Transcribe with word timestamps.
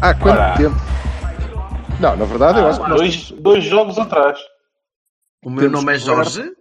Há 0.00 0.14
quanto 0.14 0.38
Ora. 0.38 0.56
tempo? 0.56 0.76
Não, 2.00 2.16
na 2.16 2.24
verdade, 2.24 2.58
eu 2.58 2.66
acho 2.66 2.82
que 2.82 2.88
nós 2.88 2.98
Dois, 3.00 3.30
dois 3.32 3.64
jogos 3.64 3.98
atrás. 3.98 4.38
O 5.44 5.50
meu 5.50 5.60
Temos 5.60 5.84
nome 5.84 5.96
é 5.96 6.00
coberto. 6.00 6.30
Jorge. 6.30 6.52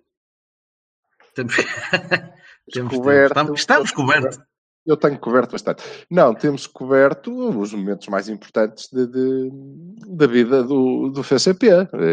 Temos... 1.35 1.55
temos, 2.73 2.95
Coberto. 2.95 3.27
Estamos, 3.33 3.59
estamos 3.59 3.91
cobertos. 3.91 4.39
eu 4.85 4.97
tenho 4.97 5.17
coberto 5.19 5.51
bastante. 5.53 5.83
Não, 6.09 6.33
temos 6.33 6.67
coberto 6.67 7.31
os 7.59 7.73
momentos 7.73 8.07
mais 8.07 8.27
importantes 8.27 8.89
de, 8.91 9.07
de- 9.07 9.49
da 10.07 10.27
vida 10.27 10.63
do, 10.63 11.09
do 11.09 11.23
FCP. 11.23 11.67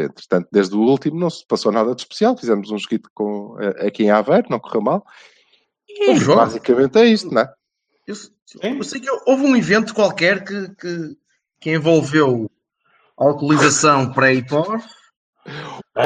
Entretanto, 0.04 0.48
desde 0.52 0.74
o 0.76 0.80
último 0.80 1.18
não 1.18 1.30
se 1.30 1.44
passou 1.46 1.72
nada 1.72 1.94
de 1.94 2.02
especial. 2.02 2.36
Fizemos 2.36 2.70
um 2.70 2.76
esquito 2.76 3.10
com, 3.14 3.56
eh, 3.60 3.86
aqui 3.88 4.04
em 4.04 4.10
Aveiro, 4.10 4.46
não 4.50 4.60
correu 4.60 4.82
mal. 4.82 5.04
E, 5.88 6.14
Jorge, 6.16 6.34
Basicamente 6.36 6.98
é 6.98 7.06
isto, 7.06 7.32
não 7.32 7.42
é? 7.42 7.52
Eu, 8.06 8.14
eu 8.62 8.84
sei 8.84 9.00
que 9.00 9.10
houve 9.26 9.44
um 9.44 9.56
evento 9.56 9.94
qualquer 9.94 10.44
que, 10.44 10.68
que, 10.76 11.16
que 11.60 11.74
envolveu 11.74 12.50
alcoolização 13.16 14.12
pré 14.12 14.34
e 14.34 14.46
pós. 14.46 14.84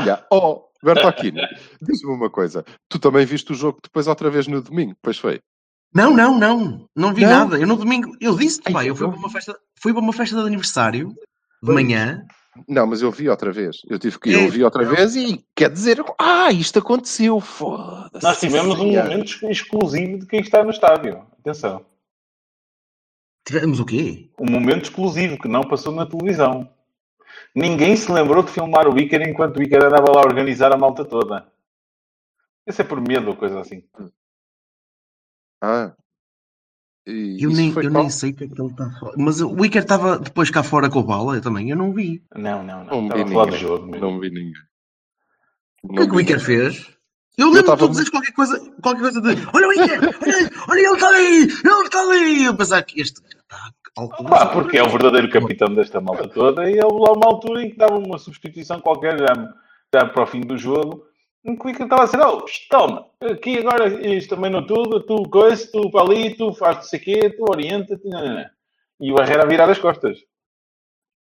Já. 0.05 0.25
Oh, 0.31 0.65
Bertolini, 0.83 1.41
diz-me 1.81 2.13
uma 2.13 2.31
coisa. 2.31 2.65
Tu 2.89 2.99
também 2.99 3.27
viste 3.27 3.53
o 3.53 3.55
jogo 3.55 3.81
depois 3.83 4.07
outra 4.07 4.31
vez 4.31 4.47
no 4.47 4.63
domingo, 4.63 4.97
pois 5.03 5.19
foi? 5.19 5.41
Não, 5.95 6.15
não, 6.15 6.39
não. 6.39 6.89
Não 6.95 7.13
vi 7.13 7.23
Não? 7.23 7.31
nada. 7.31 7.59
Eu 7.59 7.67
no 7.67 7.77
domingo, 7.77 8.17
eu 8.21 8.37
disse-te, 8.37 8.69
Ai, 8.69 8.73
pá, 8.73 8.85
eu 8.85 8.95
fui 8.95 9.09
para 9.09 9.17
uma 9.19 9.31
festa, 9.31 9.59
fui 9.81 9.93
para 9.93 10.03
uma 10.03 10.13
festa 10.13 10.37
de 10.37 10.47
aniversário 10.47 11.09
de 11.09 11.17
Pois. 11.63 11.75
manhã. 11.75 12.25
Não, 12.69 12.87
mas 12.87 13.01
eu 13.03 13.11
vi 13.11 13.29
outra 13.29 13.53
vez. 13.53 13.79
Eu 13.89 13.99
tive 13.99 14.19
que 14.19 14.31
É, 14.35 14.47
eu 14.47 14.51
vi 14.51 14.63
outra 14.65 14.85
vez 14.85 15.15
e 15.17 15.45
quer 15.55 15.71
dizer, 15.71 16.03
ah, 16.19 16.51
isto 16.53 16.79
aconteceu, 16.79 17.41
foda-se. 17.41 18.25
Nós 18.25 18.41
tivemos 18.41 18.79
um 18.79 18.87
momento 18.93 19.47
exclusivo 19.51 20.19
de 20.19 20.27
quem 20.27 20.41
está 20.41 20.63
no 20.63 20.71
estádio. 20.71 21.25
Atenção. 21.41 21.85
Tivemos 23.45 23.81
o 23.81 23.85
quê? 23.85 24.31
Um 24.39 24.51
momento 24.51 24.85
exclusivo 24.85 25.39
que 25.39 25.49
não 25.49 25.63
passou 25.63 25.95
na 25.95 26.07
televisão. 26.07 26.69
Ninguém 27.55 27.97
se 27.97 28.11
lembrou 28.13 28.43
de 28.43 28.51
filmar 28.53 28.87
o 28.89 28.99
Iker 28.99 29.23
enquanto 29.23 29.57
o 29.59 29.63
Iker 29.63 29.85
andava 29.85 30.13
lá 30.13 30.21
a 30.23 30.27
organizar 30.27 30.73
a 30.73 30.77
malta 30.79 31.05
toda. 31.05 31.47
Esse 32.67 32.83
é 32.83 32.85
por 32.85 33.01
medo 33.01 33.29
ou 33.31 33.37
coisa 33.37 33.61
assim. 33.61 33.83
Ah. 35.63 35.95
E 37.07 37.43
Eu, 37.43 37.51
isso 37.51 37.61
nem, 37.61 37.73
foi 37.73 37.87
eu 37.87 37.91
qual? 37.91 38.03
nem 38.03 38.11
sei 38.11 38.31
o 38.31 38.37
que 38.37 38.45
é 38.45 38.49
que 38.49 38.61
ele 38.61 38.71
está 38.71 38.91
fora. 39.01 39.15
Mas 39.19 39.41
o 39.41 39.65
Iker 39.65 39.83
estava 39.83 40.19
depois 40.19 40.51
cá 40.51 40.63
fora 40.63 40.89
com 40.91 41.01
a 41.01 41.03
bola, 41.03 41.37
eu 41.37 41.43
também, 41.43 41.71
eu 41.71 41.77
não 41.77 41.93
vi. 41.93 42.23
Não, 42.37 42.63
não, 42.63 42.85
não. 42.85 43.03
Não 43.03 43.03
Estava 43.03 43.25
vi 43.25 43.31
a 43.31 43.33
falar 43.33 43.45
ninguém. 43.47 43.61
jogo. 43.61 43.87
Não 43.99 44.21
vi 44.21 44.31
ninguém. 44.31 44.53
O 45.83 45.89
que 45.95 46.03
é 46.03 46.07
que 46.07 46.13
o 46.15 46.21
Iker 46.21 46.41
fez? 46.41 46.97
Eu 47.39 47.49
lembro 47.49 47.65
tava 47.65 47.77
de 47.77 47.83
tu 47.85 47.91
dizeres 47.91 48.11
qualquer 48.11 48.33
coisa, 48.33 48.73
qualquer 48.83 49.01
coisa 49.01 49.21
de 49.21 49.29
olha 49.55 49.69
o 49.69 49.73
Iker, 49.73 50.01
olha, 50.23 50.51
olha 50.69 50.81
ele 50.81 50.95
está 50.95 51.09
ali, 51.09 51.43
ele 51.43 51.85
está 51.85 52.01
ali. 52.01 52.45
Eu 52.45 52.57
pensava 52.57 52.83
que 52.83 53.01
este 53.01 53.21
Pá, 53.49 53.71
alcoolizado. 53.97 54.53
porque 54.53 54.79
é 54.79 54.83
o 54.83 54.89
verdadeiro 54.89 55.31
capitão 55.31 55.75
desta 55.75 56.01
malta 56.01 56.29
toda 56.29 56.71
e 56.71 56.79
houve 56.83 57.01
lá 57.01 57.13
uma 57.13 57.27
altura 57.27 57.63
em 57.63 57.71
que 57.71 57.77
dava 57.77 57.99
uma 57.99 58.19
substituição 58.19 58.81
qualquer 58.81 59.19
já, 59.19 59.55
já 59.95 60.07
para 60.07 60.23
o 60.23 60.27
fim 60.27 60.41
do 60.41 60.57
jogo 60.57 61.07
em 61.45 61.57
que 61.57 61.71
estava 61.71 62.03
a 62.03 62.05
dizer, 62.05 62.21
oh, 62.21 62.45
toma, 62.69 63.07
aqui 63.23 63.59
agora 63.59 63.89
isto 64.07 64.35
também 64.35 64.51
não 64.51 64.67
tudo, 64.67 65.01
tu 65.01 65.23
coisa, 65.31 65.71
tu 65.73 65.91
para 65.91 66.03
ali, 66.03 66.37
tu 66.37 66.53
faz 66.53 66.77
não 66.77 66.83
sei 66.83 67.01
o 67.01 67.03
quê, 67.03 67.31
tu 67.31 67.45
orienta-te, 67.49 68.07
e 69.01 69.11
o 69.11 69.15
Barreira 69.15 69.45
a 69.45 69.47
virar 69.47 69.71
as 69.71 69.79
costas. 69.79 70.19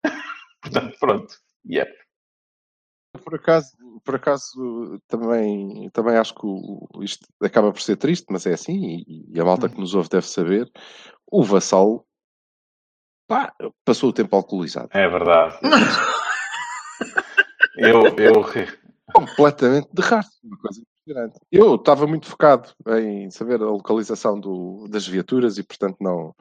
Portanto, 0.61 0.97
pronto. 0.99 1.35
Yeah. 1.65 1.89
Por 3.11 3.35
acaso, 3.35 3.75
por 4.03 4.15
acaso 4.15 5.01
também, 5.07 5.89
também 5.91 6.15
acho 6.15 6.33
que 6.35 6.45
o- 6.45 6.87
isto 7.01 7.25
acaba 7.41 7.71
por 7.71 7.81
ser 7.81 7.95
triste, 7.97 8.25
mas 8.29 8.45
é 8.45 8.53
assim, 8.53 9.03
e, 9.07 9.25
e 9.33 9.39
a 9.39 9.45
malta 9.45 9.67
que 9.67 9.79
nos 9.79 9.95
ouve 9.95 10.09
deve 10.09 10.27
saber. 10.27 10.71
O 11.31 11.43
Vassal 11.43 12.05
pá, 13.27 13.53
passou 13.83 14.09
o 14.09 14.13
tempo 14.13 14.35
alcoolizado. 14.35 14.89
É 14.91 15.07
verdade. 15.07 15.57
Eu, 17.75 18.01
eu, 18.17 18.43
Completamente 19.13 19.87
de 19.93 20.01
rastro, 20.01 20.37
uma 20.43 20.57
coisa 20.57 20.81
impressionante. 21.09 21.39
Eu 21.51 21.75
estava 21.75 22.07
muito 22.07 22.27
focado 22.27 22.69
em 22.99 23.29
saber 23.31 23.61
a 23.61 23.65
localização 23.65 24.39
do- 24.39 24.87
das 24.89 25.07
viaturas 25.07 25.57
e, 25.57 25.63
portanto, 25.63 25.97
não, 25.99 26.33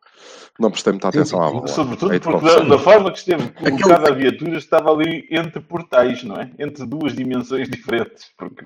não 0.58 0.70
prestei 0.70 0.92
muita 0.92 1.08
atenção 1.08 1.42
à 1.42 1.50
bola. 1.50 1.66
sobretudo 1.68 2.12
de 2.12 2.20
porque 2.20 2.44
da, 2.46 2.60
da 2.60 2.78
forma 2.78 3.10
que 3.12 3.18
esteve 3.18 3.50
colocada 3.52 4.10
a 4.10 4.14
viatura 4.14 4.56
estava 4.58 4.90
ali 4.90 5.26
entre 5.30 5.60
portais, 5.60 6.22
não 6.22 6.36
é? 6.36 6.50
Entre 6.58 6.86
duas 6.86 7.14
dimensões 7.14 7.68
diferentes. 7.70 8.30
Porque. 8.36 8.64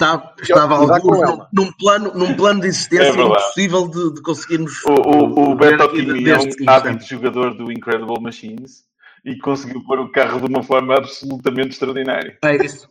Está- 0.00 0.34
estava 0.40 0.76
ela. 0.76 1.48
num, 1.52 1.70
plano, 1.72 2.14
num 2.14 2.34
plano 2.34 2.60
de 2.62 2.68
existência 2.68 3.20
É 3.20 3.22
impossível 3.22 3.86
de, 3.86 4.14
de 4.14 4.22
conseguirmos 4.22 4.82
O, 4.86 4.92
o, 4.92 5.50
o 5.50 5.54
Beto 5.54 5.82
aqui 5.82 5.96
Kimi 6.06 6.30
é 6.30 6.38
um 6.38 6.70
hábito 6.70 7.04
jogador 7.04 7.54
do 7.54 7.70
Incredible 7.70 8.18
Machines 8.18 8.84
e 9.26 9.36
conseguiu 9.36 9.84
pôr 9.84 10.00
o 10.00 10.10
carro 10.10 10.40
de 10.40 10.46
uma 10.46 10.62
forma 10.62 10.94
absolutamente 10.96 11.72
extraordinária. 11.72 12.38
É 12.42 12.56
isso. 12.64 12.88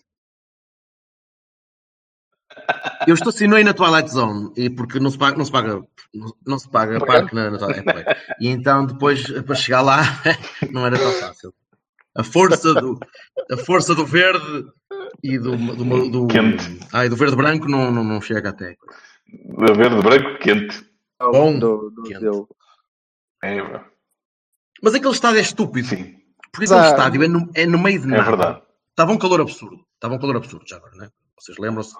Eu 3.07 3.13
estacionei 3.13 3.63
na 3.63 3.73
Twilight 3.73 4.09
Zone 4.11 4.51
e 4.55 4.69
porque 4.69 4.99
não 4.99 5.09
se 5.09 5.17
paga, 5.17 5.37
não 5.37 5.45
se 5.45 5.51
paga, 5.51 5.81
não, 6.13 6.33
não 6.45 6.59
se 6.59 6.69
paga 6.69 6.99
parque 7.05 7.33
na, 7.35 7.49
na 7.51 7.57
Twilight 7.57 7.83
Zone. 7.83 8.05
E 8.39 8.47
então 8.49 8.85
depois 8.85 9.23
para 9.43 9.55
chegar 9.55 9.81
lá 9.81 10.01
não 10.71 10.85
era 10.85 10.97
tão 10.97 11.11
fácil. 11.13 11.53
A 12.15 12.23
força 12.23 12.73
do, 12.73 12.99
a 13.51 13.57
força 13.57 13.95
do 13.95 14.05
verde 14.05 14.65
e 15.23 15.37
do, 15.37 15.55
do, 15.55 16.09
do, 16.09 16.27
Quente. 16.27 16.79
ai, 16.91 17.07
do 17.07 17.15
verde 17.15 17.35
branco 17.35 17.67
não, 17.69 17.91
não, 17.91 18.03
não 18.03 18.19
chega 18.21 18.49
até. 18.49 18.75
De 19.27 19.73
verde 19.73 20.01
branco 20.01 20.39
quente. 20.39 20.85
Bom, 21.21 21.57
Do- 21.59 21.89
do- 21.91 22.03
quente. 22.03 22.25
É, 23.43 23.61
bro. 23.61 23.85
Mas 24.81 24.95
aquele 24.95 25.13
estádio 25.13 25.37
é 25.39 25.41
estúpido. 25.41 25.87
sim, 25.87 26.15
Porque 26.51 26.65
aquele 26.65 26.79
Ah, 26.79 26.89
estádio 26.89 27.23
é 27.23 27.27
no, 27.27 27.49
é 27.53 27.65
no 27.65 27.77
meio 27.79 27.99
de 27.99 28.05
é 28.07 28.09
nada. 28.17 28.23
verdade. 28.23 28.61
Estava 28.89 29.11
um 29.13 29.17
calor 29.17 29.41
absurdo. 29.41 29.85
Estava 29.95 30.15
um 30.15 30.19
calor 30.19 30.37
absurdo 30.37 30.65
já 30.67 30.77
agora, 30.77 30.95
né? 30.95 31.09
Vocês 31.39 31.57
lembram-se? 31.57 31.93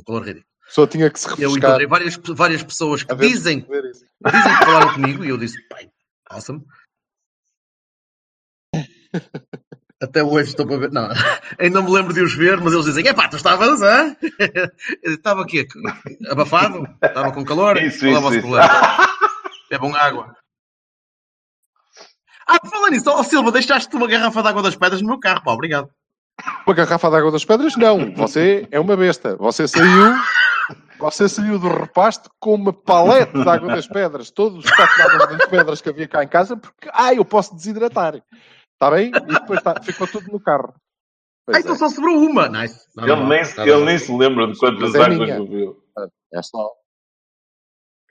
Um 0.00 0.04
calor 0.04 0.22
ridículo. 0.22 0.46
Só 0.68 0.86
tinha 0.86 1.10
que 1.10 1.18
se 1.18 1.26
Eu 1.26 1.32
refrescar. 1.34 1.56
encontrei 1.70 1.86
várias, 1.86 2.16
várias 2.36 2.62
pessoas 2.62 3.02
que 3.02 3.14
ver- 3.14 3.28
dizem, 3.28 3.60
dizem 3.60 4.56
que 4.58 4.64
falaram 4.64 4.92
comigo 4.92 5.24
e 5.24 5.28
eu 5.30 5.38
disse, 5.38 5.60
pai, 5.68 5.90
awesome. 6.30 6.64
Até 10.00 10.22
hoje 10.22 10.50
estou 10.50 10.66
para 10.66 10.76
ver. 10.78 10.92
Não, 10.92 11.08
ainda 11.58 11.82
me 11.82 11.90
lembro 11.90 12.12
de 12.14 12.20
os 12.20 12.34
ver, 12.34 12.60
mas 12.60 12.72
eles 12.72 12.84
dizem, 12.86 13.06
epá, 13.06 13.28
tu 13.28 13.36
estavas, 13.36 13.82
hã? 13.82 14.14
Eu 15.02 15.14
Estava 15.14 15.42
aqui, 15.42 15.66
abafado, 16.30 16.86
estava 17.02 17.32
com 17.32 17.44
calor, 17.44 17.76
Isso, 17.78 18.00
qual 18.00 18.14
é 18.14 18.18
o 18.18 18.20
vosso 18.22 18.36
isso. 18.38 18.46
problema? 18.46 18.68
Bebam 19.70 19.94
água. 19.96 20.36
Ah, 22.46 22.60
por 22.60 22.70
falar 22.70 22.90
nisso, 22.90 23.10
ó 23.10 23.22
Silva, 23.22 23.50
deixaste 23.52 23.94
uma 23.96 24.06
garrafa 24.06 24.42
de 24.42 24.48
água 24.48 24.62
das 24.62 24.76
pedras 24.76 25.02
no 25.02 25.08
meu 25.08 25.18
carro, 25.18 25.42
pá, 25.44 25.52
obrigado. 25.52 25.90
Uma 26.66 26.74
garrafa 26.74 27.10
de 27.10 27.16
água 27.16 27.32
das 27.32 27.44
pedras? 27.44 27.76
Não. 27.76 28.12
Você 28.14 28.66
é 28.70 28.78
uma 28.78 28.96
besta. 28.96 29.36
Você 29.36 29.66
saiu. 29.66 30.14
Você 30.98 31.28
saiu 31.28 31.58
do 31.58 31.68
repasto 31.68 32.28
com 32.40 32.54
uma 32.54 32.72
palete 32.72 33.32
de 33.32 33.48
água 33.48 33.68
das 33.68 33.86
pedras, 33.86 34.30
todo 34.30 34.56
o 34.56 34.60
estoque 34.60 34.94
de 34.96 35.02
água 35.02 35.26
das 35.28 35.48
pedras 35.48 35.80
que 35.80 35.88
havia 35.88 36.08
cá 36.08 36.24
em 36.24 36.28
casa, 36.28 36.56
porque, 36.56 36.88
ah, 36.92 37.14
eu 37.14 37.24
posso 37.24 37.54
desidratar. 37.54 38.16
Está 38.16 38.90
bem? 38.90 39.08
E 39.14 39.20
depois 39.34 39.62
tá, 39.62 39.80
ficou 39.82 40.06
tudo 40.08 40.30
no 40.32 40.40
carro. 40.40 40.74
Pois 41.46 41.56
Ah, 41.56 41.60
então 41.60 41.74
é. 41.74 41.78
só 41.78 41.88
sobrou 41.88 42.18
uma. 42.18 42.48
Nice. 42.48 42.80
Não, 42.96 43.04
Ele, 43.04 43.14
não, 43.16 43.28
nem, 43.28 43.42
não, 43.56 43.62
ele 43.64 43.72
não. 43.76 43.84
nem 43.84 43.98
se 43.98 44.12
lembra 44.12 44.46
de 44.52 44.58
quantas 44.58 44.94
é 44.94 45.02
águas 45.02 45.18
bebeu. 45.18 45.76
É 46.34 46.42
só. 46.42 46.68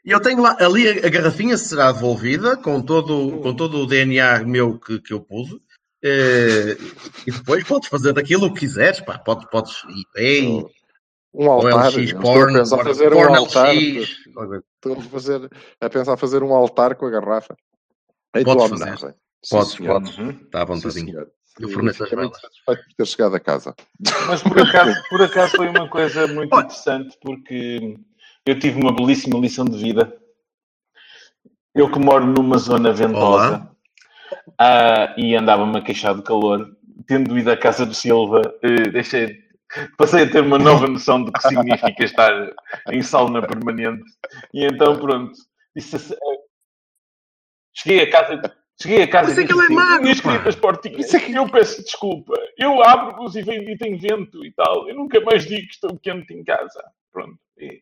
E 0.06 0.12
eu 0.12 0.22
tenho 0.22 0.42
lá, 0.42 0.56
ali 0.60 0.88
a, 0.88 1.06
a 1.06 1.10
garrafinha 1.10 1.58
será 1.58 1.92
devolvida 1.92 2.56
com 2.58 2.82
todo, 2.82 3.40
com 3.42 3.54
todo 3.54 3.80
o 3.80 3.86
DNA 3.86 4.40
meu 4.46 4.80
que, 4.80 5.00
que 5.02 5.14
eu 5.14 5.20
pus. 5.20 5.50
Eh, 6.04 6.78
e 7.26 7.32
depois 7.32 7.64
podes 7.64 7.90
fazer 7.90 8.14
daquilo 8.14 8.46
o 8.48 8.54
que 8.54 8.62
quiseres, 8.62 9.02
pá. 9.02 9.18
Podes, 9.18 9.46
podes 9.50 9.74
eBay, 10.16 10.48
Um 11.34 11.48
ou 11.48 11.52
altar. 11.52 11.92
LX 11.92 12.14
Porn, 12.14 12.60
Estou 12.62 12.80
a 12.80 12.84
pensar 12.84 12.84
porn, 12.84 12.90
fazer 12.90 13.14
um 13.14 13.18
porn 13.18 13.36
altar. 13.38 13.76
LX. 13.76 14.10
Estou 14.76 14.94
a, 14.94 15.02
fazer, 15.02 15.50
a 15.82 15.90
pensar 15.90 16.18
fazer 16.18 16.44
um 16.44 16.54
altar 16.54 16.96
com 16.96 17.06
a 17.06 17.10
garrafa. 17.10 17.56
Em 18.36 18.44
Podes 18.44 18.70
fazer. 18.70 18.84
homenagem. 18.84 19.10
Sim, 19.44 19.58
Podes, 19.58 19.72
senhor. 19.74 19.94
podes. 19.94 20.18
Uhum. 20.18 20.30
Está 20.30 20.64
à 20.64 20.92
Sim. 20.92 21.14
Eu 21.60 21.70
forneço 21.70 22.04
as 22.04 22.10
velas. 22.12 22.40
satisfeito 22.40 22.84
por 22.86 22.96
ter 22.98 23.06
chegado 23.08 23.36
a 23.36 23.40
casa. 23.40 23.76
Mas 24.28 24.44
por 24.44 24.60
acaso, 24.62 25.04
por 25.10 25.22
acaso 25.24 25.56
foi 25.58 25.68
uma 25.68 25.90
coisa 25.90 26.28
muito 26.28 26.56
interessante 26.56 27.18
porque 27.20 27.98
eu 28.46 28.60
tive 28.60 28.80
uma 28.80 28.96
belíssima 28.96 29.40
lição 29.40 29.66
de 29.66 29.76
vida. 29.78 30.16
Eu 31.74 31.92
que 31.92 31.98
moro 32.00 32.26
numa 32.28 32.58
zona 32.60 32.94
ventosa 32.94 33.48
Olá. 33.48 33.76
Ah, 34.60 35.14
e 35.18 35.36
andava-me 35.36 35.78
a 35.78 35.82
queixar 35.82 36.16
de 36.16 36.24
calor, 36.24 36.70
tendo 37.08 37.38
ido 37.38 37.52
à 37.52 37.58
casa 37.58 37.86
do 37.86 37.94
Silva, 37.94 38.42
eh, 38.64 38.90
deixei, 38.90 39.38
passei 39.98 40.24
a 40.24 40.30
ter 40.32 40.42
uma 40.42 40.58
nova 40.60 40.88
noção 40.88 41.24
do 41.24 41.32
que 41.32 41.42
significa 41.42 42.04
estar 42.04 42.32
em 42.92 43.02
sauna 43.02 43.42
permanente. 43.46 44.04
E 44.54 44.66
então, 44.66 44.98
pronto, 44.98 45.34
disse 45.76 45.96
assim, 45.96 46.14
eh, 46.14 46.38
cheguei 47.74 48.02
a 48.04 48.10
casa. 48.12 48.56
Cheguei 48.80 49.02
a 49.04 49.08
casa 49.08 49.32
é 49.32 49.44
e 49.44 49.48
que 49.48 49.54
disse 49.54 49.60
é 49.60 49.66
assim, 49.66 49.74
magro, 49.74 50.04
"Tinhas 50.04 50.18
que 50.22 50.28
pá." 50.28 50.36
abrir 50.36 50.50
as 50.50 50.56
portinhas. 50.56 51.14
Eu 51.34 51.50
peço 51.50 51.84
desculpa. 51.84 52.34
Eu 52.60 52.84
abro-os 52.84 53.36
e, 53.36 53.42
vem- 53.42 53.68
e 53.72 53.76
tem 53.78 53.98
vento 53.98 54.46
e 54.46 54.52
tal. 54.54 54.88
Eu 54.88 54.96
nunca 54.96 55.20
mais 55.22 55.46
digo 55.48 55.66
que 55.68 55.74
estou 55.74 55.98
quente 55.98 56.32
em 56.34 56.44
casa. 56.44 56.84
Pronto. 57.12 57.40
E, 57.58 57.82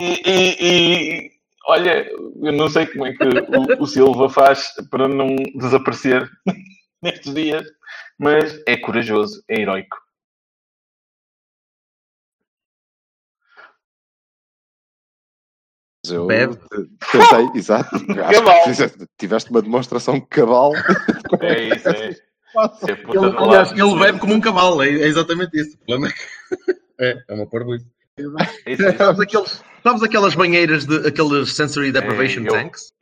e- 0.00 0.20
e- 0.26 0.56
e- 0.60 1.30
olha, 1.66 2.08
eu 2.10 2.52
não 2.52 2.68
sei 2.68 2.86
como 2.86 3.06
é 3.06 3.12
que 3.12 3.24
o, 3.24 3.82
o 3.82 3.86
Silva 3.86 4.28
faz 4.28 4.72
para 4.90 5.08
não 5.08 5.36
desaparecer 5.54 6.28
nestes 7.02 7.34
dias, 7.34 7.66
mas 8.18 8.60
é 8.66 8.76
corajoso, 8.76 9.42
é 9.48 9.60
heroico. 9.60 9.96
Eu 16.08 16.26
Bebe. 16.26 16.56
tentei, 17.12 17.50
exato. 17.54 17.94
Acho 17.94 19.06
tiveste 19.18 19.50
uma 19.50 19.62
demonstração 19.62 20.20
cabal. 20.20 20.72
É 21.40 21.62
isso, 21.74 21.88
é. 21.88 22.08
é 22.08 22.16
Ele, 22.90 23.36
aliás, 23.36 23.70
ele 23.72 23.98
bebe 23.98 24.18
como 24.18 24.34
um 24.34 24.40
cavalo, 24.40 24.82
é, 24.82 24.88
é 24.88 25.06
exatamente 25.06 25.60
isso. 25.60 25.76
O 25.76 25.86
problema 25.86 26.08
é. 26.08 26.80
É, 27.02 27.16
é 27.28 27.34
uma 27.34 27.46
parvoíce. 27.46 27.86
É 28.18 28.22
isso, 28.22 28.82
é 28.84 28.88
isso. 28.90 28.98
Sabes, 28.98 29.20
aqueles, 29.20 29.64
sabes 29.82 30.02
aquelas 30.02 30.34
banheiras, 30.34 30.84
de, 30.86 31.06
aqueles 31.06 31.52
sensory 31.54 31.92
deprivation 31.92 32.40
É, 32.42 32.48
eu- 32.48 32.52
tanks? 32.52 32.92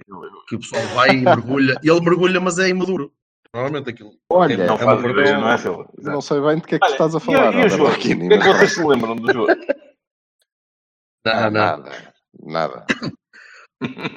Que 0.49 0.57
o 0.57 0.59
pessoal 0.61 0.83
vai 0.95 1.11
e 1.11 1.21
mergulha. 1.21 1.79
E 1.83 1.91
ele 1.91 2.01
mergulha, 2.01 2.41
mas 2.41 2.59
é 2.59 2.69
imaduro. 2.69 3.13
Normalmente 3.55 3.91
aquilo. 3.91 4.11
Olha, 4.31 4.57
Não 4.67 4.75
É 4.75 4.79
faz 4.79 4.99
uma 5.01 5.11
ideia, 5.11 5.27
pergunta. 5.27 5.41
não 5.41 5.51
é, 6.11 6.13
não 6.15 6.21
sei 6.21 6.41
bem 6.41 6.57
de 6.57 6.63
que 6.63 6.75
é 6.75 6.79
que 6.79 6.85
Olha, 6.85 6.93
estás 6.93 7.15
a 7.15 7.19
e- 7.19 7.21
falar. 7.21 7.39
E, 7.39 7.57
o 7.57 7.61
Ana 7.61 7.69
jogo? 7.69 7.91
O 7.93 7.99
que 7.99 8.13
é 8.13 8.39
que 8.39 8.49
vocês 8.49 8.75
se 8.75 8.85
lembram 8.85 9.17
do 9.17 9.33
jogo? 9.33 9.49
Não, 11.27 11.35
não. 11.43 11.51
Nada, 11.51 12.15
nada. 12.43 12.87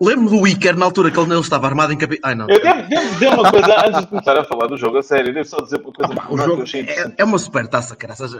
Lembro 0.00 0.30
do 0.30 0.46
Iker 0.46 0.76
na 0.76 0.84
altura 0.86 1.10
que 1.10 1.18
ele 1.18 1.28
não 1.28 1.40
estava 1.40 1.66
armado 1.66 1.92
em 1.92 1.98
capi... 1.98 2.18
Ai 2.22 2.34
não. 2.34 2.48
Eu 2.48 2.60
devo, 2.62 2.88
devo 2.88 3.08
dizer 3.14 3.28
uma 3.28 3.50
coisa 3.50 3.86
antes 3.86 4.00
de 4.02 4.06
começar 4.06 4.38
a 4.38 4.44
falar 4.44 4.66
do 4.68 4.76
jogo, 4.76 4.98
a 4.98 5.02
sério, 5.02 5.34
devo 5.34 5.48
só 5.48 5.60
dizer 5.60 5.80
uma 5.80 5.92
coisa 5.92 6.12
Opa, 6.12 6.24
o 6.24 6.26
que 6.28 6.32
eu 6.34 6.38
jogo 6.46 6.62
é, 6.88 7.14
é 7.18 7.24
uma 7.24 7.38
super 7.38 7.66
taça, 7.66 7.96
caraças. 7.96 8.32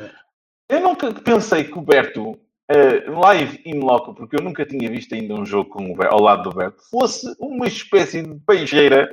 Eu 0.68 0.80
nunca 0.80 1.12
pensei 1.12 1.64
que 1.64 1.76
o 1.78 1.82
Berto, 1.82 2.38
eh, 2.70 3.04
live 3.08 3.60
in 3.64 3.80
loco, 3.80 4.14
porque 4.14 4.36
eu 4.36 4.42
nunca 4.42 4.64
tinha 4.66 4.90
visto 4.90 5.14
ainda 5.14 5.34
um 5.34 5.44
jogo 5.44 5.70
com 5.70 5.92
o 5.92 5.96
Berto, 5.96 6.14
ao 6.14 6.22
lado 6.22 6.50
do 6.50 6.56
Berto, 6.56 6.82
fosse 6.90 7.26
uma 7.40 7.66
espécie 7.66 8.22
de 8.22 8.34
peixeira 8.46 9.08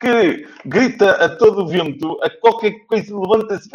que 0.00 0.46
grita 0.64 1.12
a 1.12 1.28
todo 1.36 1.62
o 1.62 1.66
vento, 1.66 2.18
a 2.22 2.30
qualquer 2.30 2.86
coisa, 2.86 3.18
levanta-se. 3.18 3.68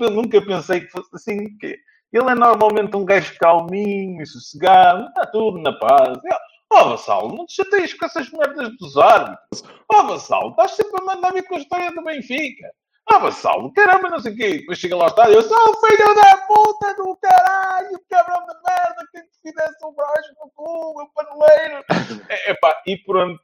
Eu 0.00 0.10
nunca, 0.10 0.40
pensei 0.40 0.80
que 0.80 0.90
fosse 0.90 1.10
assim. 1.14 1.56
Que 1.58 1.78
ele 2.10 2.30
é 2.30 2.34
normalmente 2.34 2.96
um 2.96 3.04
gajo 3.04 3.36
calminho 3.38 4.22
e 4.22 4.26
sossegado, 4.26 5.08
está 5.08 5.26
tudo 5.26 5.58
na 5.58 5.72
paz. 5.78 6.18
Eu, 6.24 6.36
Oh, 6.70 6.90
Vassal, 6.90 7.28
não 7.34 7.46
te 7.46 7.54
chateias 7.54 7.94
com 7.94 8.04
essas 8.04 8.30
merdas 8.30 8.76
dos 8.76 8.96
árbitros. 8.98 9.64
Oh, 9.90 10.06
Vassal, 10.06 10.50
estás 10.50 10.72
sempre 10.72 11.00
a 11.00 11.04
mandar 11.04 11.32
vir 11.32 11.46
com 11.48 11.54
a 11.54 11.58
história 11.58 11.90
do 11.92 12.04
Benfica. 12.04 12.70
Ah, 13.10 13.18
Vassal, 13.18 13.72
caramba, 13.72 14.10
não 14.10 14.20
sei 14.20 14.32
o 14.32 14.36
quê. 14.36 14.58
Depois 14.58 14.78
chega 14.78 14.96
lá 14.96 15.04
ao 15.04 15.10
estádio, 15.10 15.34
eu 15.34 15.42
sou 15.42 15.56
o 15.56 15.86
filho 15.86 16.14
da 16.14 16.36
puta 16.46 16.94
do 16.94 17.16
caralho, 17.16 18.00
cabrão 18.08 18.40
de 18.46 18.54
merda, 18.68 19.08
quem 19.12 19.22
te 19.22 19.40
fizesse 19.42 19.84
um 19.84 19.92
broche 19.92 20.32
no 20.38 20.50
cu, 20.50 20.94
meu 20.96 21.08
paneleiro. 21.08 21.84
É, 22.28 22.50
epá, 22.50 22.82
e 22.86 22.96
pronto. 22.98 23.42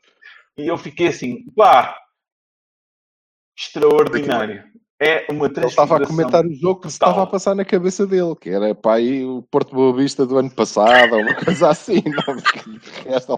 E 0.59 0.67
eu 0.67 0.77
fiquei 0.77 1.09
assim, 1.09 1.51
pá, 1.57 1.99
extraordinário. 3.57 4.65
É 5.01 5.27
uma 5.31 5.47
Ele 5.47 5.67
estava 5.67 5.97
a 5.97 5.99
transfiguração. 5.99 6.07
comentar 6.07 6.47
o 6.47 6.55
jogo 6.55 6.81
que 6.81 6.89
se 6.89 6.95
estava 6.95 7.23
a 7.23 7.27
passar 7.27 7.55
na 7.55 7.65
cabeça 7.65 8.07
dele, 8.07 8.35
que 8.41 8.49
era 8.49 8.75
para 8.75 8.95
aí 8.95 9.25
o 9.25 9.43
Porto 9.51 9.75
Boa 9.75 9.95
Vista 9.97 10.25
do 10.25 10.39
ano 10.39 10.51
passado, 10.51 11.15
ou 11.15 11.21
uma 11.21 11.35
coisa 11.35 11.71
assim. 11.71 12.03
Não? 12.07 13.13
Esta 13.13 13.37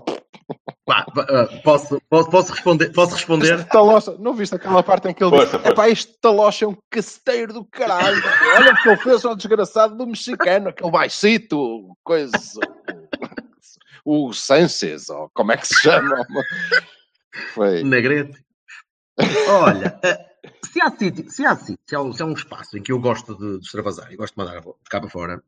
Pá, 0.85 1.05
pá, 1.12 1.26
ah, 1.29 1.61
posso, 1.64 2.00
posso, 2.08 2.31
posso 2.31 2.53
responder? 2.53 2.93
Posso 2.93 3.14
responder? 3.14 3.55
Este 3.55 3.69
talocha, 3.69 4.14
não 4.20 4.35
viste 4.35 4.55
aquela 4.55 4.82
parte 4.85 5.08
em 5.08 5.14
que 5.14 5.25
ele 5.25 5.31
Força, 5.31 5.44
disse: 5.47 5.58
força. 5.58 5.73
Epá, 5.73 5.91
este 5.91 6.20
talocha 6.20 6.64
é 6.64 6.69
um 6.69 6.76
caceteiro 6.88 7.53
do 7.53 7.64
caralho. 7.64 8.23
Olha 8.56 8.73
o 8.73 8.76
que 8.76 8.88
ele 8.88 8.97
fez 8.99 9.25
ao 9.25 9.35
desgraçado 9.35 9.97
do 9.97 10.06
mexicano, 10.06 10.69
aquele 10.69 10.91
baixito, 10.91 11.97
coisa. 12.05 12.31
O 14.05 14.32
Sanchez, 14.32 15.09
ou 15.09 15.29
como 15.35 15.50
é 15.50 15.56
que 15.56 15.67
se 15.67 15.75
chama? 15.82 16.25
Foi. 17.52 17.82
Negrete. 17.82 18.38
Olha, 19.49 20.00
se 20.64 20.81
há 20.81 20.90
sítio, 20.90 21.31
se 21.31 21.44
há 21.44 21.56
sítio, 21.56 21.78
se 21.87 21.96
há, 21.96 22.12
se 22.12 22.22
há 22.22 22.26
um 22.26 22.32
espaço 22.32 22.76
em 22.76 22.82
que 22.82 22.93
eu 22.93 22.98
gosto 22.98 23.37
de, 23.37 23.58
de 23.58 23.64
extravasar 23.64 24.12
e 24.12 24.16
gosto 24.16 24.34
de 24.34 24.38
mandar 24.38 24.60
de 24.60 24.72
cá 24.90 25.00
para 25.00 25.10
fora, 25.10 25.43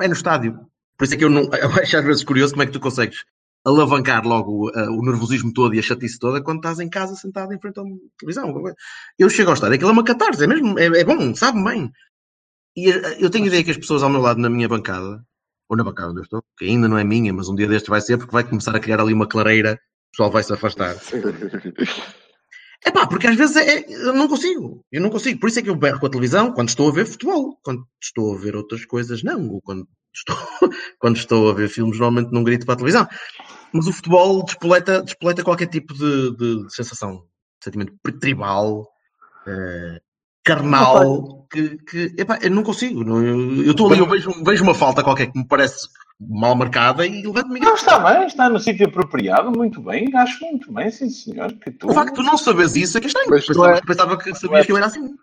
é 0.00 0.08
no 0.08 0.14
estádio. 0.14 0.66
Por 0.96 1.04
isso 1.04 1.14
é 1.14 1.16
que 1.16 1.24
eu 1.24 1.30
não. 1.30 1.42
Eu 1.54 1.70
acho 1.70 1.96
às 1.96 2.04
vezes 2.04 2.24
curioso 2.24 2.52
como 2.52 2.62
é 2.62 2.66
que 2.66 2.72
tu 2.72 2.80
consegues 2.80 3.24
alavancar 3.64 4.26
logo 4.26 4.70
eh, 4.70 4.88
o 4.88 5.02
nervosismo 5.02 5.52
todo 5.52 5.74
e 5.74 5.78
a 5.78 5.82
chatice 5.82 6.18
toda 6.18 6.42
quando 6.42 6.58
estás 6.58 6.80
em 6.80 6.88
casa 6.88 7.14
sentado 7.14 7.52
em 7.52 7.60
frente 7.60 7.80
uma 7.80 7.96
televisão. 8.18 8.54
Eu 9.18 9.28
chego 9.30 9.50
ao 9.50 9.54
estádio, 9.54 9.74
aquilo 9.74 9.90
é 9.90 9.92
uma 9.92 10.04
catarse, 10.04 10.44
é 10.44 10.46
mesmo, 10.46 10.78
é, 10.78 10.86
é 10.86 11.04
bom, 11.04 11.34
sabe 11.34 11.62
bem. 11.62 11.90
E 12.76 12.90
eh, 12.90 13.16
eu 13.20 13.30
tenho 13.30 13.46
ideia 13.46 13.64
que 13.64 13.70
as 13.70 13.76
pessoas 13.76 14.02
ao 14.02 14.10
meu 14.10 14.20
lado 14.20 14.40
na 14.40 14.48
minha 14.50 14.68
bancada, 14.68 15.22
ou 15.68 15.76
na 15.76 15.84
bancada 15.84 16.10
onde 16.10 16.20
eu 16.20 16.24
estou, 16.24 16.42
que 16.56 16.64
ainda 16.64 16.88
não 16.88 16.98
é 16.98 17.04
minha, 17.04 17.32
mas 17.32 17.48
um 17.48 17.54
dia 17.54 17.68
deste 17.68 17.90
vai 17.90 18.00
ser, 18.00 18.16
porque 18.16 18.32
vai 18.32 18.44
começar 18.44 18.74
a 18.74 18.80
criar 18.80 19.00
ali 19.00 19.12
uma 19.12 19.26
clareira, 19.26 19.74
o 19.74 20.10
pessoal 20.12 20.30
vai 20.30 20.42
se 20.42 20.52
afastar. 20.52 20.96
É 22.88 22.90
pá, 22.90 23.06
porque 23.06 23.26
às 23.26 23.36
vezes 23.36 23.54
é, 23.56 23.84
eu 23.86 24.14
não 24.14 24.26
consigo. 24.26 24.82
Eu 24.90 25.02
não 25.02 25.10
consigo. 25.10 25.38
Por 25.38 25.50
isso 25.50 25.58
é 25.58 25.62
que 25.62 25.68
eu 25.68 25.76
berro 25.76 26.00
com 26.00 26.06
a 26.06 26.10
televisão 26.10 26.52
quando 26.52 26.70
estou 26.70 26.88
a 26.88 26.92
ver 26.92 27.04
futebol. 27.04 27.58
Quando 27.62 27.86
estou 28.02 28.34
a 28.34 28.38
ver 28.38 28.56
outras 28.56 28.86
coisas, 28.86 29.22
não. 29.22 29.60
Quando 29.60 29.86
estou, 30.14 30.36
quando 30.98 31.16
estou 31.18 31.50
a 31.50 31.52
ver 31.52 31.68
filmes, 31.68 31.98
normalmente 31.98 32.32
não 32.32 32.42
grito 32.42 32.64
para 32.64 32.72
a 32.72 32.78
televisão. 32.78 33.06
Mas 33.74 33.86
o 33.86 33.92
futebol 33.92 34.42
despoleta, 34.42 35.02
despoleta 35.02 35.44
qualquer 35.44 35.66
tipo 35.66 35.92
de, 35.92 36.34
de- 36.34 36.64
de 36.66 36.74
sensação. 36.74 37.26
Sentimento 37.62 37.92
tribal, 38.18 38.88
eh, 39.46 40.00
carnal, 40.44 41.46
que, 41.50 41.76
que 41.78 42.14
epá, 42.18 42.38
eu 42.42 42.50
não 42.50 42.62
consigo. 42.62 43.04
Não, 43.04 43.22
eu 43.22 43.70
estou 43.70 43.90
ali, 43.90 44.00
eu 44.00 44.06
vejo, 44.06 44.32
vejo 44.44 44.62
uma 44.62 44.74
falta 44.74 45.02
qualquer 45.02 45.30
que 45.30 45.38
me 45.38 45.46
parece 45.46 45.88
mal 46.20 46.54
marcada 46.54 47.06
e 47.06 47.22
levanto-me 47.22 47.60
e 47.60 47.62
Não, 47.62 47.74
está 47.74 47.98
bem, 47.98 48.26
está 48.26 48.48
no 48.48 48.58
sítio 48.58 48.86
apropriado, 48.86 49.50
muito 49.52 49.80
bem, 49.80 50.10
acho 50.14 50.44
muito 50.44 50.72
bem, 50.72 50.90
sim 50.90 51.08
senhor. 51.10 51.52
Que 51.52 51.70
tu... 51.70 51.88
O 51.88 51.94
facto 51.94 52.10
de 52.10 52.14
tu 52.16 52.22
não 52.22 52.36
sabes 52.36 52.74
isso 52.74 52.98
é 52.98 53.00
que 53.00 53.06
é 53.06 53.08
estranho. 53.08 53.28
Tu 53.28 53.46
Pensava, 53.46 53.76
é- 53.76 53.80
pensava 53.80 54.16
que 54.18 54.34
sabias 54.34 54.66
que 54.66 54.72
eu 54.72 54.76
era 54.76 54.86
assim. 54.86 55.14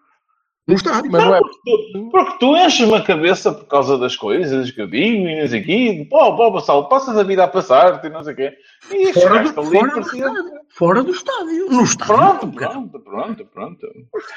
No 0.67 0.73
estádio. 0.73 1.11
Mas 1.11 1.23
não 1.23 1.35
é. 1.35 1.39
Porque 1.39 1.59
tu, 1.63 2.09
porque 2.09 2.37
tu 2.39 2.57
enches-me 2.57 2.95
a 2.95 3.01
cabeça 3.03 3.51
por 3.51 3.65
causa 3.65 3.99
das 3.99 4.15
coisas 4.15 4.71
que 4.71 4.81
eu 4.81 4.87
digo 4.87 5.27
e 5.27 5.41
não 5.41 5.47
sei 5.47 5.61
o 5.61 5.65
quê. 5.65 6.07
Pô, 6.09 6.35
pô, 6.35 6.49
Bassal, 6.51 6.89
passas 6.89 7.15
a 7.17 7.23
vida 7.23 7.43
a 7.43 7.47
passar-te 7.47 8.07
e 8.07 8.09
não 8.09 8.23
sei 8.23 8.33
o 8.33 8.35
quê. 8.35 8.53
E 8.91 9.13
Fora 9.13 9.43
do, 9.43 9.53
fora, 9.53 9.91
do 9.91 9.99
estádio. 10.01 10.43
fora 10.69 11.03
do 11.03 11.11
estádio. 11.11 11.69
No 11.69 11.83
estádio. 11.83 12.15
Pronto, 12.15 12.51
pronto, 12.51 12.99
pronto, 12.99 13.45
pronto. 13.53 13.87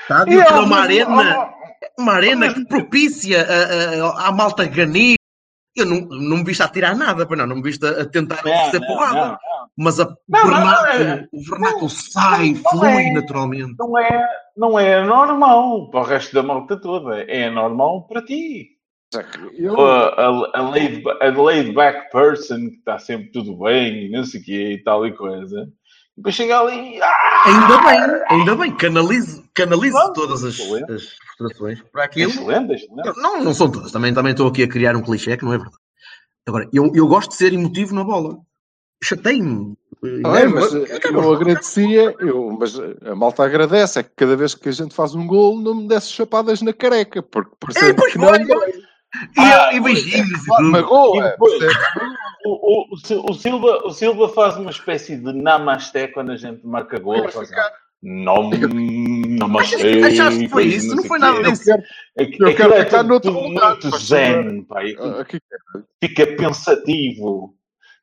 Estádio 0.03 0.41
E 0.41 0.45
que 0.45 0.53
é 0.53 0.57
uma 0.57 0.79
arena, 0.81 1.51
uma 1.99 2.13
arena 2.13 2.53
que 2.53 2.65
propicia 2.67 3.43
a, 3.43 4.25
a, 4.25 4.29
a 4.29 4.33
malta 4.33 4.67
ganir. 4.67 5.18
Eu 5.79 5.87
não, 5.87 6.01
não 6.09 6.37
me 6.39 6.45
viste 6.45 6.63
a 6.63 6.69
tirar 6.69 6.97
nada, 6.97 7.27
pois 7.27 7.39
não, 7.39 7.47
não 7.47 7.57
me 7.57 7.63
viste 7.63 7.85
a, 7.87 8.05
tentar 8.05 8.43
Não, 8.45 8.71
ser 8.71 8.81
não, 8.81 8.87
porrada. 8.87 9.29
não, 9.31 9.39
Mas 9.77 10.01
a 10.01 10.15
não, 10.29 10.43
vernáculo, 10.47 10.89
é- 11.03 11.29
o 11.33 11.43
vernáculo 11.51 11.91
sai, 11.91 12.51
não 12.53 12.71
flui 12.71 12.89
é. 13.07 13.13
naturalmente. 13.13 13.75
Não 13.79 13.99
é, 13.99 14.27
não 14.57 14.79
é 14.79 15.05
normal 15.05 15.91
para 15.91 16.01
o 16.01 16.05
resto 16.05 16.35
da 16.35 16.43
malta 16.43 16.81
toda. 16.81 17.21
É 17.23 17.49
normal 17.51 18.07
para 18.07 18.23
ti. 18.25 18.69
Eu, 19.57 19.81
a, 19.81 20.09
a, 20.09 20.51
a 20.59 20.69
laid, 20.71 21.03
a 21.23 21.29
laid 21.43 21.73
back 21.73 22.11
person 22.11 22.69
que 22.69 22.77
está 22.77 22.99
sempre 22.99 23.31
tudo 23.33 23.57
bem 23.61 24.05
e 24.07 24.11
não 24.11 24.23
sei 24.25 24.41
o 24.41 24.45
quê 24.45 24.73
e 24.75 24.83
tal 24.83 25.07
e 25.07 25.13
coisa. 25.17 25.63
E 26.15 26.17
depois 26.21 26.35
chega 26.35 26.61
ali 26.61 26.97
e. 26.97 27.03
Ah, 27.03 27.43
Ainda 27.47 27.79
bem, 27.87 28.23
ainda 28.29 28.57
bem, 28.57 28.77
canalizo, 28.77 29.48
canalizo 29.59 29.97
Pronto, 29.97 30.15
todas 30.15 30.45
as, 30.45 30.59
as 30.61 31.09
frustrações 31.37 31.83
para 31.93 32.05
aquilo. 32.05 32.31
excelente, 32.31 32.75
excelente. 32.75 33.17
Não, 33.21 33.43
não 33.45 33.55
são 33.55 33.71
todas. 33.71 33.93
Também, 33.93 34.15
também 34.15 34.33
estou 34.33 34.49
aqui 34.49 34.63
a 34.63 34.69
criar 34.69 34.97
um 34.97 35.03
clichê 35.03 35.37
que 35.37 35.45
não 35.45 35.53
é 35.53 35.59
verdade. 35.59 35.77
Agora, 36.47 36.69
eu, 36.73 36.91
eu 36.95 37.07
gosto 37.07 37.31
de 37.31 37.37
ser 37.37 37.53
emotivo 37.53 37.95
na 37.95 38.03
bola. 38.05 38.39
Chatei-me. 39.05 39.77
Tá 40.23 40.33
bem, 40.33 40.49
mas 40.49 40.75
É, 40.75 40.79
eh, 40.97 41.01
eu 41.13 41.33
agradecia, 41.35 42.15
eu, 42.21 42.57
mas 42.59 42.79
a 43.05 43.15
malta 43.15 43.45
agradece, 43.45 43.99
é 43.99 44.03
que 44.03 44.11
cada 44.17 44.37
vez 44.37 44.55
que 44.55 44.69
a 44.69 44.73
gente 44.73 44.95
faz 44.95 45.15
um 45.15 45.27
golo 45.27 45.61
não 45.61 45.75
me 45.75 45.89
desse 45.89 46.13
chapadas 46.13 46.63
na 46.63 46.73
careca, 46.73 47.23
porque 47.23 47.51
É, 47.51 47.57
parecendo 47.61 47.95
pois 47.97 48.13
que 48.13 48.19
não. 48.19 48.35
E, 48.35 49.41
Ah, 49.41 49.73
e 49.73 49.81
beijinhos 49.81 50.47
e. 50.47 50.63
Magoa. 50.63 51.27
E 51.29 51.39
percebe? 51.39 51.75
O, 52.45 52.51
o, 52.51 52.95
o 52.95 52.97
Sil- 53.03 53.25
o 53.29 53.35
Silva, 53.35 53.83
o 53.85 53.91
Silva 53.91 54.29
faz 54.29 54.57
uma 54.57 54.71
espécie 54.71 55.17
de 55.17 55.33
namasté 55.33 56.09
quando 56.09 56.33
a 56.33 56.37
gente 56.37 56.65
marca 56.67 56.99
gol. 56.99 57.23
Quero 57.23 57.33
Não, 59.39 59.47
namastê. 59.49 60.03
Achaste 60.05 60.41
que 60.41 60.49
foi 60.49 60.65
isso? 60.65 60.95
Não 60.95 61.03
foi 61.05 61.19
nada 61.19 61.39
Eu 61.39 61.51
disso. 61.53 61.65
quero- 61.65 61.83
Aquilo 62.19 62.49
Eu 62.49 62.57
quero 62.57 62.75
é 62.75 62.85
ficar 62.85 63.03
noutro 63.03 63.31
lugar, 63.33 63.71
muito 63.73 63.99
zen, 63.99 64.67
e 64.83 64.97
Ah, 64.99 65.25
Fica 66.03 66.27
pensativo. 66.37 67.55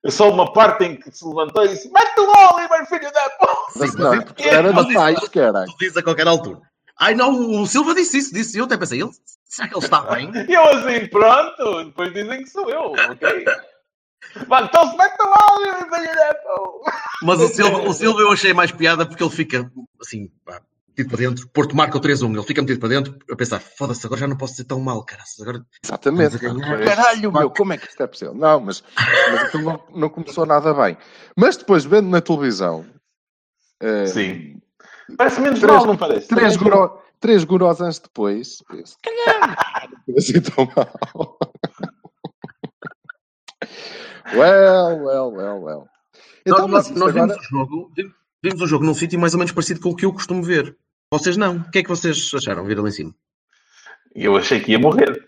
É 0.06 0.12
só 0.12 0.30
uma 0.30 0.54
parte 0.54 0.84
em 0.86 0.96
que 0.96 1.12
se 1.12 1.26
levantou 1.26 1.66
e 1.66 1.70
disse: 1.70 1.92
Mete 1.92 2.20
o 2.20 2.56
Oliver, 2.56 2.86
filho 2.88 3.12
da 3.12 3.30
puta! 3.32 3.98
Não, 3.98 4.22
porque 4.22 4.44
era 4.44 4.72
mas 4.72 4.88
demais, 4.88 5.18
isso- 5.18 5.32
caralho. 5.32 5.66
Tu 5.72 5.78
dizes 5.80 5.98
a 5.98 6.04
qualquer 6.04 6.28
altura. 6.28 6.60
Ai 7.00 7.14
não, 7.16 7.62
o 7.62 7.66
Silva 7.68 7.94
disse 7.94 8.20
isso, 8.20 8.34
disse 8.34 8.58
eu 8.58 8.64
até 8.66 8.78
pensei, 8.78 9.02
ele, 9.02 9.12
será 9.44 9.68
que 9.68 9.76
ele 9.76 9.84
está 9.84 10.02
bem? 10.02 10.32
E 10.48 10.54
eu 10.54 10.64
assim, 10.64 11.08
pronto. 11.08 11.84
Depois 11.86 12.14
dizem 12.14 12.44
que 12.44 12.50
sou 12.50 12.70
eu, 12.70 12.92
ok? 12.94 13.46
Vá, 14.48 14.62
então 14.62 14.90
se 14.92 14.98
mete 14.98 15.16
o 15.22 15.56
Oliver, 15.58 15.90
filho 15.90 16.16
da 16.16 16.36
puta! 16.36 16.94
Mas 17.24 17.42
o 17.42 17.48
Silva, 17.50 17.80
o 17.82 17.94
Silva 17.94 18.22
eu 18.22 18.32
achei 18.32 18.54
mais 18.54 18.72
piada 18.72 19.06
porque 19.06 19.24
ele 19.24 19.30
fica 19.32 19.70
assim, 20.00 20.30
pá, 20.46 20.62
metido 20.96 21.10
para 21.10 21.18
dentro. 21.20 21.48
Porto 21.50 21.76
marca 21.76 21.98
o 21.98 22.02
3-1, 22.02 22.34
ele 22.34 22.44
fica 22.44 22.62
metido 22.62 22.80
para 22.80 22.90
dentro 22.90 23.18
a 23.30 23.36
pensar, 23.36 23.60
foda-se, 23.60 24.06
agora 24.06 24.22
já 24.22 24.28
não 24.28 24.38
posso 24.38 24.56
ser 24.56 24.64
tão 24.64 24.80
mal, 24.80 25.04
cara. 25.04 25.24
Agora 25.42 25.66
Exatamente. 25.84 26.38
Caralho, 26.86 27.32
meu, 27.32 27.50
como 27.50 27.74
é 27.74 27.78
que 27.78 27.88
isto 27.88 28.02
é 28.02 28.08
possível? 28.08 28.34
Não, 28.34 28.60
mas, 28.62 28.84
mas 29.32 29.44
aquilo 29.44 29.64
não, 29.64 29.84
não 29.94 30.10
começou 30.10 30.46
nada 30.46 30.74
bem. 30.74 30.98
Mas 31.36 31.58
depois, 31.58 31.84
vendo 31.84 32.10
na 32.10 32.22
televisão, 32.22 32.86
eh, 33.82 34.06
Sim. 34.08 34.62
Parece 35.18 35.40
menos 35.40 35.60
Três- 35.60 35.76
mal, 35.78 35.86
não 35.86 35.98
parece? 35.98 36.28
três, 36.28 36.58
guro, 36.58 37.00
três 37.20 37.44
gurós 37.44 37.80
anos 37.80 38.00
depois, 38.00 38.58
se 38.58 38.64
calhar, 39.04 39.58
assim 40.18 40.42
tão 40.42 40.68
mal. 40.76 41.38
well, 44.34 45.04
well, 45.04 45.32
well, 45.32 45.62
well. 45.62 45.88
Então, 46.46 46.68
nós, 46.68 46.90
mas 46.90 46.98
nós 46.98 47.10
isto 47.10 47.14
vimos 47.14 47.32
agora, 47.32 47.40
o 47.40 47.44
jogo, 47.44 47.92
vimos 48.44 48.62
o 48.62 48.68
jogo 48.68 48.86
num 48.86 48.94
sítio 48.96 49.20
mais 49.20 49.34
ou 49.34 49.40
menos 49.40 49.52
parecido 49.52 49.80
com 49.80 49.90
o 49.90 49.96
que 49.96 50.06
eu 50.06 50.14
costumo 50.14 50.42
ver. 50.42 50.76
Vocês 51.12 51.38
não. 51.38 51.58
O 51.58 51.72
que 51.72 51.80
é 51.80 51.84
que 51.84 51.90
vocês 51.90 52.32
acharam? 52.34 52.66
Vir 52.66 52.80
ali 52.80 52.90
em 52.90 52.92
cima. 52.92 53.16
Eu 54.14 54.36
achei 54.38 54.60
que 54.60 54.72
ia 54.72 54.80
morrer. 54.80 55.24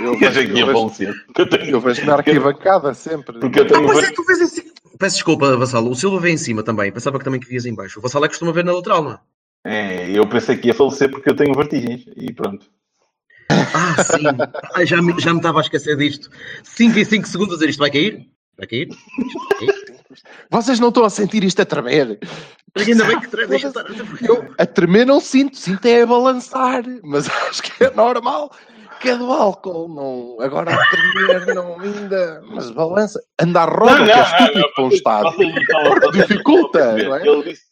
eu 0.00 0.14
Eu 0.20 0.28
achei 0.28 0.46
que 0.46 0.52
ia 0.58 0.66
falecer. 0.66 1.14
Eu 1.36 1.48
tenho- 1.48 1.70
eu 1.70 1.80
vejo 1.80 2.04
na 2.06 2.14
arquibancada 2.14 2.94
sempre. 2.94 3.38
Porque 3.38 3.60
eu 3.60 3.64
Ah, 3.64 3.68
tenho. 3.68 3.86
pois 3.86 4.04
é, 4.04 4.10
tu 4.12 4.24
vês 4.24 4.40
em 4.40 4.46
cima. 4.46 4.72
Peço 4.98 5.16
desculpa, 5.16 5.56
Vassalo. 5.56 5.90
O 5.90 5.94
Silva 5.94 6.18
vem 6.20 6.34
em 6.34 6.38
cima 6.38 6.62
também. 6.62 6.92
Pensava 6.92 7.18
que 7.18 7.24
também 7.24 7.40
que 7.40 7.48
vias 7.48 7.66
em 7.66 7.74
baixo. 7.74 7.98
O 7.98 8.02
Vassalo 8.02 8.24
é 8.24 8.28
que 8.28 8.32
costuma 8.32 8.52
ver 8.52 8.64
na 8.64 8.72
lateral, 8.72 9.02
não 9.02 9.12
é? 9.12 9.18
É, 9.64 10.10
eu 10.18 10.26
pensei 10.28 10.56
que 10.56 10.68
ia 10.68 10.74
falecer 10.74 11.10
porque 11.10 11.30
eu 11.30 11.36
tenho 11.36 11.54
vertigens. 11.54 12.04
E 12.16 12.32
pronto. 12.32 12.66
Ah, 13.50 14.02
sim. 14.02 14.22
Ai, 14.74 14.86
já, 14.86 15.00
me, 15.00 15.18
já 15.20 15.32
me 15.32 15.38
estava 15.38 15.58
a 15.58 15.62
esquecer 15.62 15.96
disto. 15.96 16.30
5 16.64 16.98
em 16.98 17.04
5 17.04 17.28
segundos 17.28 17.54
a 17.54 17.56
dizer 17.58 17.70
isto 17.70 17.78
vai 17.78 17.90
cair? 17.90 18.28
Vai 18.56 18.66
cair? 18.66 18.88
Vocês 20.50 20.78
não 20.80 20.88
estão 20.88 21.04
a 21.04 21.10
sentir 21.10 21.42
isto 21.44 21.60
a 21.62 21.64
tremer? 21.66 22.18
Ainda 22.76 23.04
bem 23.04 23.20
que 23.20 23.28
tre- 23.28 23.46
deixa 23.46 23.68
estar. 23.68 23.84
Eu 24.22 24.54
a 24.58 24.64
tremer 24.66 25.06
não 25.06 25.20
sinto, 25.20 25.56
sinto 25.56 25.84
é 25.86 26.02
a 26.02 26.06
balançar, 26.06 26.82
mas 27.02 27.28
acho 27.48 27.62
que 27.62 27.84
é 27.84 27.90
normal. 27.90 28.50
Que 29.00 29.10
é 29.10 29.16
do 29.16 29.32
álcool, 29.32 29.88
não. 29.88 30.40
Agora 30.44 30.72
a 30.72 30.86
tremer 30.86 31.54
não 31.54 31.80
ainda. 31.80 32.40
Mas 32.46 32.70
balança. 32.70 33.20
Andar 33.40 33.68
roda, 33.68 34.04
que 34.04 34.10
é 34.12 34.22
estúpido 34.22 34.72
para 34.74 34.84
um 34.84 34.88
estado. 34.88 35.32
Porque 35.32 35.44
vocês 35.44 36.00
não 36.02 36.10
dificulta, 36.12 36.96
não 36.96 37.16
é? 37.16 37.22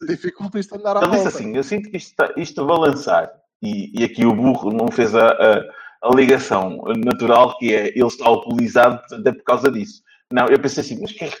Dificulta 0.07 0.59
isto 0.59 0.75
andar 0.75 0.97
à 0.97 1.01
ele 1.03 1.11
disse 1.11 1.27
assim: 1.29 1.55
Eu 1.55 1.63
sinto 1.63 1.89
que 1.89 1.95
isto, 1.97 2.09
está, 2.09 2.33
isto 2.35 2.61
a 2.61 2.65
balançar. 2.65 3.31
E, 3.63 3.97
e 3.97 4.03
aqui 4.03 4.25
o 4.25 4.35
burro 4.35 4.73
não 4.73 4.89
fez 4.91 5.15
a, 5.15 5.27
a, 5.27 5.63
a 6.09 6.13
ligação 6.15 6.81
natural 6.97 7.57
que 7.57 7.73
é 7.73 7.87
ele 7.89 8.07
está 8.07 8.25
alcoolizado 8.27 8.97
portanto, 8.99 9.27
é 9.27 9.31
por 9.31 9.43
causa 9.43 9.71
disso. 9.71 10.01
Não, 10.33 10.47
eu 10.47 10.59
pensei 10.59 10.81
assim: 10.83 10.99
Mas 11.01 11.13
que, 11.13 11.31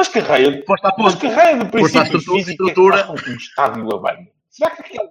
mas 0.00 0.08
que 0.08 0.18
raio 0.18 0.48
a 0.48 0.52
Mas 0.52 0.64
ponto. 0.94 1.18
que 1.18 1.26
raio 1.28 1.58
de 1.58 1.64
à 1.64 1.68
princípios 1.68 2.26
estrutura- 2.48 3.00
é 3.00 3.02
que 3.04 3.10
um 3.30 3.34
estádio 3.36 3.94
a 3.94 3.98
banho? 3.98 4.26
Será 4.48 4.70
que 4.70 4.80
aquilo 4.80 5.04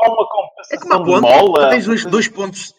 há 0.00 0.08
uma 0.08 0.24
É 0.70 0.76
como 0.78 0.94
a 0.94 0.96
compensação 0.98 1.02
de 1.04 1.10
ponte. 1.10 1.20
mola? 1.20 1.70
Tens 1.70 1.84
dois, 1.86 2.04
dois 2.06 2.28
pontos. 2.28 2.72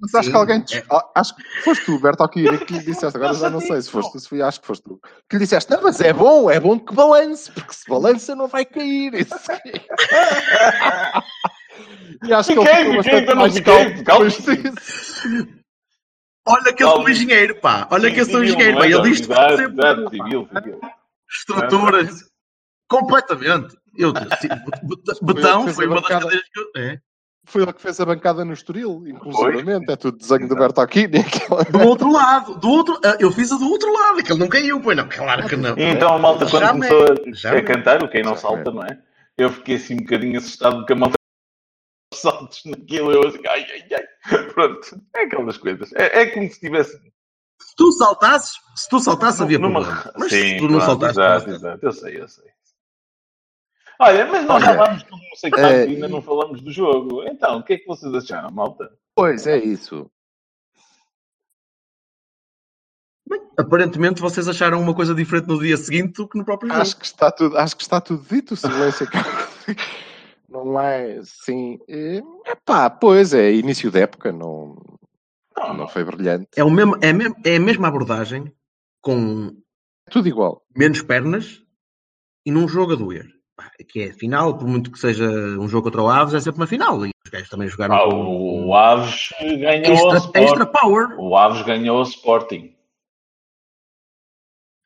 Mas 0.00 0.14
acho 0.14 0.24
Sim, 0.24 0.30
que 0.32 0.36
alguém. 0.36 0.64
é. 0.72 0.82
ah, 0.90 1.08
Acho 1.14 1.36
que 1.36 1.42
foste 1.62 1.84
tu, 1.86 1.98
Berto 2.00 2.22
Alquiri, 2.24 2.58
que 2.66 2.72
lhe 2.74 2.80
disseste. 2.80 3.16
Agora 3.16 3.32
já 3.34 3.48
não 3.48 3.60
sei 3.60 3.80
se 3.80 3.88
foste 3.90 4.10
tu, 4.12 4.18
se 4.18 4.28
fui, 4.28 4.42
acho 4.42 4.60
que 4.60 4.66
foste 4.66 4.82
tu. 4.82 5.00
Que 5.30 5.36
lhe 5.36 5.44
disseste, 5.44 5.70
não, 5.70 5.80
mas 5.82 6.00
é 6.00 6.12
bom, 6.12 6.50
é 6.50 6.58
bom 6.60 6.76
que 6.78 6.92
balance, 6.92 7.50
porque 7.52 7.72
se 7.72 7.88
balança 7.88 8.34
não 8.34 8.48
vai 8.48 8.64
cair. 8.66 9.14
Isso. 9.14 9.32
e 12.28 12.32
acho 12.32 12.52
que 12.52 12.58
ele 12.58 12.66
ficou 12.66 12.66
fiquei, 12.66 12.96
bastante 12.96 13.22
então 13.22 13.34
não 13.36 13.42
mais 13.42 13.60
calmo 13.60 14.04
calmo. 14.04 14.26
Olha 16.48 16.72
que 16.72 16.82
eu 16.82 16.88
sou 16.90 17.08
engenheiro, 17.08 17.56
pá. 17.60 17.88
Olha 17.90 18.10
que 18.12 18.20
eu 18.20 18.24
sou 18.26 18.44
engenheiro, 18.44 18.78
pá. 18.78 18.84
é? 18.86 18.90
Ele 18.90 19.02
diz 19.02 19.18
sempre 19.18 19.64
exato, 19.64 20.10
civil, 20.10 20.48
civil. 20.54 20.80
estruturas. 21.30 22.24
Completamente. 22.88 23.76
Eu, 23.98 24.12
betão 25.22 25.66
foi 25.68 25.86
a 25.86 25.88
uma 25.88 25.94
das 25.96 26.02
bancada. 26.02 26.24
cadeiras 26.24 26.48
que 26.52 26.60
eu. 26.60 26.66
É. 26.76 26.98
Foi 27.48 27.62
ele 27.62 27.72
que 27.72 27.80
fez 27.80 28.00
a 28.00 28.04
bancada 28.04 28.44
no 28.44 28.52
Estoril, 28.52 29.04
inclusivamente. 29.06 29.90
É 29.90 29.96
tudo 29.96 30.18
desenho 30.18 30.48
do 30.48 30.56
Berto 30.56 30.80
aquela- 30.80 31.64
Do 31.64 31.80
outro 31.86 32.10
lado, 32.12 32.56
do 32.56 32.68
outro, 32.68 32.98
ah, 33.04 33.16
eu 33.20 33.30
fiz 33.30 33.52
a 33.52 33.56
do 33.56 33.68
outro 33.70 33.92
lado, 33.92 34.22
que 34.22 34.32
ele 34.32 34.40
não 34.40 34.48
caiu, 34.48 34.80
pois 34.80 34.96
não, 34.96 35.08
claro 35.08 35.48
que 35.48 35.56
não. 35.56 35.76
E 35.78 35.82
então 35.84 36.12
a 36.14 36.18
malta, 36.18 36.44
quando 36.46 36.62
Já 36.62 36.72
começou 36.72 37.04
a, 37.04 37.14
já 37.34 37.50
a 37.50 37.54
me- 37.54 37.62
cantar, 37.62 38.02
o 38.02 38.08
quem 38.08 38.22
não 38.24 38.36
salta, 38.36 38.70
não 38.72 38.82
é? 38.82 38.98
Eu 39.38 39.50
fiquei 39.50 39.76
assim 39.76 39.94
um 39.94 39.98
bocadinho 39.98 40.38
assustado 40.38 40.76
porque 40.78 40.92
a 40.92 40.96
malta 40.96 41.15
saltos 42.14 42.62
naquilo. 42.64 43.12
Eu 43.12 43.26
assim, 43.28 43.46
ai, 43.46 43.66
ai, 43.70 43.88
ai. 43.94 44.44
Pronto, 44.52 45.02
é 45.14 45.22
aquelas 45.22 45.58
coisas. 45.58 45.92
É, 45.94 46.22
é 46.22 46.26
como 46.30 46.50
se 46.50 46.60
tivesse. 46.60 46.92
Se 47.60 47.74
tu 47.76 47.90
saltasses, 47.92 48.52
se 48.76 48.88
tu 48.88 49.00
saltasses 49.00 49.40
havia 49.40 49.58
numa- 49.58 49.82
problema. 49.82 50.12
Mas 50.18 50.30
se 50.32 50.40
Sim, 50.42 50.56
tu 50.58 50.68
não 50.68 50.78
claro, 50.78 50.84
saltasses, 51.00 51.16
Exato, 51.18 51.50
exato. 51.50 51.86
Eu 51.86 51.92
sei, 51.92 52.20
eu 52.20 52.28
sei. 52.28 52.44
Olha, 53.98 54.26
mas 54.26 54.44
nós 54.46 54.62
Olha, 54.62 54.74
falámos 54.76 55.02
tudo 55.04 55.16
não 55.22 55.36
sei 55.36 55.50
quanto 55.50 55.64
é, 55.64 55.86
e 55.86 55.94
ainda 55.94 56.08
não 56.08 56.20
falamos 56.20 56.60
do 56.60 56.70
jogo. 56.70 57.22
Então, 57.24 57.58
o 57.58 57.62
que 57.62 57.72
é 57.72 57.78
que 57.78 57.86
vocês 57.86 58.12
acharam, 58.12 58.50
malta? 58.50 58.92
Pois 59.14 59.46
é 59.46 59.56
isso. 59.56 60.10
Bem, 63.28 63.40
aparentemente 63.58 64.20
vocês 64.20 64.46
acharam 64.48 64.80
uma 64.82 64.94
coisa 64.94 65.14
diferente 65.14 65.48
no 65.48 65.58
dia 65.58 65.76
seguinte 65.78 66.12
do 66.12 66.28
que 66.28 66.36
no 66.38 66.44
próprio 66.44 66.68
jogo. 66.68 66.82
Acho 66.82 66.96
que 66.98 67.06
está 67.06 67.30
tudo, 67.32 67.56
acho 67.56 67.74
que 67.76 67.82
está 67.82 68.00
tudo 68.00 68.22
dito. 68.28 68.52
O 68.52 68.56
silêncio. 68.56 69.06
Não 70.64 70.80
é 70.80 71.12
assim. 71.18 71.78
É 71.88 72.22
pá, 72.64 72.88
pois 72.90 73.32
é, 73.34 73.52
início 73.52 73.90
da 73.90 74.00
época, 74.00 74.32
não, 74.32 74.76
Não, 75.56 75.88
foi 75.88 76.04
brilhante. 76.04 76.48
É, 76.56 76.64
o 76.64 76.70
mesmo, 76.70 76.96
é, 77.00 77.12
mesmo, 77.12 77.34
é 77.44 77.56
a 77.56 77.60
mesma 77.60 77.88
abordagem 77.88 78.52
com 79.00 79.54
Tudo 80.10 80.28
igual. 80.28 80.62
menos 80.76 81.02
pernas 81.02 81.62
e 82.44 82.50
num 82.50 82.68
jogo 82.68 82.92
a 82.92 82.96
doer. 82.96 83.26
Que 83.88 84.02
é 84.02 84.12
final, 84.12 84.56
por 84.58 84.68
muito 84.68 84.90
que 84.90 84.98
seja 84.98 85.24
um 85.58 85.66
jogo 85.66 85.84
contra 85.84 86.02
o 86.02 86.08
Aves, 86.10 86.34
é 86.34 86.40
sempre 86.40 86.60
uma 86.60 86.66
final. 86.66 87.06
E 87.06 87.10
os 87.24 87.30
gajos 87.30 87.48
também 87.48 87.68
jogaram 87.68 87.94
Ah, 87.96 88.04
com 88.04 88.14
o, 88.16 88.66
o 88.68 88.74
Aves 88.74 89.30
ganhou 89.40 89.94
extra, 89.94 90.16
Sporting. 90.18 90.38
extra 90.44 90.66
power 90.66 91.18
O 91.18 91.34
Aves 91.36 91.62
ganhou 91.62 91.96
ao 91.96 92.02
Sporting. 92.02 92.75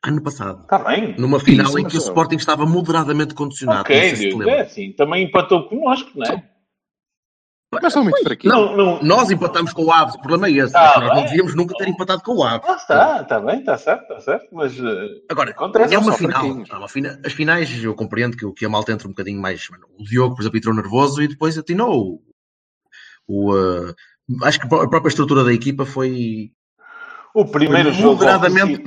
Ano 0.05 0.23
passado. 0.23 0.63
Está 0.63 0.79
bem. 0.79 1.15
Numa 1.19 1.39
final 1.41 1.67
Isso, 1.67 1.79
em 1.79 1.87
que 1.87 1.97
o 1.97 1.99
Sporting 1.99 2.37
estava 2.37 2.65
moderadamente 2.67 3.35
condicionado. 3.35 3.81
Ok, 3.83 4.17
se 4.17 4.31
lembra. 4.31 4.51
é 4.51 4.61
assim. 4.63 4.93
Também 4.93 5.25
empatou 5.25 5.69
connosco, 5.69 6.11
não 6.15 6.27
é? 6.27 6.51
Mas 7.73 7.93
são 7.93 8.03
muito 8.03 8.21
fraquinhos. 8.25 8.57
Não, 8.57 8.77
não. 8.77 9.01
nós 9.01 9.31
empatamos 9.31 9.73
com 9.73 9.85
o 9.85 9.93
Aves, 9.93 10.17
o 10.17 10.19
problema 10.21 10.49
é 10.49 10.51
esse. 10.51 10.73
Que 10.73 10.79
nós 10.81 11.15
não 11.15 11.23
devíamos 11.25 11.55
nunca 11.55 11.73
ter 11.77 11.87
empatado 11.89 12.21
com 12.23 12.35
o 12.35 12.43
Aves. 12.43 12.69
Ah, 12.69 12.75
está, 12.77 13.21
está 13.23 13.41
bem, 13.41 13.61
está 13.61 13.79
certo, 13.79 14.03
está 14.03 14.21
certo. 14.21 14.49
Mas 14.53 14.77
eh, 14.77 15.09
Agora, 15.31 15.51
Acontece, 15.53 15.95
é 15.95 15.99
uma 15.99 16.13
final. 16.15 16.33
fraquinhos. 16.43 16.69
Fina- 16.93 17.21
As 17.25 17.33
finais, 17.33 17.85
eu 17.85 17.95
compreendo 17.95 18.37
que, 18.37 18.45
o- 18.45 18.53
que 18.53 18.65
a 18.65 18.69
malta 18.69 18.91
entra 18.91 19.07
um 19.07 19.13
bocadinho 19.13 19.41
mais. 19.41 19.69
mano, 19.71 19.87
O 19.97 20.03
Diogo, 20.03 20.35
por 20.35 20.43
exemplo, 20.43 20.59
entrou 20.59 20.75
nervoso 20.75 21.23
e 21.23 21.29
depois 21.29 21.57
atinou. 21.57 22.21
O, 23.29 23.53
o, 23.53 23.55
uh, 23.55 23.95
acho 24.43 24.59
que 24.59 24.67
a 24.67 24.89
própria 24.89 25.09
estrutura 25.09 25.45
da 25.45 25.53
equipa 25.53 25.87
foi, 25.87 26.51
o 27.33 27.45
primeiro 27.45 27.93
foi 27.93 28.03
jogo. 28.03 28.15
moderadamente. 28.17 28.83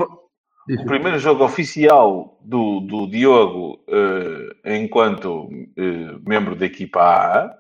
O 0.69 0.85
primeiro 0.85 1.19
jogo 1.19 1.43
oficial 1.43 2.39
do, 2.41 2.79
do 2.81 3.07
Diogo 3.09 3.83
eh, 3.87 4.77
enquanto 4.77 5.49
eh, 5.77 6.15
membro 6.25 6.55
da 6.55 6.65
equipa 6.65 7.01
A 7.01 7.53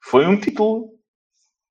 foi 0.00 0.26
um 0.26 0.36
título. 0.38 0.90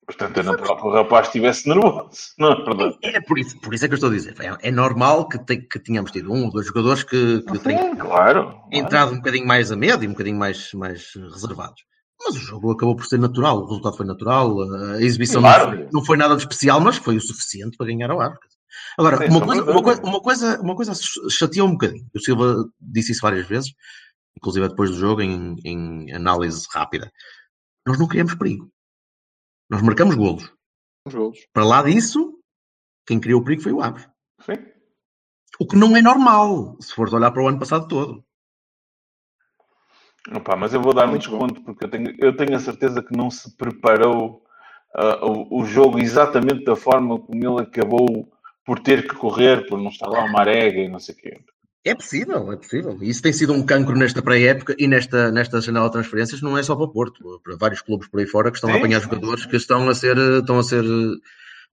Portanto, 0.05 0.39
é 0.39 0.43
natural 0.43 0.77
que 0.77 0.87
o 0.87 0.91
rapaz 0.91 1.27
estivesse 1.27 1.69
nervoso. 1.69 2.09
Não 2.37 2.51
é 2.51 2.55
verdade? 2.55 2.97
É 3.03 3.21
por 3.21 3.37
isso, 3.39 3.59
por 3.61 3.73
isso 3.73 3.85
é 3.85 3.87
que 3.87 3.93
eu 3.93 3.95
estou 3.95 4.09
a 4.09 4.13
dizer. 4.13 4.35
É, 4.41 4.69
é 4.69 4.71
normal 4.71 5.27
que, 5.29 5.37
te- 5.45 5.61
que 5.61 5.79
tínhamos 5.79 6.11
tido 6.11 6.33
um 6.33 6.45
ou 6.45 6.51
dois 6.51 6.65
jogadores 6.67 7.03
que, 7.03 7.41
que 7.43 7.57
Sim, 7.59 7.95
claro. 7.95 7.97
claro. 7.97 8.61
entrado 8.71 9.13
um 9.13 9.17
bocadinho 9.17 9.47
mais 9.47 9.71
a 9.71 9.75
medo 9.77 10.03
e 10.03 10.07
um 10.07 10.11
bocadinho 10.11 10.37
mais, 10.37 10.73
mais 10.73 11.13
reservados. 11.31 11.83
Mas 12.19 12.35
o 12.35 12.39
jogo 12.39 12.71
acabou 12.71 12.95
por 12.95 13.05
ser 13.05 13.19
natural, 13.19 13.59
o 13.59 13.65
resultado 13.67 13.95
foi 13.97 14.05
natural, 14.05 14.55
a 14.93 15.01
exibição 15.01 15.41
Claro. 15.41 15.69
não, 15.71 15.77
foi, 15.77 15.87
não 15.93 16.05
foi 16.05 16.17
nada 16.17 16.35
de 16.35 16.41
especial, 16.41 16.79
mas 16.81 16.97
foi 16.97 17.15
o 17.15 17.21
suficiente 17.21 17.77
para 17.77 17.87
ganhar 17.87 18.11
ao 18.11 18.19
ar. 18.19 18.33
Agora, 18.97 19.25
uma 19.29 19.45
coisa, 19.45 19.63
uma, 19.63 19.83
coisa, 19.83 20.01
uma, 20.03 20.21
coisa, 20.21 20.61
uma 20.61 20.75
coisa 20.75 20.93
chateou 21.29 21.67
um 21.67 21.73
bocadinho. 21.73 22.05
O 22.13 22.19
Silva 22.19 22.69
disse 22.79 23.11
isso 23.11 23.21
várias 23.21 23.47
vezes, 23.47 23.73
inclusive 24.35 24.67
depois 24.67 24.89
do 24.89 24.97
jogo, 24.97 25.21
em, 25.21 25.55
em 25.63 26.13
análise 26.13 26.67
rápida. 26.71 27.11
Nós 27.85 27.97
não 27.97 28.07
criamos 28.07 28.35
perigo. 28.35 28.69
Nós 29.69 29.81
marcamos 29.81 30.15
golos. 30.15 30.51
Os 31.05 31.13
golos. 31.13 31.39
Para 31.53 31.65
lá 31.65 31.83
disso, 31.83 32.37
quem 33.07 33.19
criou 33.19 33.41
o 33.41 33.43
perigo 33.43 33.63
foi 33.63 33.71
o 33.71 33.81
Aves. 33.81 34.07
Sim. 34.41 34.57
O 35.59 35.67
que 35.67 35.75
não 35.75 35.95
é 35.95 36.01
normal, 36.01 36.77
se 36.79 36.93
fores 36.93 37.13
olhar 37.13 37.31
para 37.31 37.43
o 37.43 37.47
ano 37.47 37.59
passado 37.59 37.87
todo. 37.87 38.23
Opa, 40.35 40.55
mas 40.55 40.73
eu 40.73 40.81
vou 40.81 40.93
dar 40.93 41.05
um 41.05 41.11
Muito 41.11 41.29
desconto 41.29 41.63
porque 41.63 41.85
eu 41.85 41.89
tenho, 41.89 42.15
eu 42.19 42.35
tenho 42.35 42.55
a 42.55 42.59
certeza 42.59 43.01
que 43.01 43.15
não 43.15 43.31
se 43.31 43.55
preparou 43.57 44.43
ah, 44.95 45.25
o, 45.25 45.61
o 45.61 45.65
jogo 45.65 45.99
exatamente 45.99 46.63
da 46.63 46.75
forma 46.75 47.19
como 47.19 47.35
ele 47.43 47.61
acabou 47.61 48.30
por 48.65 48.79
ter 48.79 49.07
que 49.07 49.15
correr, 49.15 49.67
por 49.67 49.79
não 49.79 49.89
estar 49.89 50.07
lá 50.07 50.23
uma 50.25 50.39
arega 50.41 50.79
e 50.81 50.89
não 50.89 50.99
sei 50.99 51.15
o 51.15 51.17
quê. 51.17 51.41
É 51.83 51.95
possível, 51.95 52.51
é 52.51 52.57
possível. 52.57 52.97
Isso 53.01 53.23
tem 53.23 53.33
sido 53.33 53.53
um 53.53 53.65
cancro 53.65 53.95
nesta 53.95 54.21
pré-época 54.21 54.75
e 54.77 54.87
nesta, 54.87 55.31
nesta 55.31 55.59
janela 55.59 55.87
de 55.87 55.93
transferências, 55.93 56.39
não 56.41 56.55
é 56.55 56.61
só 56.61 56.75
para 56.75 56.85
o 56.85 56.91
Porto, 56.91 57.41
para 57.43 57.55
vários 57.57 57.81
clubes 57.81 58.07
por 58.07 58.19
aí 58.19 58.27
fora 58.27 58.51
que 58.51 58.57
estão 58.57 58.69
a 58.69 58.73
Sim, 58.73 58.79
apanhar 58.79 58.99
sim, 58.99 59.05
jogadores 59.05 59.45
que 59.47 59.55
estão 59.55 59.89
a 59.89 59.95
ser, 59.95 60.15
estão 60.17 60.59
a 60.59 60.63
ser 60.63 60.83
eh, 60.83 61.15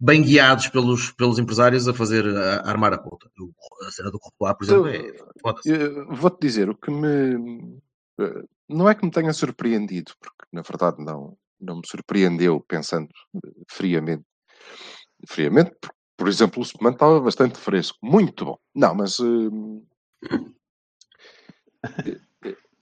bem 0.01 0.23
guiados 0.23 0.69
pelos, 0.69 1.11
pelos 1.13 1.39
empresários 1.39 1.87
a 1.87 1.93
fazer, 1.93 2.27
a, 2.27 2.57
a 2.61 2.71
armar 2.71 2.95
a 2.95 2.99
ponta. 2.99 3.31
A 3.87 3.91
cena 3.91 4.11
do 4.11 4.19
Courtois, 4.19 4.57
por 4.57 4.65
exemplo, 4.65 4.89
é 4.89 5.13
Vou-te 6.09 6.41
dizer, 6.41 6.71
o 6.71 6.75
que 6.77 6.91
me. 6.91 7.79
eh, 8.19 8.43
Não 8.69 8.89
é 8.89 8.95
que 8.95 9.05
me 9.05 9.11
tenha 9.11 9.33
surpreendido, 9.35 10.13
porque 10.21 10.45
na 10.53 10.63
verdade 10.63 11.05
não, 11.05 11.37
não 11.61 11.77
me 11.77 11.83
surpreendeu 11.87 12.61
pensando 12.67 13.09
eh, 13.45 13.51
friamente. 13.71 14.25
Friamente, 15.29 15.73
por, 15.81 15.91
por 16.19 16.29
exemplo, 16.29 16.61
o 16.61 16.65
Superman 16.65 16.95
estava 16.95 17.21
bastante 17.21 17.57
fresco, 17.59 17.97
muito 18.03 18.45
bom. 18.45 18.59
Não, 18.75 18.95
mas. 18.95 19.19
eh, 19.21 19.51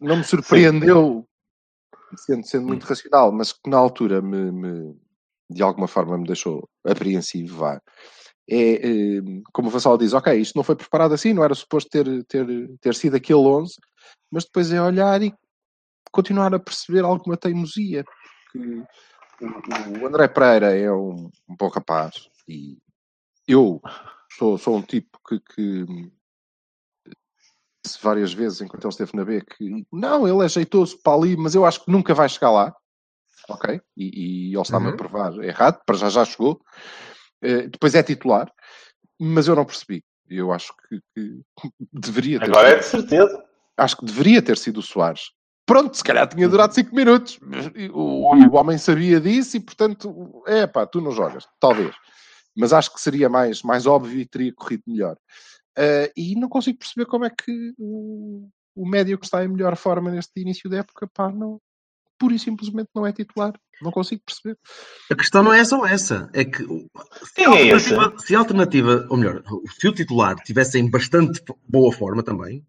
não 0.00 0.16
me 0.16 0.24
surpreendeu, 0.24 1.28
sendo, 2.16 2.46
sendo 2.46 2.66
muito 2.66 2.84
racional, 2.84 3.30
mas 3.30 3.52
que 3.52 3.68
na 3.68 3.76
altura 3.76 4.22
me, 4.22 4.50
me- 4.50 4.96
de 5.50 5.62
alguma 5.62 5.86
forma 5.86 6.16
me 6.16 6.26
deixou 6.26 6.66
apreensivo, 6.82 7.58
vá. 7.58 7.80
É, 8.48 8.74
eh, 8.88 9.22
como 9.52 9.68
o 9.68 9.70
Vassal 9.70 9.98
diz, 9.98 10.14
ok, 10.14 10.32
isto 10.34 10.56
não 10.56 10.64
foi 10.64 10.74
preparado 10.74 11.12
assim, 11.12 11.34
não 11.34 11.44
era 11.44 11.54
suposto 11.54 11.90
ter, 11.90 12.24
ter, 12.24 12.46
ter 12.80 12.94
sido 12.94 13.16
aquele 13.16 13.40
11, 13.40 13.74
mas 14.30 14.44
depois 14.44 14.72
é 14.72 14.80
olhar 14.80 15.22
e 15.22 15.34
continuar 16.10 16.54
a 16.54 16.58
perceber 16.58 17.04
alguma 17.04 17.36
teimosia. 17.36 18.02
Porque 18.52 18.82
o, 19.42 20.02
o 20.02 20.06
André 20.06 20.26
Pereira 20.28 20.74
é 20.74 20.90
um, 20.90 21.28
um 21.48 21.56
bom 21.58 21.68
rapaz 21.68 22.28
e 22.48 22.78
eu 23.46 23.80
sou, 24.36 24.58
sou 24.58 24.76
um 24.76 24.82
tipo 24.82 25.18
que, 25.26 25.38
que 25.40 25.86
disse 27.84 27.98
várias 28.02 28.32
vezes 28.32 28.60
enquanto 28.60 28.84
ele 28.84 28.90
esteve 28.90 29.12
na 29.16 29.24
B 29.24 29.40
que 29.42 29.86
não, 29.92 30.26
ele 30.26 30.44
é 30.44 30.48
jeitoso 30.48 30.98
para 31.02 31.16
ali, 31.16 31.36
mas 31.36 31.54
eu 31.54 31.64
acho 31.64 31.84
que 31.84 31.90
nunca 31.90 32.14
vai 32.14 32.28
chegar 32.28 32.50
lá. 32.50 32.74
Ok? 33.48 33.80
E, 33.96 34.48
e 34.50 34.52
ele 34.54 34.60
está-me 34.62 34.86
Uhum. 34.88 34.94
a 34.94 34.96
provar 34.96 35.32
errado, 35.44 35.80
para 35.86 35.96
já 35.96 36.08
já 36.08 36.24
chegou. 36.24 36.60
Eh, 37.40 37.68
depois 37.68 37.94
é 37.94 38.02
titular, 38.02 38.50
mas 39.20 39.46
eu 39.46 39.54
não 39.54 39.64
percebi. 39.64 40.02
Eu 40.28 40.52
acho 40.52 40.72
que, 40.88 41.00
que 41.14 41.40
deveria 41.92 42.40
ter 42.40 42.46
Agora 42.50 42.70
é 42.70 42.82
sido 42.82 43.04
de 43.04 43.08
certeza. 43.10 43.44
acho 43.76 43.96
que 43.98 44.04
deveria 44.04 44.42
ter 44.42 44.58
sido 44.58 44.78
o 44.80 44.82
Soares. 44.82 45.30
Pronto, 45.64 45.96
se 45.96 46.02
calhar 46.02 46.28
tinha 46.28 46.48
durado 46.48 46.74
5 46.74 46.94
minutos. 46.94 47.38
O, 47.92 48.32
o 48.32 48.54
homem 48.56 48.78
sabia 48.78 49.20
disso 49.20 49.56
e, 49.56 49.60
portanto, 49.60 50.42
é 50.46 50.66
pá, 50.66 50.86
tu 50.86 51.00
não 51.00 51.10
jogas, 51.12 51.46
talvez. 51.60 51.94
Mas 52.56 52.72
acho 52.72 52.92
que 52.92 53.00
seria 53.00 53.28
mais, 53.28 53.62
mais 53.62 53.86
óbvio 53.86 54.18
e 54.18 54.26
teria 54.26 54.52
corrido 54.52 54.82
melhor. 54.86 55.16
Ah, 55.76 56.10
e 56.16 56.34
não 56.34 56.48
consigo 56.48 56.78
perceber 56.78 57.06
como 57.06 57.24
é 57.24 57.30
que 57.30 57.74
o, 57.78 58.48
o 58.74 58.88
médio 58.88 59.18
que 59.18 59.26
está 59.26 59.44
em 59.44 59.48
melhor 59.48 59.76
forma 59.76 60.10
neste 60.10 60.40
início 60.40 60.70
da 60.70 60.78
época, 60.78 61.06
pá, 61.06 61.30
não, 61.30 61.60
pura 62.18 62.34
e 62.34 62.38
simplesmente 62.38 62.88
não 62.94 63.06
é 63.06 63.12
titular. 63.12 63.52
Não 63.82 63.90
consigo 63.90 64.22
perceber. 64.24 64.58
A 65.10 65.14
questão 65.14 65.42
não 65.42 65.52
é 65.52 65.62
só 65.62 65.86
essa, 65.86 66.30
é 66.32 66.46
que 66.46 66.64
se 66.64 67.42
a 67.42 67.42
é 67.42 67.46
alternativa, 67.46 68.14
se 68.18 68.34
a 68.34 68.38
alternativa, 68.38 69.06
ou 69.10 69.18
melhor, 69.18 69.42
se 69.78 69.86
o 69.86 69.92
titular 69.92 70.34
tivesse 70.36 70.78
em 70.78 70.90
bastante 70.90 71.42
boa 71.68 71.92
forma 71.92 72.22
também, 72.22 72.64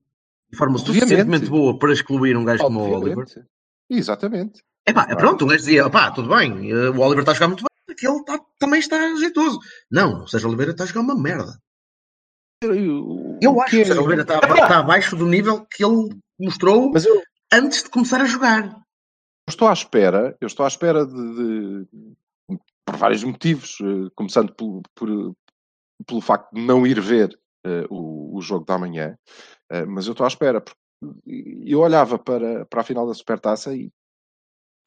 de 0.51 0.57
forma 0.57 0.75
Obviamente. 0.75 0.99
suficientemente 0.99 1.49
boa 1.49 1.79
para 1.79 1.93
excluir 1.93 2.35
um 2.35 2.43
gajo 2.43 2.63
como 2.63 2.81
o 2.81 2.83
Oliver, 2.83 3.19
Obviamente. 3.19 3.41
Exatamente. 3.89 4.61
É 4.85 4.93
pronto, 5.15 5.45
um 5.45 5.47
gajo 5.47 5.59
dizia, 5.59 5.89
pá, 5.89 6.11
tudo 6.11 6.27
bem, 6.29 6.71
eh, 6.71 6.89
o 6.89 6.99
Oliver 6.99 7.19
está 7.19 7.31
a 7.31 7.35
jogar 7.35 7.47
muito 7.47 7.63
bem, 8.01 8.09
aquele 8.11 8.23
tá- 8.25 8.45
também 8.59 8.79
está 8.79 8.97
jeitoso. 9.15 9.59
Não, 9.91 10.23
o 10.23 10.27
Sérgio 10.27 10.47
Oliveira 10.49 10.71
está 10.71 10.83
a 10.83 10.87
jogar 10.87 11.01
uma 11.01 11.15
merda. 11.19 11.59
Eu 12.63 13.53
o 13.55 13.61
acho 13.61 13.71
que 13.71 13.77
que 13.77 13.81
é- 13.81 13.83
o 13.83 13.85
Sérgio 13.87 14.03
Oliveira 14.03 14.21
está, 14.23 14.39
está 14.39 14.79
abaixo 14.79 15.15
do 15.15 15.25
nível 15.25 15.65
que 15.65 15.83
ele 15.85 16.09
mostrou 16.39 16.91
Mas 16.91 17.05
eu, 17.05 17.21
antes 17.53 17.83
de 17.83 17.89
começar 17.89 18.21
a 18.21 18.25
jogar. 18.25 18.65
eu 18.67 19.49
estou 19.49 19.67
à 19.67 19.73
espera, 19.73 20.35
eu 20.41 20.47
estou 20.47 20.63
à 20.65 20.67
espera 20.67 21.05
de, 21.05 21.13
de- 21.35 21.87
por 22.85 22.95
vários 22.97 23.23
motivos, 23.23 23.77
eh, 23.81 24.09
começando 24.15 24.53
pelo, 24.55 24.81
por- 24.95 25.33
pelo 26.05 26.21
facto 26.21 26.51
de 26.53 26.61
não 26.65 26.85
ir 26.87 26.99
ver 27.01 27.37
eh, 27.65 27.85
o, 27.89 28.37
o 28.37 28.41
jogo 28.41 28.65
da 28.65 28.77
manhã, 28.77 29.17
eh, 29.69 29.85
mas 29.85 30.07
eu 30.07 30.13
estou 30.13 30.23
à 30.23 30.27
espera, 30.27 30.61
porque 30.61 30.79
eu 31.65 31.79
olhava 31.79 32.17
para, 32.17 32.65
para 32.65 32.81
a 32.81 32.83
final 32.83 33.05
da 33.05 33.13
Supertaça 33.13 33.75
e 33.75 33.91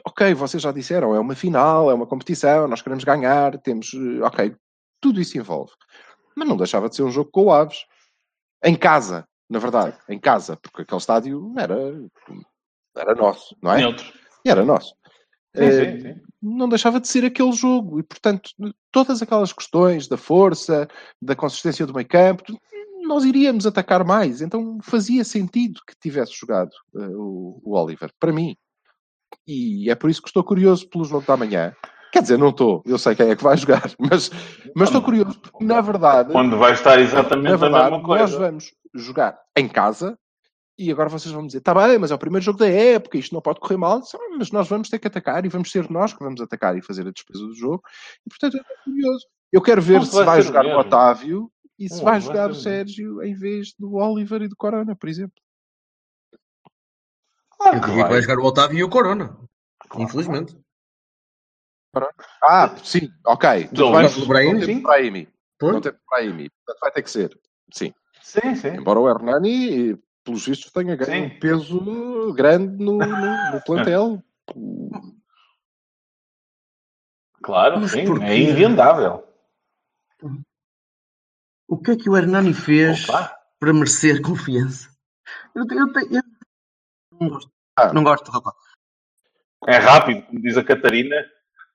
ok, 0.07 0.35
vocês 0.35 0.63
já 0.63 0.73
disseram, 0.73 1.15
é 1.15 1.21
uma 1.21 1.35
final, 1.35 1.91
é 1.91 1.95
uma 1.95 2.07
competição, 2.07 2.67
nós 2.69 2.83
queremos 2.83 3.05
ganhar, 3.05 3.59
temos, 3.59 3.93
eh, 3.95 4.23
ok, 4.23 4.55
tudo 5.01 5.21
isso 5.21 5.39
envolve. 5.39 5.73
Mas 6.37 6.49
não 6.49 6.57
deixava 6.57 6.89
de 6.89 6.97
ser 6.97 7.03
um 7.03 7.11
jogo 7.11 7.31
com 7.31 7.45
o 7.45 7.53
Aves. 7.53 7.85
Em 8.65 8.77
casa, 8.77 9.27
na 9.49 9.59
verdade, 9.59 9.97
em 10.09 10.19
casa, 10.19 10.57
porque 10.57 10.83
aquele 10.83 10.99
estádio 11.01 11.53
era, 11.59 11.75
era 12.97 13.15
nosso, 13.15 13.57
não 13.63 13.73
é? 13.73 13.79
Neutro. 13.79 14.13
E 14.45 14.51
era 14.51 14.65
nosso. 14.65 14.95
Sim, 15.57 15.65
Eh, 15.65 15.99
sim, 15.99 16.01
sim. 16.01 16.21
não 16.41 16.69
deixava 16.69 17.01
de 17.01 17.09
ser 17.09 17.25
aquele 17.25 17.53
jogo. 17.53 17.99
E, 17.99 18.03
portanto, 18.03 18.51
todas 18.93 19.21
aquelas 19.21 19.53
questões 19.53 20.07
da 20.07 20.17
força, 20.17 20.87
da 21.21 21.35
consistência 21.35 21.85
do 21.87 21.95
meio 21.95 22.07
campo, 22.07 22.45
nós 23.03 23.25
iríamos 23.25 23.67
atacar 23.67 24.05
mais. 24.05 24.41
Então 24.41 24.79
fazia 24.83 25.25
sentido 25.25 25.81
que 25.87 25.95
tivesse 26.01 26.33
jogado 26.39 26.71
eh, 26.97 27.09
o, 27.17 27.61
o 27.65 27.73
Oliver, 27.77 28.11
para 28.21 28.33
mim. 28.33 28.57
E 29.47 29.91
é 29.91 29.95
por 29.95 30.11
isso 30.11 30.23
que 30.23 30.29
estou 30.29 30.45
curioso 30.45 30.89
pelo 30.89 31.05
jogo 31.05 31.27
da 31.27 31.37
manhã. 31.37 31.75
Quer 32.13 32.23
dizer, 32.23 32.39
não 32.39 32.49
estou, 32.49 32.83
eu 32.85 32.99
sei 32.99 33.15
quem 33.15 33.31
é 33.31 33.37
que 33.37 33.43
vai 33.43 33.57
jogar, 33.59 33.91
mas, 33.99 34.31
mas 34.75 34.89
estou 34.89 35.01
curioso, 35.01 35.39
porque 35.41 35.65
na 35.65 35.81
verdade, 35.81 36.33
Quando 36.33 36.57
vai 36.59 36.73
estar 36.73 36.99
exatamente 37.01 37.53
a 37.53 37.57
verdade 37.57 37.91
mesma 37.93 38.09
nós 38.09 38.21
coisa. 38.21 38.39
vamos 38.39 38.73
jogar 38.95 39.39
em 39.57 39.69
casa 39.69 40.19
e 40.77 40.91
agora 40.91 41.09
vocês 41.09 41.33
vão 41.33 41.47
dizer, 41.47 41.59
está 41.59 41.75
bem, 41.75 41.99
mas 41.99 42.11
é 42.11 42.15
o 42.15 42.19
primeiro 42.19 42.45
jogo 42.45 42.59
da 42.59 42.67
época, 42.69 43.19
isto 43.19 43.35
não 43.35 43.43
pode 43.43 43.61
correr 43.61 43.77
mal, 43.77 44.01
mas 44.39 44.51
nós 44.51 44.67
vamos 44.67 44.89
ter 44.89 44.99
que 44.99 45.07
atacar 45.07 45.45
e 45.45 45.49
vamos 45.49 45.71
ser 45.71 45.89
nós 45.91 46.13
que 46.13 46.25
vamos 46.25 46.41
atacar 46.41 46.77
e 46.77 46.83
fazer 46.83 47.07
a 47.07 47.13
despesa 47.13 47.45
do 47.45 47.55
jogo. 47.55 47.83
E 48.27 48.31
portanto 48.31 48.55
eu 48.55 48.61
estou 48.63 48.77
curioso. 48.85 49.27
Eu 49.53 49.61
quero 49.63 49.83
ver 49.83 49.99
Não 49.99 50.05
se 50.07 50.25
vai 50.25 50.43
jogar 50.43 50.65
o. 50.65 50.79
Otávio 50.79 51.51
e 51.79 51.89
se 51.89 51.99
Não, 51.99 52.05
vai 52.05 52.21
jogar 52.21 52.51
o 52.51 52.55
Sérgio 52.55 53.23
em 53.23 53.35
vez 53.35 53.75
do 53.79 53.95
Oliver 53.95 54.43
e 54.43 54.49
do 54.49 54.57
Corona, 54.57 54.97
por 54.97 55.09
exemplo. 55.09 55.35
Claro 57.61 57.77
Eu 57.77 57.83
que 57.83 57.91
vai 57.91 58.09
vai. 58.09 58.23
jogar 58.23 58.39
o 58.39 58.45
Otávio 58.45 58.79
e 58.79 58.83
o 58.85 58.89
Corona. 58.89 59.37
Infelizmente. 59.99 60.59
Ah, 62.43 62.75
sim, 62.83 63.11
ok. 63.27 63.67
Tudo 63.69 63.75
Dom, 63.77 63.93
bem, 63.93 64.03
mas 64.03 64.17
o 64.17 64.27
Brahim, 64.27 64.55
não 64.55 64.63
sim. 64.63 64.83
Brahimi. 64.83 65.29
Não 65.61 65.81
temos 65.81 66.01
Brahimi. 66.09 66.49
Portanto 66.51 66.81
vai 66.81 66.93
ter 66.93 67.03
que 67.03 67.11
ser. 67.11 67.41
Sim. 67.73 67.93
Sim, 68.23 68.55
sim. 68.55 68.69
Embora 68.69 69.01
o 69.01 69.09
Hernani, 69.09 69.97
pelos 70.25 70.47
vistos, 70.47 70.73
tenha 70.73 70.97
ganho 70.97 71.29
Sim. 71.29 71.37
um 71.37 71.41
peso 71.41 72.33
grande 72.33 72.83
no, 72.83 72.99
no, 72.99 73.53
no 73.53 73.61
plantel. 73.67 74.23
Claro, 77.43 77.81
Mas 77.81 77.91
sim. 77.91 78.07
porquê? 78.07 78.25
É 78.25 78.39
invendável. 78.39 79.27
O 81.69 81.77
que 81.77 81.91
é 81.93 81.97
que 81.97 82.09
o 82.09 82.17
Hernani 82.17 82.55
fez 82.55 83.09
Opa. 83.09 83.37
para 83.59 83.73
merecer 83.73 84.23
confiança? 84.23 84.89
Eu, 85.55 85.65
eu, 85.71 85.87
eu 86.11 86.23
não 87.21 87.29
gosto. 87.29 87.51
Ah. 87.77 87.93
Não 87.93 88.03
gosto, 88.03 88.31
rapaz. 88.31 88.57
É 89.67 89.77
rápido, 89.77 90.23
como 90.23 90.41
diz 90.41 90.57
a 90.57 90.65
Catarina. 90.65 91.17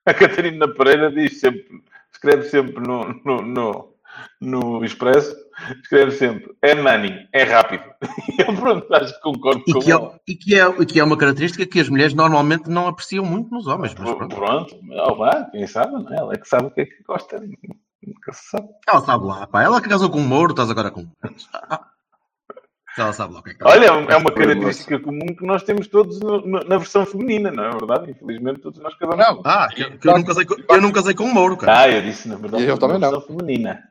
A 0.04 0.14
Catarina 0.14 0.68
Pereira 0.72 1.10
diz 1.10 1.40
sempre, 1.40 1.66
escreve 2.12 2.44
sempre 2.44 2.80
no, 2.80 3.12
no, 3.24 3.42
no, 3.42 3.94
no 4.40 4.84
Expresso, 4.84 5.34
escreve 5.82 6.12
sempre, 6.12 6.54
é 6.62 6.74
money, 6.74 7.28
é 7.32 7.42
rápido. 7.42 7.84
E 8.38 8.42
eu 8.42 8.54
pronto, 8.54 8.94
acho 8.94 9.14
que 9.14 9.20
concordo 9.20 9.64
E 9.66 9.72
com 9.72 9.80
que, 9.80 9.92
é, 9.92 9.96
e, 10.28 10.34
que 10.36 10.54
é, 10.60 10.68
e 10.68 10.86
que 10.86 11.00
é 11.00 11.04
uma 11.04 11.16
característica 11.16 11.66
que 11.66 11.80
as 11.80 11.88
mulheres 11.88 12.14
normalmente 12.14 12.68
não 12.68 12.86
apreciam 12.86 13.24
muito 13.24 13.50
nos 13.50 13.66
homens. 13.66 13.94
Mas 13.94 14.14
Pronto, 14.14 14.36
pronto. 14.36 14.80
oh, 14.92 15.14
vá, 15.16 15.44
quem 15.50 15.66
sabe, 15.66 15.92
não 15.92 16.12
é? 16.12 16.16
Ela 16.18 16.34
é 16.34 16.38
que 16.38 16.48
sabe 16.48 16.66
o 16.66 16.70
que 16.70 16.82
é 16.82 16.86
que 16.86 17.02
gosta. 17.02 17.40
Nunca 17.40 18.32
se 18.32 18.50
sabe. 18.50 18.68
Ela 18.86 19.00
sabe 19.00 19.24
lá, 19.24 19.46
pá. 19.46 19.62
Ela 19.62 19.80
que 19.80 19.88
casou 19.88 20.10
com 20.10 20.18
o 20.18 20.22
Mouro, 20.22 20.52
estás 20.52 20.70
agora 20.70 20.90
com. 20.90 21.06
Ah. 21.54 21.88
Ela 22.98 23.12
sabe 23.12 23.34
lá 23.34 23.40
o 23.40 23.42
que 23.42 23.50
é 23.50 23.54
que 23.54 23.58
está 23.62 23.70
Olha, 23.70 23.86
é 23.86 24.16
uma 24.16 24.30
característica 24.30 24.98
comum 25.00 25.26
que 25.36 25.44
nós 25.46 25.62
temos 25.62 25.86
todos 25.86 26.18
na 26.20 26.78
versão 26.78 27.04
feminina, 27.04 27.50
não 27.50 27.64
é 27.64 27.70
verdade? 27.70 28.10
Infelizmente 28.12 28.60
todos 28.60 28.80
nós 28.80 28.94
casamos 28.94 29.26
Não. 29.26 29.36
com- 29.36 29.42
Ah, 29.44 29.68
que, 29.68 29.84
que 29.98 30.08
eu, 30.08 30.12
não 30.14 30.24
casei 30.24 30.44
com, 30.46 30.54
eu 30.74 30.80
não 30.80 30.92
casei 30.92 31.14
com 31.14 31.24
o 31.24 31.34
Mouro, 31.34 31.56
cara. 31.56 31.80
Ah, 31.80 31.88
eu 31.90 32.00
disse 32.02 32.28
na 32.28 32.36
verdade 32.36 32.64
Eu 32.64 32.78
também 32.78 32.98
na 32.98 33.10
não. 33.10 33.20
feminina. 33.20 33.82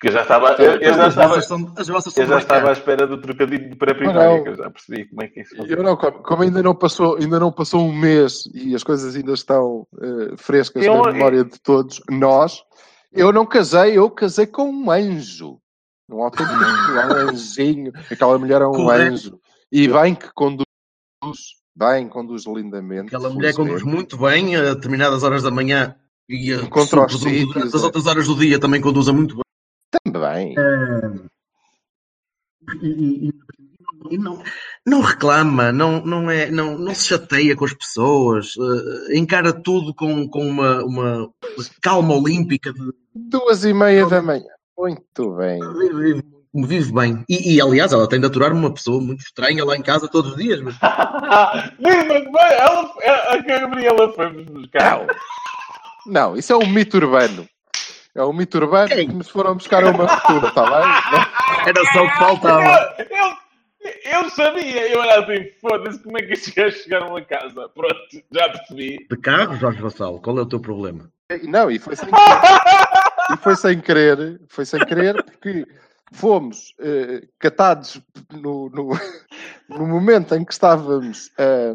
Que 0.00 0.08
eu 0.08 0.12
já 0.12 0.22
estava, 0.22 0.50
eu, 0.54 0.80
eu 0.80 0.94
já 0.94 1.06
estava, 1.06 1.40
são, 1.42 1.74
eu 2.16 2.26
já 2.26 2.38
estava 2.38 2.70
à 2.70 2.72
espera 2.72 3.06
do 3.06 3.20
trocadilho 3.20 3.70
de 3.70 3.76
para 3.76 3.92
Não, 3.92 3.98
primária, 4.00 4.36
não. 4.36 4.42
que 4.42 4.48
eu 4.48 4.56
já 4.56 4.68
percebi 4.70 5.04
como 5.08 5.22
é 5.22 5.28
que 5.28 5.40
isso. 5.42 5.54
Eu 5.64 5.80
não, 5.80 5.96
como, 5.96 6.12
como 6.24 6.42
ainda 6.42 6.60
não 6.60 6.74
passou, 6.74 7.16
ainda 7.18 7.38
não 7.38 7.52
passou 7.52 7.82
um 7.86 7.92
mês 7.92 8.42
e 8.52 8.74
as 8.74 8.82
coisas 8.82 9.14
ainda 9.14 9.32
estão 9.32 9.86
eh, 10.02 10.34
frescas 10.38 10.84
Eu- 10.84 11.04
na 11.04 11.12
memória 11.12 11.44
de 11.44 11.56
todos 11.60 12.00
nós, 12.10 12.64
eu 13.12 13.32
não 13.32 13.46
casei, 13.46 13.96
eu 13.96 14.10
casei 14.10 14.46
com 14.46 14.64
um 14.70 14.90
anjo. 14.90 15.60
Um 16.10 16.22
autêntico 16.22 16.54
um 16.58 17.28
anjinho. 17.30 17.92
Aquela 18.10 18.38
mulher 18.38 18.60
é 18.62 18.66
um 18.66 18.72
Correto. 18.72 19.12
anjo. 19.14 19.40
E 19.70 19.88
bem 19.88 20.14
que 20.14 20.30
conduz, 20.34 20.66
bem, 21.74 22.08
conduz 22.08 22.44
lindamente. 22.46 23.06
Aquela 23.06 23.30
mulher 23.30 23.54
conduz 23.54 23.82
muito 23.82 24.18
bem 24.18 24.54
a 24.56 24.74
determinadas 24.74 25.22
horas 25.22 25.42
da 25.42 25.50
manhã 25.50 25.96
e 26.28 26.52
a 26.52 26.66
Contra 26.68 27.06
os 27.06 27.12
sítios, 27.20 27.52
durante 27.54 27.74
as 27.76 27.82
é. 27.82 27.86
outras 27.86 28.06
horas 28.06 28.26
do 28.26 28.36
dia 28.36 28.58
também 28.58 28.80
conduza 28.80 29.12
muito 29.12 29.34
bem. 29.36 29.42
Também. 30.12 30.54
E, 32.82 32.86
e- 32.86 33.28
e- 33.28 33.32
e 34.10 34.18
não, 34.18 34.42
não 34.86 35.00
reclama, 35.00 35.70
não, 35.72 36.04
não, 36.04 36.28
é, 36.30 36.50
não, 36.50 36.76
não 36.76 36.94
se 36.94 37.06
chateia 37.06 37.54
com 37.56 37.64
as 37.64 37.72
pessoas, 37.72 38.54
eh, 38.58 39.16
encara 39.16 39.52
tudo 39.52 39.94
com, 39.94 40.28
com 40.28 40.44
uma, 40.46 40.82
uma 40.84 41.32
calma 41.80 42.14
olímpica 42.14 42.72
de 42.72 42.92
Duas 43.14 43.64
e 43.64 43.72
meia 43.72 44.04
da 44.06 44.20
manhã. 44.20 44.44
Muito 44.76 45.36
bem. 45.36 45.60
vive, 45.74 46.24
vive 46.54 46.92
bem. 46.92 47.24
E, 47.28 47.54
e, 47.54 47.60
aliás, 47.60 47.92
ela 47.92 48.08
tem 48.08 48.20
de 48.20 48.26
aturar 48.26 48.52
uma 48.52 48.72
pessoa 48.72 49.00
muito 49.00 49.20
estranha 49.20 49.64
lá 49.64 49.76
em 49.76 49.82
casa 49.82 50.08
todos 50.08 50.32
os 50.32 50.36
dias. 50.36 50.60
Mas... 50.60 50.76
Que 51.78 52.30
vai, 52.30 52.58
ela, 52.58 52.92
a, 53.28 53.36
Gabriela 53.38 54.12
foi-nos 54.12 54.44
buscar. 54.46 55.06
Não, 56.06 56.36
isso 56.36 56.52
é 56.52 56.56
um 56.56 56.66
mito 56.66 56.96
urbano. 56.96 57.46
É 58.14 58.22
um 58.22 58.32
mito 58.32 58.58
urbano 58.58 58.88
Quem? 58.88 59.08
que 59.08 59.14
nos 59.14 59.30
foram 59.30 59.54
buscar 59.54 59.84
uma 59.84 60.04
ruptura, 60.04 60.48
está 60.48 60.62
bem? 60.64 61.66
Era 61.68 61.84
só 61.92 62.04
o 62.04 62.10
que 62.10 62.18
faltava. 62.18 62.94
Eu, 62.98 63.06
eu, 63.06 64.22
eu 64.22 64.30
sabia, 64.30 64.88
eu 64.88 65.02
era 65.02 65.22
assim, 65.22 65.48
foda-se, 65.60 66.02
como 66.02 66.18
é 66.18 66.22
que 66.22 66.32
estes 66.32 66.52
gajos 66.52 66.82
chegaram 66.82 67.16
a 67.16 67.24
casa? 67.24 67.68
Pronto, 67.68 67.96
já 68.30 68.48
percebi. 68.48 69.06
De 69.08 69.16
carro, 69.16 69.56
Jorge 69.56 69.80
Vassal, 69.80 70.20
qual 70.20 70.38
é 70.38 70.42
o 70.42 70.46
teu 70.46 70.60
problema? 70.60 71.10
Não, 71.44 71.70
e 71.70 71.78
foi 71.78 71.94
e 71.94 71.96
foi 73.38 73.56
sem 73.56 73.80
querer, 73.80 74.40
foi 74.48 74.64
sem 74.64 74.84
querer, 74.84 75.22
porque 75.24 75.66
fomos 76.12 76.74
eh, 76.80 77.26
catados 77.38 78.00
no, 78.30 78.68
no, 78.70 78.90
no 79.68 79.86
momento 79.86 80.34
em 80.34 80.44
que 80.44 80.52
estávamos 80.52 81.30
eh, 81.38 81.72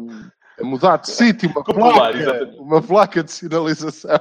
a 0.60 0.64
mudar 0.64 0.98
de 0.98 1.10
sítio 1.10 1.50
uma 1.50 1.64
placa, 1.64 2.50
uma 2.58 2.82
placa 2.82 3.24
de 3.24 3.32
sinalização. 3.32 4.20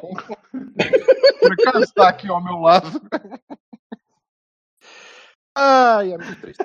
Por 1.40 1.54
acaso 1.54 1.84
está 1.84 2.10
aqui 2.10 2.30
ao 2.30 2.44
meu 2.44 2.58
lado. 2.58 3.02
Ai, 5.56 6.14
é 6.14 6.18
muito 6.18 6.42
triste. 6.42 6.64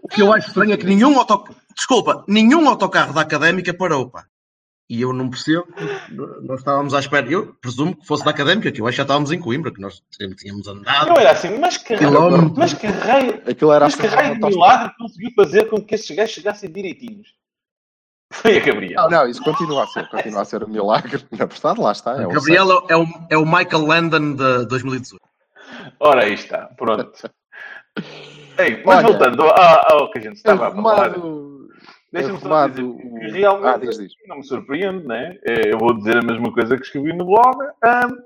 O 0.00 0.08
que 0.08 0.22
eu 0.22 0.32
acho 0.32 0.48
estranho 0.48 0.72
é 0.72 0.76
que 0.76 0.86
nenhum 0.86 1.18
autocarro, 1.18 1.58
desculpa, 1.74 2.24
nenhum 2.28 2.68
autocarro 2.68 3.12
da 3.12 3.22
académica 3.22 3.74
parou, 3.74 4.08
pá. 4.08 4.26
E 4.88 5.02
eu 5.02 5.12
não 5.12 5.28
percebo, 5.28 5.66
nós 6.42 6.60
estávamos 6.60 6.94
à 6.94 7.00
espera, 7.00 7.30
eu 7.30 7.54
presumo 7.60 7.94
que 7.94 8.06
fosse 8.06 8.24
da 8.24 8.30
académica, 8.30 8.72
que 8.72 8.80
eu 8.80 8.86
acho 8.86 8.94
que 8.94 8.96
já 8.96 9.02
estávamos 9.02 9.30
em 9.30 9.38
Coimbra, 9.38 9.70
que 9.70 9.82
nós 9.82 10.02
sempre 10.10 10.36
tínhamos 10.36 10.66
andado. 10.66 11.10
Eu 11.10 11.16
era 11.18 11.32
assim, 11.32 11.58
mas 11.58 11.76
que 11.76 11.94
raio, 11.94 12.54
mas 12.56 12.72
que 12.72 12.86
raio, 12.86 13.42
Aquilo 13.46 13.72
era 13.72 13.84
mas 13.84 13.94
que 13.94 14.06
raio 14.06 14.34
de 14.34 14.46
milagre 14.46 14.94
conseguiu 14.96 15.30
fazer 15.36 15.68
com 15.68 15.82
que 15.82 15.94
estes 15.94 16.16
gajos 16.16 16.34
chegassem 16.34 16.72
direitinhos? 16.72 17.28
Foi 18.32 18.58
a 18.58 18.64
Gabriela. 18.64 19.10
Não, 19.10 19.28
isso 19.28 19.42
continua 19.42 19.84
a 19.84 19.86
ser, 19.88 20.08
continua 20.08 20.42
a 20.42 20.44
ser 20.44 20.64
um 20.64 20.68
milagre. 20.68 21.22
Na 21.32 21.44
verdade, 21.44 21.80
lá 21.80 21.92
está. 21.92 22.22
É 22.22 22.26
Gabriela 22.26 22.82
é 22.88 22.96
o, 22.96 23.06
é 23.30 23.36
o 23.36 23.44
Michael 23.44 23.86
Landon 23.86 24.34
de 24.36 24.66
2018. 24.68 25.22
Ora, 26.00 26.24
aí 26.24 26.34
está, 26.34 26.66
pronto. 26.76 27.12
Ei, 28.58 28.82
mas 28.84 28.98
Olha, 28.98 29.06
voltando 29.06 29.42
ao, 29.42 29.92
ao 29.92 30.10
que 30.10 30.18
a 30.18 30.20
gente 30.20 30.36
estava 30.36 30.68
a 30.68 30.70
falar, 30.70 31.06
Arrumado, 31.06 31.57
deixa-me 32.12 32.38
só 32.40 32.68
dizer 32.68 32.82
o- 32.82 32.96
que 32.96 33.26
realmente 33.30 33.66
Ah, 33.74 33.76
diz, 33.78 33.98
diz. 33.98 34.12
não 34.26 34.36
me 34.38 34.44
surpreende, 34.44 35.06
né? 35.06 35.38
Eh, 35.44 35.72
Eu 35.72 35.78
vou 35.78 35.96
dizer 35.96 36.16
a 36.18 36.22
mesma 36.22 36.52
coisa 36.52 36.76
que 36.76 36.82
escrevi 36.84 37.12
no 37.12 37.24
blog. 37.26 37.58
Ahm, 37.82 38.16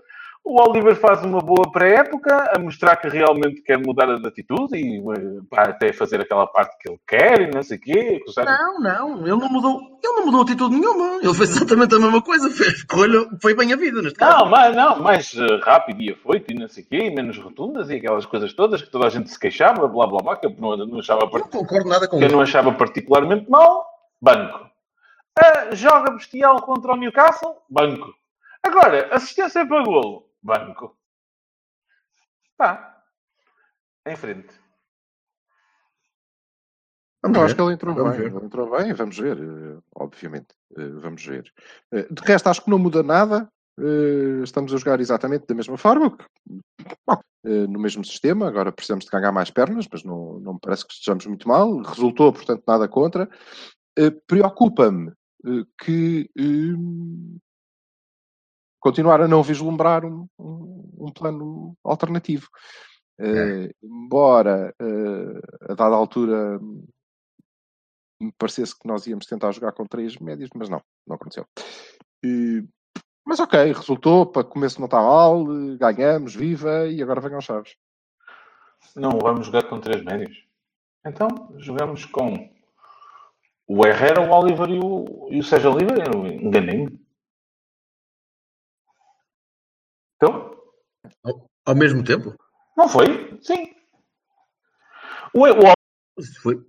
o 0.44 0.60
Oliver 0.60 0.96
faz 0.96 1.24
uma 1.24 1.38
boa 1.40 1.70
pré-época 1.70 2.50
a 2.54 2.58
mostrar 2.58 2.96
que 2.96 3.08
realmente 3.08 3.62
quer 3.62 3.78
mudar 3.78 4.06
de 4.18 4.26
atitude 4.26 4.76
e 4.76 4.98
eh, 4.98 5.40
para 5.48 5.70
até 5.70 5.92
fazer 5.92 6.20
aquela 6.20 6.46
parte 6.46 6.76
que 6.78 6.90
ele 6.90 6.98
quer 7.06 7.40
e 7.42 7.50
não 7.54 7.62
sei 7.62 7.78
o 7.78 7.80
quê. 7.80 8.20
Sérgio- 8.28 8.52
Não, 8.52 8.80
não, 8.80 9.20
ele 9.20 9.36
não 9.36 9.48
mudou, 9.48 9.80
ele 10.02 10.12
não 10.14 10.26
mudou 10.26 10.42
atitude 10.42 10.74
nenhuma. 10.74 11.20
Ele 11.22 11.34
fez 11.34 11.50
exatamente 11.56 11.94
a 11.94 11.98
mesma 12.00 12.20
coisa, 12.20 12.50
fez, 12.50 12.72
escolha, 12.74 13.24
foi 13.40 13.54
bem 13.54 13.72
a 13.72 13.76
vida 13.76 14.02
neste 14.02 14.18
caso. 14.18 14.38
Não, 14.44 14.50
mais, 14.50 14.74
não, 14.76 14.98
mais 15.00 15.32
eh, 15.34 15.60
rápido 15.62 16.02
e 16.02 16.10
afoito 16.12 16.52
e 16.52 16.58
não 16.58 16.68
sei 16.68 16.82
o 16.82 16.86
quê, 16.88 16.96
e 16.98 17.14
menos 17.14 17.38
rotundas 17.38 17.88
e 17.88 17.94
aquelas 17.94 18.26
coisas 18.26 18.52
todas 18.52 18.82
que 18.82 18.90
toda 18.90 19.06
a 19.06 19.10
gente 19.10 19.30
se 19.30 19.38
queixava, 19.38 19.86
blá 19.86 20.06
blá 20.08 20.18
blá, 20.22 20.36
que 20.36 20.46
eu 20.46 20.54
não, 20.58 20.76
não 20.76 20.98
achava 20.98 21.20
Eu 21.32 21.38
não 21.38 21.48
concordo 21.48 21.88
nada 21.88 22.08
com 22.08 22.18
que 22.18 22.24
eu 22.24 22.30
não 22.30 22.40
achava 22.40 22.72
particularmente 22.72 23.48
mal, 23.48 23.86
banco. 24.20 24.68
Ah, 25.38 25.74
joga 25.74 26.10
bestial 26.12 26.60
contra 26.62 26.92
o 26.92 26.96
Newcastle, 26.96 27.54
banco. 27.70 28.12
Agora, 28.62 29.08
assistência 29.12 29.66
para 29.66 29.82
golo, 29.82 30.24
banco. 30.42 30.96
Tá. 32.56 33.02
Em 34.06 34.16
frente. 34.16 34.52
Vamos 37.22 37.38
Eu 37.38 37.44
acho 37.44 37.54
que 37.54 37.62
ele 37.62 37.72
entrou 37.74 37.94
Vamos 37.94 38.16
bem. 38.16 38.20
ver. 38.30 38.36
Ele 38.36 38.44
entrou 38.46 38.70
bem, 38.70 38.92
vamos 38.92 39.16
ver, 39.18 39.38
eh, 39.38 39.78
obviamente. 39.94 40.48
Eh, 40.76 40.88
Vamos 40.88 41.24
ver. 41.24 41.52
Eh, 41.92 42.06
De 42.10 42.22
resto, 42.22 42.48
acho 42.48 42.64
que 42.64 42.70
não 42.70 42.78
muda 42.78 43.02
nada. 43.02 43.48
Estamos 44.44 44.72
a 44.74 44.76
jogar 44.76 45.00
exatamente 45.00 45.46
da 45.46 45.54
mesma 45.54 45.78
forma, 45.78 46.14
no 47.42 47.80
mesmo 47.80 48.04
sistema. 48.04 48.46
Agora 48.46 48.70
precisamos 48.70 49.06
de 49.06 49.10
ganhar 49.10 49.32
mais 49.32 49.50
pernas, 49.50 49.88
mas 49.90 50.04
não, 50.04 50.38
não 50.40 50.52
me 50.54 50.60
parece 50.60 50.86
que 50.86 50.92
estejamos 50.92 51.24
muito 51.26 51.48
mal. 51.48 51.78
Resultou, 51.80 52.32
portanto, 52.34 52.62
nada 52.68 52.86
contra. 52.86 53.30
Preocupa-me 54.26 55.12
que 55.82 56.30
continuar 58.82 59.20
a 59.22 59.28
não 59.28 59.42
vislumbrar 59.42 60.04
um, 60.04 60.26
um- 60.38 61.06
um 61.06 61.12
plano 61.12 61.74
alternativo. 61.84 62.48
Eh, 63.20 63.70
embora 63.82 64.74
eh, 64.80 65.40
a 65.70 65.74
dada 65.74 65.94
altura 65.94 66.58
me 68.20 68.32
parecesse 68.38 68.76
que 68.78 68.86
nós 68.88 69.06
íamos 69.06 69.26
tentar 69.26 69.52
jogar 69.52 69.72
com 69.72 69.84
três 69.86 70.16
médios, 70.18 70.50
mas 70.54 70.68
não, 70.68 70.80
não 71.06 71.16
aconteceu. 71.16 71.44
Mas 73.24 73.38
ok, 73.40 73.72
resultou, 73.72 74.26
para 74.26 74.44
começo 74.44 74.80
não 74.80 74.86
está 74.86 75.00
mal, 75.00 75.44
ganhamos, 75.78 76.34
viva, 76.34 76.86
e 76.88 77.02
agora 77.02 77.20
venham 77.20 77.38
os 77.38 77.44
chaves. 77.44 77.74
Não 78.96 79.18
vamos 79.20 79.46
jogar 79.46 79.68
com 79.68 79.80
três 79.80 80.02
médios. 80.04 80.36
Então, 81.06 81.28
jogamos 81.58 82.04
com 82.04 82.50
o 83.68 83.86
Herrera, 83.86 84.20
o 84.20 84.30
Oliver 84.32 84.68
e 84.70 84.78
o, 84.80 85.28
e 85.30 85.38
o 85.40 85.42
Sérgio 85.44 85.72
Oliveira. 85.72 86.10
Enganei-me. 86.16 87.00
Então, 90.22 90.56
Ao, 91.24 91.50
ao 91.66 91.74
mesmo 91.74 92.04
tempo? 92.04 92.34
não 92.76 92.88
foi? 92.88 93.38
Sim. 93.42 93.74
O, 95.34 95.46
o 95.46 96.22
Foi. 96.42 96.64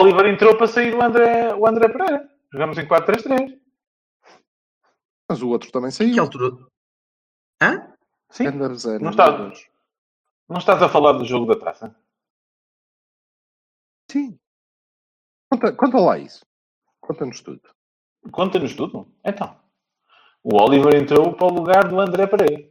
Oliver 0.00 0.26
entrou 0.26 0.56
para 0.56 0.66
sair 0.66 0.94
o 0.94 1.02
André, 1.02 1.54
o 1.54 1.66
André 1.66 1.88
Pereira. 1.88 2.28
Jogamos 2.52 2.78
em 2.78 2.86
4-3-3. 2.86 3.60
Mas 5.28 5.42
o 5.42 5.48
outro 5.48 5.70
também 5.70 5.90
Que 5.90 5.96
saiu. 5.96 6.22
altura? 6.22 6.66
Hã? 7.62 7.94
Sim. 8.30 8.44
Não 8.50 8.68
meu 9.00 9.10
está- 9.10 9.30
Deus. 9.30 9.68
Não 10.48 10.58
estás 10.58 10.82
a 10.82 10.88
falar 10.88 11.12
do 11.12 11.24
jogo 11.24 11.46
da 11.54 11.58
taça? 11.60 11.94
Sim. 14.10 14.38
Conta, 15.50 15.72
conta 15.74 15.98
lá 15.98 16.18
isso. 16.18 16.44
Conta-nos 17.00 17.40
tudo. 17.40 17.62
Conta-nos 18.32 18.74
tudo. 18.74 19.12
Então. 19.24 19.58
O 20.44 20.56
Oliver 20.62 20.94
entrou 20.94 21.34
para 21.34 21.46
o 21.46 21.54
lugar 21.54 21.88
do 21.88 21.98
André 21.98 22.26
Pereira. 22.26 22.70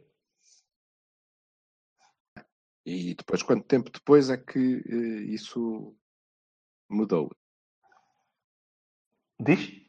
E 2.86 3.14
depois, 3.14 3.42
quanto 3.42 3.66
tempo 3.66 3.90
depois 3.90 4.30
é 4.30 4.36
que 4.36 4.58
eh, 4.86 5.32
isso 5.34 5.96
mudou? 6.88 7.30
Diz? 9.40 9.82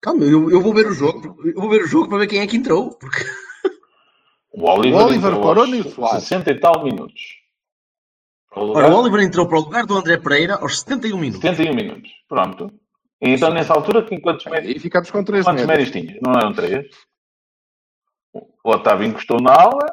Calma, 0.00 0.24
eu, 0.24 0.50
eu 0.50 0.62
vou 0.62 0.72
ver 0.72 0.86
o 0.86 0.92
jogo. 0.94 1.36
Eu 1.46 1.60
vou 1.60 1.68
ver 1.68 1.82
o 1.82 1.86
jogo 1.86 2.08
para 2.08 2.18
ver 2.18 2.28
quem 2.28 2.40
é 2.40 2.46
que 2.46 2.56
entrou. 2.56 2.96
Porque... 2.96 3.24
O 4.52 4.64
Oliver, 4.70 5.00
O 5.00 5.04
Oliver 5.04 5.30
entrou 5.30 5.42
parou 5.42 5.64
aos 5.64 5.70
no 5.70 5.90
Soares. 5.90 6.22
60 6.24 6.50
e 6.52 6.60
tal 6.60 6.82
minutos. 6.84 7.22
Para 8.48 8.62
o 8.62 8.70
Ora, 8.70 8.86
lugar- 8.86 8.92
o 8.92 9.00
Oliver 9.02 9.20
entrou 9.20 9.46
para 9.48 9.58
o 9.58 9.62
lugar 9.62 9.84
do 9.86 9.94
André 9.96 10.16
Pereira 10.16 10.54
aos 10.56 10.80
71 10.80 11.18
minutos. 11.18 11.42
71 11.42 11.74
minutos. 11.74 12.10
Pronto. 12.28 12.80
E 13.20 13.30
então, 13.30 13.50
nessa 13.50 13.72
altura, 13.74 14.04
que 14.04 14.20
quantos 14.20 14.46
médios, 14.46 14.74
Aí 14.74 14.78
ficamos 14.78 15.10
com 15.10 15.24
três 15.24 15.44
quantos 15.44 15.64
médios. 15.66 15.90
médios 15.90 16.06
tinhas? 16.06 16.22
Não 16.22 16.32
eram 16.38 16.52
três? 16.52 16.86
O 18.64 18.70
Otávio 18.70 19.06
encostou 19.08 19.40
na 19.40 19.52
aula. 19.52 19.84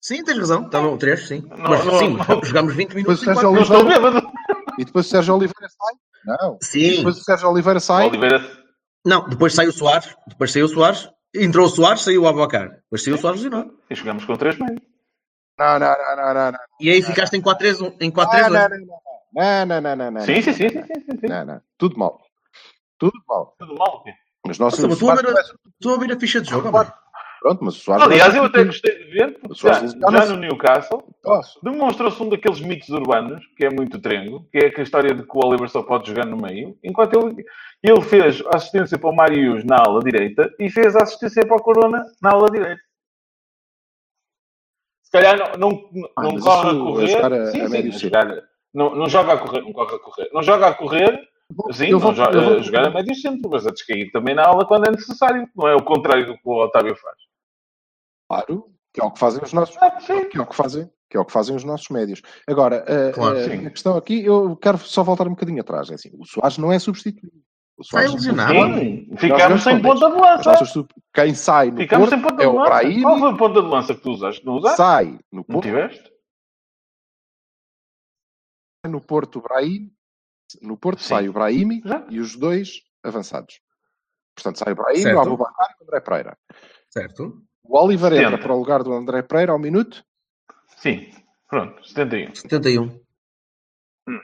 Sim, 0.00 0.22
tens 0.22 0.38
razão. 0.38 0.66
Estavam 0.66 0.96
três, 0.98 1.26
sim. 1.26 1.40
Não, 1.48 1.56
Mas 1.70 1.84
não, 1.84 1.98
sim, 1.98 2.16
não. 2.16 2.44
jogámos 2.44 2.74
20 2.74 2.88
Depois 2.94 3.20
minutos. 3.22 3.44
Não 3.44 3.60
estou 3.62 3.78
Oliveira, 3.80 4.10
bêbado. 4.10 4.32
e 4.78 4.84
depois 4.84 5.06
o 5.06 5.08
Sérgio 5.08 5.34
Oliveira 5.34 5.68
sai? 5.68 5.94
Não. 6.38 6.58
Sim. 6.62 6.96
Depois 6.96 7.16
o 7.18 7.24
Sérgio 7.24 7.48
Oliveira 7.50 7.80
sai? 7.80 8.06
Oliveira 8.08 8.40
Não, 9.04 9.28
depois 9.28 9.54
saiu 9.54 9.70
o 9.70 9.72
Soares. 9.72 10.14
Depois 10.28 10.52
saiu 10.52 10.66
o 10.66 10.68
Soares. 10.68 11.08
entrou 11.34 11.66
o 11.66 11.70
Soares, 11.70 12.02
saiu 12.02 12.22
o 12.22 12.28
Abacar. 12.28 12.70
Depois 12.82 13.02
saiu 13.02 13.16
o 13.16 13.18
Soares 13.18 13.40
lesionado. 13.42 13.76
E 13.90 13.94
jogamos 13.94 14.24
com 14.24 14.36
três 14.36 14.56
meios. 14.58 14.80
Não, 15.58 15.78
não, 15.78 15.88
não, 15.88 16.16
não, 16.16 16.34
não. 16.34 16.52
não. 16.52 16.58
E 16.80 16.90
aí 16.90 17.02
ficaste 17.02 17.34
em 17.36 17.40
4-3-1. 17.42 17.96
Em 18.00 18.10
Não, 18.10 18.24
4-3-2. 18.24 18.48
não, 18.50 18.68
não, 18.68 18.86
não, 19.36 19.66
não, 19.66 19.80
não, 19.80 19.96
não, 19.96 20.10
não. 20.12 20.20
Sim, 20.22 20.40
sim, 20.42 20.52
sim, 20.52 20.68
sim, 20.70 20.82
sim. 21.20 21.26
Não, 21.28 21.44
não. 21.44 21.60
Tudo 21.78 21.98
mal. 21.98 22.20
Tudo 22.98 23.18
mal. 23.28 23.54
Tudo 23.58 23.74
mal. 23.76 23.96
ok. 23.96 24.12
Mas 24.46 24.58
nós 24.58 24.72
Nossa, 24.72 24.86
mas 24.88 24.96
estou 24.96 25.10
a 25.10 25.14
ver 25.16 25.26
a- 25.28 25.40
estou 25.40 25.94
a 25.94 25.98
ver 25.98 26.12
a 26.12 26.20
ficha 26.20 26.40
de 26.40 26.48
jogo. 26.50 26.70
mano. 26.72 26.92
Pronto, 27.40 27.64
mas 27.64 27.76
o 27.76 27.80
Soares. 27.80 28.06
Aliás, 28.06 28.34
eu 28.34 28.44
até 28.44 28.64
gostei 28.64 28.96
de 28.96 29.04
ver, 29.10 29.38
porque 29.38 29.54
já, 29.60 29.80
lesionou-se. 29.80 30.16
já 30.16 30.26
no 30.32 30.36
Newcastle 30.40 31.04
demonstrou-se 31.62 32.22
um 32.22 32.28
daqueles 32.28 32.60
mitos 32.60 32.88
urbanos, 32.88 33.44
que 33.56 33.66
é 33.66 33.70
muito 33.70 34.00
trengo, 34.00 34.48
que 34.50 34.58
é 34.58 34.70
que 34.70 34.80
a 34.80 34.82
história 34.84 35.14
de 35.14 35.22
que 35.22 35.36
o 35.36 35.46
Oliver 35.46 35.68
só 35.68 35.82
pode 35.82 36.08
jogar 36.08 36.24
no 36.26 36.36
meio, 36.36 36.76
enquanto 36.82 37.14
ele, 37.14 37.44
ele 37.82 38.00
fez 38.02 38.42
assistência 38.54 38.98
para 38.98 39.10
o 39.10 39.14
Marius 39.14 39.64
na 39.64 39.76
ala 39.76 40.00
direita 40.02 40.50
e 40.58 40.70
fez 40.70 40.96
assistência 40.96 41.46
para 41.46 41.56
o 41.56 41.62
Corona 41.62 42.02
na 42.22 42.30
ala 42.30 42.50
direita. 42.50 42.80
Se 45.02 45.10
calhar 45.12 45.56
não, 45.58 45.70
não, 45.92 46.10
Ah, 46.16 46.22
não 46.22 46.32
mas 46.34 46.42
corre 46.42 46.70
a 46.70 46.72
correr. 46.80 47.04
a 47.04 47.06
jogar 47.06 47.32
a- 47.32 47.46
sim, 47.52 47.60
a 47.60 47.68
sim, 47.68 48.10
não, 48.76 48.94
não 48.94 49.08
joga 49.08 49.32
a 49.32 49.38
correr, 49.38 49.62
não 49.62 49.72
corre 49.72 49.96
a 49.96 49.98
correr. 49.98 50.28
Não 50.32 50.42
joga 50.42 50.68
a 50.68 50.74
correr, 50.74 51.20
sim, 51.72 51.86
Eu 51.88 51.98
vou- 51.98 52.10
não 52.10 52.16
joga, 52.16 52.36
eu 52.38 52.44
vou- 52.44 52.56
a 52.58 52.62
jogar 52.62 52.84
a 52.86 52.90
médio 52.90 53.14
centro, 53.14 53.50
mas 53.50 53.66
a 53.66 53.70
descair 53.70 54.10
também 54.12 54.34
na 54.34 54.44
ala 54.46 54.64
quando 54.66 54.86
é 54.86 54.90
necessário. 54.90 55.48
Não 55.56 55.66
é 55.66 55.74
o 55.74 55.82
contrário 55.82 56.26
do 56.26 56.34
que 56.34 56.40
o 56.44 56.62
Otávio 56.64 56.94
faz. 56.96 57.16
Claro, 58.28 58.66
que 58.92 59.00
é 59.00 59.04
o 59.04 59.10
que 59.10 59.18
fazem 59.18 59.42
os 59.42 59.52
nossos. 59.52 59.76
Ah, 59.80 59.98
sim. 60.00 60.24
Que 60.28 60.38
é 60.38 60.40
o 60.42 60.46
que 60.46 60.54
fazem, 60.56 60.90
que 61.10 61.16
é 61.16 61.20
o 61.20 61.24
que 61.24 61.32
fazem 61.32 61.54
os 61.56 61.64
nossos 61.64 61.88
médios. 61.88 62.20
Agora, 62.48 62.78
a, 62.82 63.12
Claro, 63.12 63.38
a- 63.38 63.42
a 63.66 63.70
questão 63.70 63.96
aqui, 63.96 64.24
eu 64.24 64.56
quero 64.56 64.78
só 64.78 65.02
voltar 65.02 65.26
um 65.26 65.30
bocadinho 65.30 65.60
atrás. 65.60 65.90
É 65.90 65.94
assim, 65.94 66.10
o 66.18 66.24
Soares 66.26 66.58
não 66.58 66.72
é 66.72 66.78
substituído. 66.78 67.36
O 67.78 67.84
Sai 67.84 68.06
Soares 68.08 68.14
lesionado. 68.26 68.52
Sim, 68.54 69.06
Nós 69.10 69.20
ficámos 69.20 69.42
jogamos 69.42 69.62
sem 69.62 69.82
ponta 69.82 70.10
de 70.10 70.20
lança. 70.20 70.86
Quem 71.14 71.34
sai 71.34 71.70
no 71.70 71.76
Ficámos 71.76 72.08
sem 72.08 72.20
Porto 72.20 72.36
ponta 72.36 72.42
é 72.42 72.46
de 72.46 72.52
o 72.52 72.58
lança. 72.58 73.02
Qual 73.02 73.18
foi 73.18 73.30
a 73.30 73.36
ponta 73.36 73.62
de 73.62 73.68
lança 73.68 73.94
que 73.94 74.00
tu 74.00 74.10
usaste? 74.12 74.46
Não 74.46 74.54
usaste? 74.54 74.76
sai 74.78 75.04
no 75.06 75.18
Não 75.38 75.44
Porto, 75.44 75.62
tiveste? 75.64 76.10
No 78.86 79.00
Porto 79.00 79.38
o 79.38 79.42
Brahim, 79.42 79.90
no 80.62 80.76
Porto 80.76 81.02
Sim. 81.02 81.08
sai 81.08 81.28
o 81.28 81.32
Brahimi 81.32 81.82
Já. 81.84 82.06
e 82.08 82.20
os 82.20 82.36
dois 82.36 82.82
avançados. 83.02 83.60
Portanto, 84.34 84.58
sai 84.58 84.72
o 84.72 84.76
Brahim, 84.76 85.02
Certo. 85.02 85.16
o 85.16 85.20
Abubacar 85.20 85.68
e 85.70 85.82
o 85.82 85.86
André 85.86 86.00
Pereira. 86.00 86.38
Certo. 86.90 87.42
O 87.64 87.78
Oliver 87.78 88.12
entra 88.12 88.30
70. 88.30 88.42
para 88.42 88.54
o 88.54 88.58
lugar 88.58 88.82
do 88.82 88.92
André 88.92 89.22
Pereira 89.22 89.52
ao 89.52 89.58
minuto. 89.58 90.04
Sim. 90.76 91.10
Pronto, 91.48 91.84
71. 91.86 92.34
71. 92.34 93.00
Hum. 94.08 94.20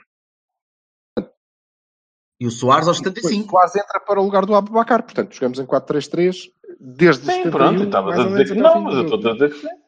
E 2.39 2.47
o 2.47 2.51
Soares 2.51 2.87
aos 2.87 2.99
e 2.99 3.03
depois 3.03 3.23
75. 3.23 3.49
Quase 3.49 3.79
entra 3.79 3.99
para 3.99 4.19
o 4.19 4.23
lugar 4.23 4.45
do 4.45 4.55
Abubacar. 4.55 5.03
Portanto, 5.03 5.33
jogamos 5.33 5.59
em 5.59 5.65
4-3-3 5.65 6.51
desde 6.79 7.25
Sim, 7.25 7.43
71, 7.43 7.51
pronto, 7.51 7.97
a 7.97 8.27
dizer 8.27 8.45
que 8.45 8.55
não, 8.55 8.81
mas 8.81 8.95
eu 8.95 9.03
estou 9.03 9.29
a 9.29 9.33
dizer 9.33 9.49
que 9.51 9.59
sim. 9.59 9.82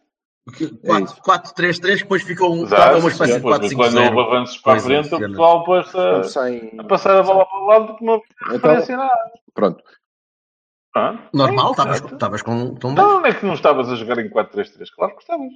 4, 0.86 1.22
4, 1.24 1.54
3, 1.56 1.80
3, 1.80 2.02
depois 2.02 2.22
ficou 2.22 2.56
um, 2.56 2.66
Exato, 2.66 3.00
uma 3.00 3.10
espécie 3.10 3.32
de 3.32 3.38
depois, 3.38 3.56
4, 3.58 3.70
5, 3.70 3.82
quando 3.82 3.94
0. 3.94 4.16
houve 4.16 4.30
avanços 4.36 4.58
para 4.60 4.74
a 4.74 4.76
é, 4.76 4.80
frente, 4.80 5.16
o 5.16 5.20
pessoal 5.20 5.64
pôs 5.64 5.96
a, 5.96 6.24
sem... 6.24 6.72
a 6.80 6.84
passar 6.84 7.18
a 7.18 7.24
bola 7.24 7.46
para 7.48 7.58
o 7.58 7.66
lado 7.66 7.88
porque 7.88 8.06
não 8.06 8.14
havia 8.14 8.26
Então, 8.42 8.52
referência 8.54 8.96
nada. 8.98 9.32
pronto. 9.56 9.84
Ah, 10.96 11.28
Normal, 11.34 11.72
estavas 11.72 12.00
estavas 12.00 12.42
com 12.44 12.76
tom 12.76 12.92
Então, 12.92 13.18
onde 13.18 13.30
é 13.30 13.34
que 13.34 13.44
não 13.46 13.56
estavas 13.56 13.90
a 13.90 13.96
jogar 13.96 14.20
em 14.20 14.30
4-3-3? 14.30 14.86
Claro 14.96 15.16
que 15.16 15.22
estavas. 15.24 15.52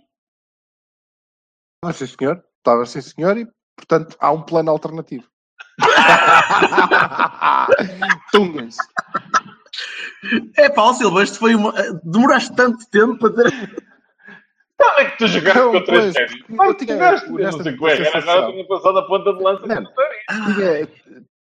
Ah, 1.85 1.93
sim, 1.93 2.07
senhor. 2.07 2.43
Estava 2.57 2.83
sim, 2.85 3.01
senhor. 3.01 3.37
E, 3.37 3.47
portanto, 3.77 4.17
há 4.19 4.31
um 4.31 4.41
plano 4.41 4.71
alternativo. 4.71 5.23
Tungas. 8.33 8.75
É 10.57 10.69
pá, 10.69 10.93
Silva, 10.93 11.23
isto 11.23 11.39
foi 11.39 11.55
uma. 11.55 11.71
Demoraste 12.03 12.53
tanto 12.55 12.85
tempo 12.89 13.17
para 13.17 13.33
ter. 13.33 13.88
Onde 14.81 15.01
é 15.01 15.09
que 15.11 15.17
tu 15.17 15.27
jogaste 15.27 15.59
Não, 15.59 15.71
com 15.73 15.83
3 15.83 16.13
pois, 16.13 16.15
eu 16.15 16.75
que 16.75 16.85
tinha- 16.85 16.97
jogaste, 16.97 17.27
eu 17.29 17.37
não 17.39 17.63
sei 17.63 17.75
como 17.77 17.89
é. 17.89 18.07
Agora 18.17 18.51
tinha 18.51 18.67
passado 18.67 18.97
a 18.99 19.07
ponta 19.07 19.33
de 19.33 19.43
lança. 19.43 19.67
Não. 19.67 19.83
Tinha, 20.53 20.87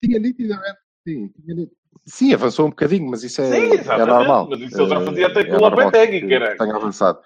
tinha 0.03 0.19
nitidamente. 0.19 0.77
Sim, 1.07 1.29
tinha 1.29 1.55
nit- 1.55 1.71
sim, 2.05 2.33
avançou 2.33 2.65
um 2.65 2.69
bocadinho, 2.69 3.09
mas 3.09 3.23
isso 3.23 3.41
é, 3.41 3.45
Sim, 3.51 3.91
é 3.91 4.05
normal. 4.05 4.47
mas 4.49 4.59
isso 4.61 4.81
ele 4.81 4.89
já 4.89 5.01
fazia 5.01 5.27
até 5.27 5.41
é 5.41 5.45
com 5.45 5.55
o 5.55 5.59
normal 5.59 5.85
Lopetegui, 5.85 6.27
caralho. 6.29 6.57
Tenha 6.57 6.75
avançado. 6.75 7.21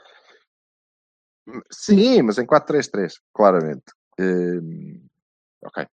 Sim, 1.72 2.22
mas 2.24 2.38
em 2.38 2.46
4-3-3, 2.46 3.14
claramente. 3.34 3.86
Eh, 4.20 4.60
ok. 5.66 5.88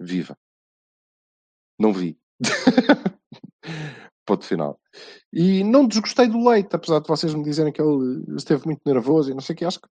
Viva. 0.00 0.36
Não 1.78 1.92
vi. 1.92 2.18
Ponto 4.30 4.44
final. 4.46 4.78
E 5.32 5.64
não 5.64 5.88
desgostei 5.88 6.28
do 6.28 6.48
Leite, 6.48 6.68
apesar 6.72 7.00
de 7.00 7.08
vocês 7.08 7.34
me 7.34 7.42
dizerem 7.42 7.72
que 7.72 7.82
ele 7.82 8.22
esteve 8.36 8.64
muito 8.64 8.80
nervoso 8.86 9.28
e 9.28 9.34
não 9.34 9.40
sei 9.40 9.54
o 9.54 9.56
que. 9.58 9.64
Acho 9.64 9.80
que 9.80 9.88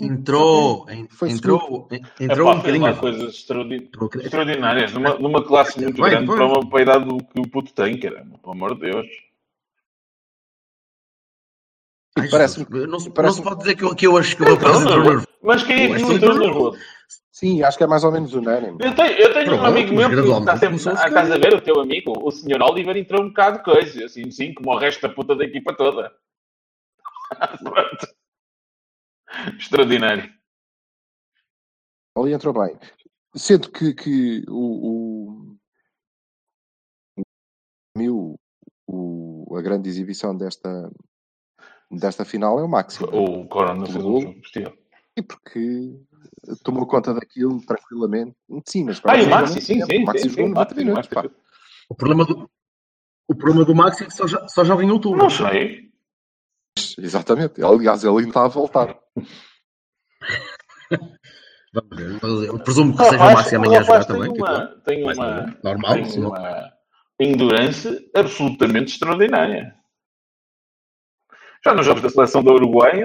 Entrou, 0.00 0.88
en- 0.90 1.06
Foi 1.10 1.30
entrou, 1.30 1.86
en- 1.92 2.00
entrou 2.18 2.48
Epá, 2.48 2.54
um 2.54 2.56
bocadinho. 2.88 3.28
extraordi- 3.28 3.74
Entrou- 3.84 4.10
extraordinárias, 4.18 4.92
numa, 4.94 5.18
numa 5.18 5.44
classe 5.44 5.78
muito 5.78 6.00
grande 6.00 6.26
foi. 6.26 6.36
para, 6.36 6.46
uma, 6.46 6.66
para 6.70 6.78
a 6.78 6.82
idade 6.82 7.04
do 7.04 7.18
que 7.18 7.38
o 7.40 7.48
puto 7.50 7.74
tem, 7.74 8.00
caramba, 8.00 8.38
pelo 8.38 8.52
amor 8.54 8.74
de 8.76 8.80
Deus. 8.90 9.06
Ai, 12.18 12.28
Jesus, 12.28 12.66
não, 12.88 12.98
se- 12.98 13.12
não 13.14 13.32
se 13.32 13.42
pode 13.42 13.58
dizer 13.60 13.76
que 13.76 13.84
eu, 13.84 13.94
que 13.94 14.06
eu 14.06 14.16
acho 14.16 14.36
que 14.36 14.42
o 14.42 14.54
rapaz 14.54 14.80
entrou 14.80 15.04
nervoso. 15.04 15.26
Mas 15.42 15.62
quem 15.64 15.76
é 15.92 15.96
que 15.96 16.02
não 16.02 16.12
entrou 16.12 16.38
nervoso. 16.38 16.40
nervoso? 16.72 16.78
Sim, 17.32 17.62
acho 17.62 17.76
que 17.78 17.84
é 17.84 17.88
mais 17.88 18.04
ou 18.04 18.12
menos 18.12 18.32
unânime. 18.34 18.78
Eu 18.80 18.94
tenho, 18.94 19.18
eu 19.18 19.32
tenho 19.32 19.54
um 19.56 19.64
amigo 19.64 19.92
meu 19.94 20.08
que 20.08 20.14
está 20.14 20.56
sempre 20.56 20.88
a 20.90 21.10
casa 21.10 21.38
ver, 21.38 21.54
o 21.54 21.60
teu 21.60 21.80
amigo, 21.80 22.12
o 22.22 22.30
senhor 22.30 22.62
Oliver, 22.62 22.96
entrou 22.96 23.22
um 23.22 23.28
bocado 23.28 23.58
de 23.58 23.64
coisa, 23.64 24.04
assim, 24.04 24.30
sim, 24.30 24.54
como 24.54 24.70
o 24.70 24.78
resto 24.78 25.02
da 25.02 25.08
puta 25.12 25.34
da 25.34 25.44
equipa 25.44 25.74
toda. 25.74 26.14
Extraordinário. 29.58 30.30
Ali 32.16 32.32
entrou 32.34 32.52
bem. 32.52 32.78
Sendo 33.34 33.70
que, 33.72 33.94
que 33.94 34.44
o, 34.46 35.56
o, 37.16 37.22
o, 37.96 38.36
o- 38.86 39.56
a 39.56 39.62
grande 39.62 39.88
exibição 39.88 40.36
desta, 40.36 40.92
desta 41.90 42.26
final 42.26 42.60
é 42.60 42.62
o 42.62 42.68
Maxi. 42.68 43.02
O 43.04 43.46
Corona 43.48 43.86
fez 43.86 43.96
um 43.96 44.00
jogo 44.02 44.34
bestial. 44.34 44.74
E 45.16 45.22
porque 45.22 45.94
tomou 46.64 46.86
conta 46.86 47.12
daquilo 47.12 47.60
tranquilamente. 47.66 48.34
Sim, 48.66 48.84
mas 48.84 49.00
Ah, 49.04 49.16
e 49.16 49.26
o 49.26 49.30
Maxi, 49.30 49.60
sim, 49.60 49.82
o 49.82 49.86
sim, 49.86 50.04
Maxi 50.04 50.22
sim, 50.22 50.28
jogou 50.30 50.46
sim, 50.46 50.52
90 50.54 50.58
Maxi, 50.60 50.74
minutos. 50.84 51.08
Maxi. 51.10 51.28
pá. 51.28 51.34
O 51.88 51.94
problema 51.94 52.24
do, 52.24 52.50
o 53.28 53.34
problema 53.34 53.64
do 53.66 53.74
Max 53.74 54.00
é 54.00 54.06
que 54.06 54.10
só, 54.14 54.26
já- 54.26 54.48
só 54.48 54.64
joga 54.64 54.82
em 54.84 54.90
outubro. 54.90 55.18
Não 55.18 55.28
sei. 55.30 55.90
Exatamente. 56.98 57.62
Aliás, 57.62 58.02
ele 58.04 58.16
ainda 58.16 58.28
está 58.28 58.44
a 58.44 58.48
voltar. 58.48 58.98
Vamos 61.74 61.96
ver. 61.96 62.48
Eu 62.48 62.58
presumo 62.58 62.96
que 62.96 63.04
seja 63.04 63.16
o 63.16 63.32
Maxi 63.32 63.56
amanhã 63.56 63.80
a 63.80 63.82
jogar 63.82 64.04
também. 64.04 64.32
Tem 64.84 64.96
tipo, 64.98 65.12
uma. 65.12 65.58
Normal, 65.62 65.94
tem 65.94 66.04
sim. 66.06 66.20
uma 66.24 66.72
endurance 67.20 68.10
absolutamente 68.14 68.92
extraordinária. 68.92 69.74
Já 71.64 71.74
nos 71.74 71.86
jogos 71.86 72.02
da 72.02 72.10
seleção 72.10 72.42
do 72.42 72.52
Uruguai, 72.52 73.02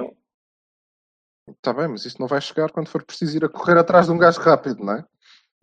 Está 1.49 1.73
bem, 1.73 1.87
mas 1.87 2.05
isto 2.05 2.19
não 2.19 2.27
vai 2.27 2.41
chegar 2.41 2.69
quando 2.71 2.89
for 2.89 3.03
preciso 3.03 3.37
ir 3.37 3.45
a 3.45 3.49
correr 3.49 3.77
atrás 3.77 4.07
de 4.07 4.11
um 4.11 4.17
gajo 4.17 4.39
rápido, 4.41 4.83
não 4.83 4.93
é? 4.93 5.03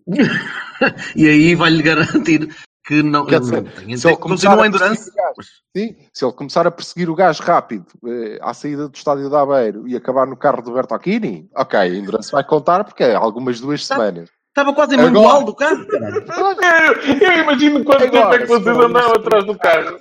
E 1.16 1.28
aí 1.28 1.54
vai-lhe 1.54 1.82
garantir 1.82 2.48
que 2.84 3.02
não. 3.02 3.24
Quer 3.26 3.40
dizer, 3.40 3.62
tem, 3.72 3.96
se 3.96 4.06
ele 4.06 4.16
continua 4.16 4.64
a 4.64 4.66
endurance. 4.66 5.10
perseguir 5.10 5.22
o 5.22 5.34
gajo, 5.36 5.48
sim, 5.76 5.96
se 6.12 6.24
ele 6.24 6.32
começar 6.32 6.66
a 6.66 6.70
perseguir 6.70 7.08
o 7.10 7.14
gajo 7.14 7.42
rápido 7.42 7.86
eh, 8.06 8.38
à 8.42 8.52
saída 8.52 8.88
do 8.88 8.94
estádio 8.94 9.28
de 9.30 9.36
Aveiro 9.36 9.88
e 9.88 9.96
acabar 9.96 10.26
no 10.26 10.36
carro 10.36 10.60
do 10.62 10.72
Bertocchini, 10.74 11.48
ok, 11.56 11.78
a 11.78 11.88
endurance 11.88 12.30
vai 12.32 12.44
contar 12.44 12.84
porque 12.84 13.02
é 13.04 13.14
algumas 13.14 13.60
duas 13.60 13.86
Tá. 13.86 13.94
semanas. 13.94 14.28
Estava 14.48 14.72
quase 14.74 14.94
em 14.94 14.98
Agora- 15.00 15.12
manual 15.12 15.44
do 15.44 15.54
carro, 15.54 15.86
caralho. 15.86 17.00
eu, 17.02 17.16
eu 17.18 17.42
imagino 17.42 17.84
quanto 17.84 18.00
tempo 18.00 18.16
é 18.16 18.38
que 18.38 18.46
vocês 18.46 18.76
isso, 18.76 19.12
atrás 19.16 19.44
do 19.46 19.58
carro. 19.58 19.98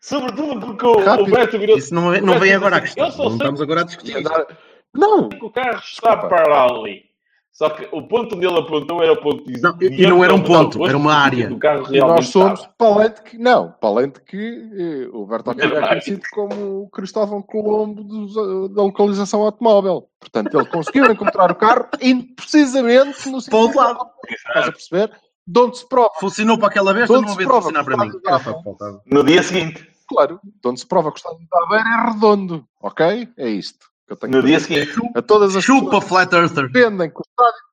Sobretudo 0.00 0.60
porque 0.60 0.86
o, 0.86 0.92
o 0.96 1.04
Rápido. 1.04 1.30
Beto 1.32 1.58
virou 1.58 1.76
Isso 1.78 1.94
não, 1.94 2.10
vem- 2.10 2.20
não 2.20 2.38
vem 2.38 2.52
agora 2.54 2.76
à 2.76 2.80
questão. 2.80 3.08
Não 3.16 3.28
estamos 3.32 3.60
agora 3.60 3.80
a 3.80 3.84
discutir. 3.84 4.16
andar- 4.16 4.46
Não, 4.94 5.28
o 5.42 5.50
carro 5.50 5.78
está 5.80 6.16
para 6.16 6.64
ali. 6.64 7.08
Só 7.50 7.68
que 7.70 7.88
o 7.90 8.06
ponto 8.06 8.36
onde 8.36 8.46
ele 8.46 8.56
apontou 8.56 9.02
era 9.02 9.12
o 9.14 9.16
ponto 9.20 9.42
de 9.44 9.60
Não, 9.60 9.76
e- 9.80 10.02
e 10.02 10.06
não 10.06 10.22
era 10.22 10.32
um 10.32 10.40
ponto, 10.40 10.86
era 10.86 10.96
uma 10.96 11.12
área. 11.12 11.48
Do 11.48 11.58
carro 11.58 11.92
e 11.92 11.98
nós 11.98 12.28
somos 12.28 12.60
estava. 12.60 12.74
palente 12.78 13.22
que. 13.22 13.36
Não, 13.36 13.72
palente 13.80 14.20
que 14.20 14.36
eh, 14.36 15.08
o 15.12 15.26
Bertocchini 15.26 15.72
é 15.72 15.80
Não. 15.80 15.88
conhecido 15.88 16.22
como 16.32 16.82
o 16.82 16.88
Cristóvão 16.90 17.42
Colombo 17.42 18.04
dos- 18.04 18.34
da 18.72 18.82
localização 18.82 19.42
automóvel. 19.42 20.08
Portanto, 20.20 20.56
ele 20.56 20.68
conseguiu 20.68 21.10
encontrar 21.10 21.50
o 21.50 21.56
carro 21.56 21.88
precisamente 22.36 23.28
no 23.28 23.38
o 23.38 23.74
lado. 23.76 24.06
Estás 24.28 24.68
a 24.68 24.72
perceber? 24.72 25.10
De 25.50 25.60
onde 25.60 25.78
se 25.78 25.88
prova, 25.88 26.10
Funcionou 26.20 26.58
para 26.58 26.68
aquela 26.68 26.92
vez, 26.92 27.08
não 27.08 27.16
havia 27.20 27.36
de 27.36 27.44
prova 27.44 27.62
funcionar 27.62 27.84
para 27.84 27.96
mim. 27.96 28.12
Era 28.26 28.38
só 28.38 28.62
faltava. 28.62 29.00
No 29.06 29.24
dia 29.24 29.42
seguinte. 29.42 29.90
claro, 30.06 30.38
de 30.44 30.68
onde 30.68 30.80
se 30.80 30.86
prova 30.86 31.10
que 31.10 31.16
o 31.16 31.20
estádio 31.20 31.38
de 31.38 31.48
Aveiro 31.64 31.88
é 31.88 32.12
redondo, 32.12 32.68
ok? 32.80 33.28
É 33.36 33.48
isto 33.48 33.86
que 34.06 34.12
eu 34.12 34.16
tenho 34.16 34.32
No 34.34 34.40
que 34.42 34.46
dia 34.48 34.60
seguinte. 34.60 34.92
a 35.14 35.22
todas 35.22 35.56
as 35.56 35.64
Chupa 35.64 35.86
pessoas 35.86 36.04
Flat 36.04 36.32
Earther. 36.34 36.66
que 36.66 36.72
defendem 36.72 37.10
que 37.10 37.18
o 37.18 37.22
estádio 37.26 37.68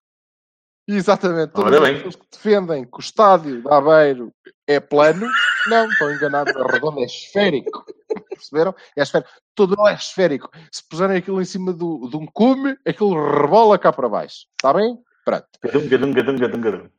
Exatamente. 0.88 1.52
Todas 1.54 1.74
Ora 1.74 1.78
as 1.78 1.84
bem. 1.84 1.96
pessoas 1.96 2.16
que 2.16 2.28
defendem 2.32 2.84
que 2.86 2.98
o 2.98 3.00
estádio 3.00 3.62
de 3.64 3.74
Aveiro 3.74 4.32
é 4.68 4.80
plano, 4.80 5.28
não, 5.68 5.90
estão 5.90 6.14
enganados. 6.14 6.56
É 6.56 6.72
redondo, 6.72 7.00
é 7.00 7.06
esférico. 7.06 7.84
Perceberam? 8.30 8.76
É 8.96 9.02
esférico. 9.02 9.30
Todo 9.56 9.76
ele 9.80 9.90
é 9.90 9.96
esférico. 9.96 10.50
Se 10.72 10.88
puserem 10.88 11.18
aquilo 11.18 11.42
em 11.42 11.46
cima 11.46 11.74
do, 11.74 12.08
de 12.10 12.16
um 12.18 12.26
cume, 12.28 12.78
aquilo 12.88 13.16
rebola 13.42 13.80
cá 13.80 13.92
para 13.92 14.08
baixo. 14.08 14.46
Está 14.52 14.74
bem? 14.74 14.96
Pronto. 15.26 15.46
Gadum, 15.64 15.88
gadum, 15.90 16.12
gadum, 16.14 16.38
gadum, 16.38 16.62
gadum. 16.62 16.90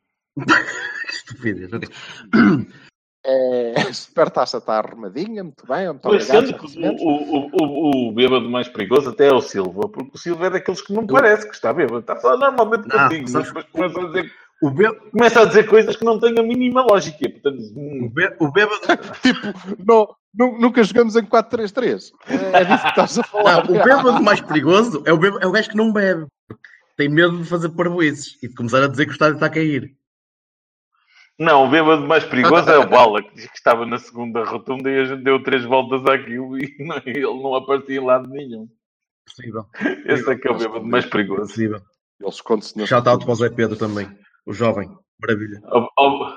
Estupidez. 1.08 1.72
ok. 1.72 1.88
É, 3.28 3.74
a 3.80 3.92
supertaça 3.92 4.58
está 4.58 4.78
arrumadinha, 4.78 5.42
muito 5.42 5.66
bem. 5.66 5.88
Muito 5.88 6.00
Pois 6.02 6.30
obrigado. 6.30 6.46
sendo 6.70 6.92
que 6.94 7.04
o, 7.04 7.08
o, 7.08 7.50
o, 7.60 8.08
o 8.08 8.12
bêbado 8.12 8.48
mais 8.48 8.68
perigoso 8.68 9.10
até 9.10 9.26
é 9.28 9.34
o 9.34 9.40
Silva, 9.40 9.88
porque 9.88 10.12
o 10.14 10.18
Silva 10.18 10.46
é 10.46 10.50
daqueles 10.50 10.80
que 10.80 10.92
não 10.92 11.04
parece 11.06 11.48
que 11.48 11.54
está 11.54 11.72
bêbado. 11.72 11.98
Está 12.00 12.12
a 12.12 12.20
falar 12.20 12.36
normalmente 12.36 12.86
Não, 12.86 12.96
contigo, 12.96 13.28
mas 13.32 13.46
depois 13.46 13.66
começa 13.72 14.00
a, 14.00 14.06
dizer, 14.06 14.32
O, 14.62 14.70
bê- 14.70 14.94
começa 15.10 15.40
a 15.40 15.44
dizer 15.44 15.66
coisas 15.66 15.96
que 15.96 16.04
não 16.04 16.20
têm 16.20 16.38
a 16.38 16.42
mínima 16.44 16.82
lógica. 16.88 17.28
Portanto, 17.28 17.58
hum, 17.74 18.06
o, 18.06 18.10
bê- 18.10 18.36
o 18.38 18.52
bêbado. 18.52 18.80
Tipo, 19.20 19.82
não, 19.84 20.14
nu- 20.32 20.60
nunca 20.60 20.84
jogamos 20.84 21.16
em 21.16 21.24
4-3-3. 21.24 22.12
É, 22.28 22.60
é 22.60 22.64
disso 22.64 22.82
que 22.84 22.88
estás 22.90 23.18
a 23.18 23.22
falar. 23.26 23.66
Não, 23.68 23.74
o 23.74 23.82
bêbado 23.84 24.22
mais 24.22 24.40
perigoso 24.40 25.02
é 25.04 25.12
o, 25.12 25.18
bêbado, 25.18 25.42
é 25.42 25.48
o 25.48 25.52
gajo 25.52 25.68
que 25.70 25.76
não 25.76 25.92
bebe. 25.92 26.26
Tem 26.96 27.08
medo 27.08 27.36
de 27.38 27.44
fazer 27.44 27.70
parvoices 27.70 28.38
e 28.40 28.46
de 28.46 28.54
começar 28.54 28.84
a 28.84 28.86
dizer 28.86 29.04
que 29.06 29.10
o 29.10 29.14
estádio 29.14 29.34
está 29.34 29.46
a 29.46 29.50
cair. 29.50 29.96
Não, 31.38 31.64
o 31.66 31.70
bêbado 31.70 32.06
mais 32.06 32.24
perigoso 32.24 32.70
é 32.70 32.78
o 32.78 32.88
Bala, 32.88 33.22
que 33.22 33.34
diz 33.34 33.46
que 33.46 33.56
estava 33.56 33.84
na 33.84 33.98
segunda 33.98 34.42
rotunda 34.44 34.90
e 34.90 34.98
a 35.00 35.04
gente 35.04 35.22
deu 35.22 35.42
três 35.42 35.64
voltas 35.64 36.04
àquilo 36.06 36.58
e 36.58 36.74
não- 36.84 37.00
ele 37.04 37.20
não 37.42 37.54
aparecia 37.54 37.96
em 37.96 38.04
lado 38.04 38.28
nenhum. 38.28 38.66
Possível. 39.26 39.64
Esse 40.06 40.30
é 40.30 40.36
que 40.36 40.48
é 40.48 40.50
o 40.50 40.56
bêbado 40.56 40.84
mais 40.86 41.04
perigoso. 41.06 41.42
Possível. 41.42 41.80
Ele 42.20 42.30
esconde-se 42.30 42.78
na 42.78 42.86
Shout 42.86 43.08
out 43.08 43.24
para 43.24 43.32
o 43.32 43.34
Zé 43.36 43.50
Pedro 43.50 43.76
também. 43.76 44.08
O 44.46 44.52
jovem. 44.52 44.88
Maravilha. 45.20 45.60
Ó- 45.64 45.88
ó, 45.98 46.32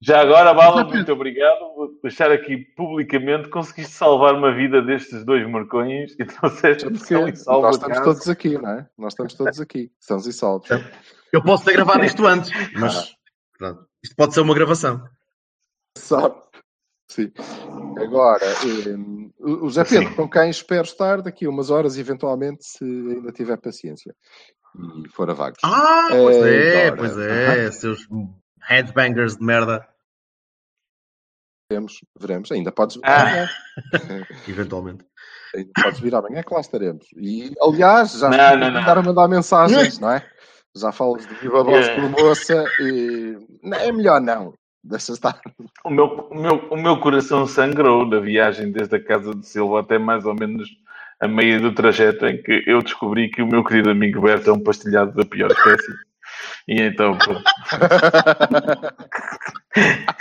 Já 0.00 0.20
agora, 0.22 0.54
Bala, 0.54 0.84
muito 0.84 1.12
obrigado. 1.12 1.58
Vou 1.74 1.90
deixar 2.02 2.30
aqui 2.30 2.58
publicamente. 2.76 3.48
Conseguiste 3.50 3.92
salvar 3.92 4.34
uma 4.34 4.54
vida 4.54 4.80
destes 4.80 5.24
dois 5.24 5.46
marcões 5.50 6.12
e 6.18 6.24
trouxeste 6.24 6.86
a 6.86 6.90
missão 6.90 7.28
e 7.28 7.36
salva 7.36 7.66
nós 7.66 7.74
estamos 7.76 7.98
casa. 7.98 8.10
todos 8.10 8.28
aqui, 8.28 8.56
não 8.56 8.70
é? 8.70 8.86
Nós 8.96 9.12
estamos 9.12 9.34
todos 9.34 9.60
aqui, 9.60 9.90
sãos 9.98 10.26
e 10.26 10.32
salvos. 10.32 10.68
Eu 11.32 11.42
posso 11.42 11.64
ter 11.64 11.72
gravado 11.72 12.04
isto 12.04 12.24
antes, 12.26 12.50
mas 12.78 13.12
pronto, 13.58 13.84
isto 14.02 14.14
pode 14.16 14.34
ser 14.34 14.40
uma 14.40 14.54
gravação. 14.54 15.06
Sabe? 15.96 16.34
Sim. 17.10 17.32
Agora, 18.00 18.44
hum, 18.96 19.30
o 19.40 19.70
Zé 19.70 19.84
Pedro, 19.84 20.14
com 20.14 20.28
quem 20.28 20.50
espero 20.50 20.82
estar 20.84 21.22
daqui 21.22 21.46
a 21.46 21.50
umas 21.50 21.70
horas, 21.70 21.96
eventualmente, 21.96 22.64
se 22.64 22.84
ainda 22.84 23.32
tiver 23.32 23.56
paciência 23.58 24.14
e 25.04 25.08
for 25.08 25.28
a 25.30 25.32
vagos. 25.34 25.58
Ah, 25.64 26.08
pois 26.10 26.36
é, 26.44 26.86
Agora. 26.88 26.96
pois 26.96 27.18
é, 27.18 27.70
seus 27.72 28.06
headbangers 28.68 29.36
de 29.36 29.44
merda. 29.44 29.88
Veremos, 31.70 32.00
veremos. 32.18 32.52
Ainda 32.52 32.70
podes 32.72 32.96
vir 32.96 33.04
Ah. 33.04 33.20
amanhã. 33.22 33.48
Eventualmente. 34.48 35.04
Ainda 35.54 35.70
podes 35.82 36.00
vir 36.00 36.14
amanhã, 36.14 36.42
que 36.42 36.54
lá 36.54 36.60
estaremos. 36.60 37.06
E, 37.16 37.54
aliás, 37.60 38.12
já 38.12 38.28
Não, 38.28 38.36
não, 38.56 38.66
a 38.66 38.70
não. 38.70 38.92
a 38.92 39.02
mandar 39.02 39.28
mensagens, 39.28 39.98
não 40.00 40.10
é? 40.10 40.26
Já 40.76 40.92
falas 40.92 41.26
de 41.26 41.34
viva 41.34 41.62
voz 41.64 41.88
É. 41.88 41.94
por 41.94 42.10
moça 42.10 42.64
e 42.80 43.36
não, 43.62 43.78
é 43.78 43.92
melhor 43.92 44.20
não. 44.20 44.54
Deixa 44.82 45.12
estar. 45.12 45.40
O 45.84 45.90
meu, 45.90 46.28
o, 46.30 46.34
meu, 46.34 46.68
o 46.70 46.76
meu 46.76 47.00
coração 47.00 47.46
sangrou 47.46 48.06
na 48.06 48.20
viagem 48.20 48.70
desde 48.70 48.96
a 48.96 49.04
casa 49.04 49.34
de 49.34 49.46
Silva 49.46 49.80
até 49.80 49.98
mais 49.98 50.24
ou 50.24 50.34
menos 50.34 50.68
a 51.20 51.26
meio 51.26 51.60
do 51.60 51.74
trajeto 51.74 52.26
em 52.26 52.40
que 52.40 52.62
eu 52.66 52.80
descobri 52.80 53.28
que 53.28 53.42
o 53.42 53.46
meu 53.46 53.64
querido 53.64 53.90
amigo 53.90 54.22
Beto 54.22 54.50
é 54.50 54.52
um 54.52 54.62
pastelhado 54.62 55.12
da 55.14 55.24
pior 55.24 55.50
espécie. 55.50 55.92
E 56.68 56.80
então, 56.80 57.18
pronto. 57.18 57.42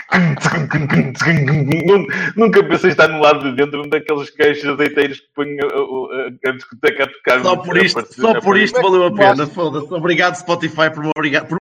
Nunca 2.36 2.64
pensei 2.64 2.92
estar 2.92 3.08
no 3.10 3.20
lado 3.22 3.44
de 3.52 3.56
dentro 3.56 3.84
um 3.84 3.90
daqueles 3.90 4.30
queixos 4.30 4.70
azeiteiros 4.70 5.20
que 5.20 5.28
põem 5.36 5.58
a, 5.60 5.66
a, 5.66 6.50
a 6.50 6.52
discoteca 6.54 7.04
a 7.04 7.08
tocar. 7.08 7.42
Só 7.42 7.56
no- 7.56 7.64
por 7.64 7.78
isto, 7.78 7.96
partir- 7.96 8.22
só 8.22 8.40
por 8.42 8.58
isto 8.58 8.82
valeu 8.82 9.06
a 9.06 9.16
pena. 9.16 9.48
Foda-se. 9.48 9.94
Obrigado, 9.94 10.36
Spotify, 10.36 10.90
por 10.94 11.04
me 11.04 11.12
obrigar, 11.16 11.48
por 11.48 11.58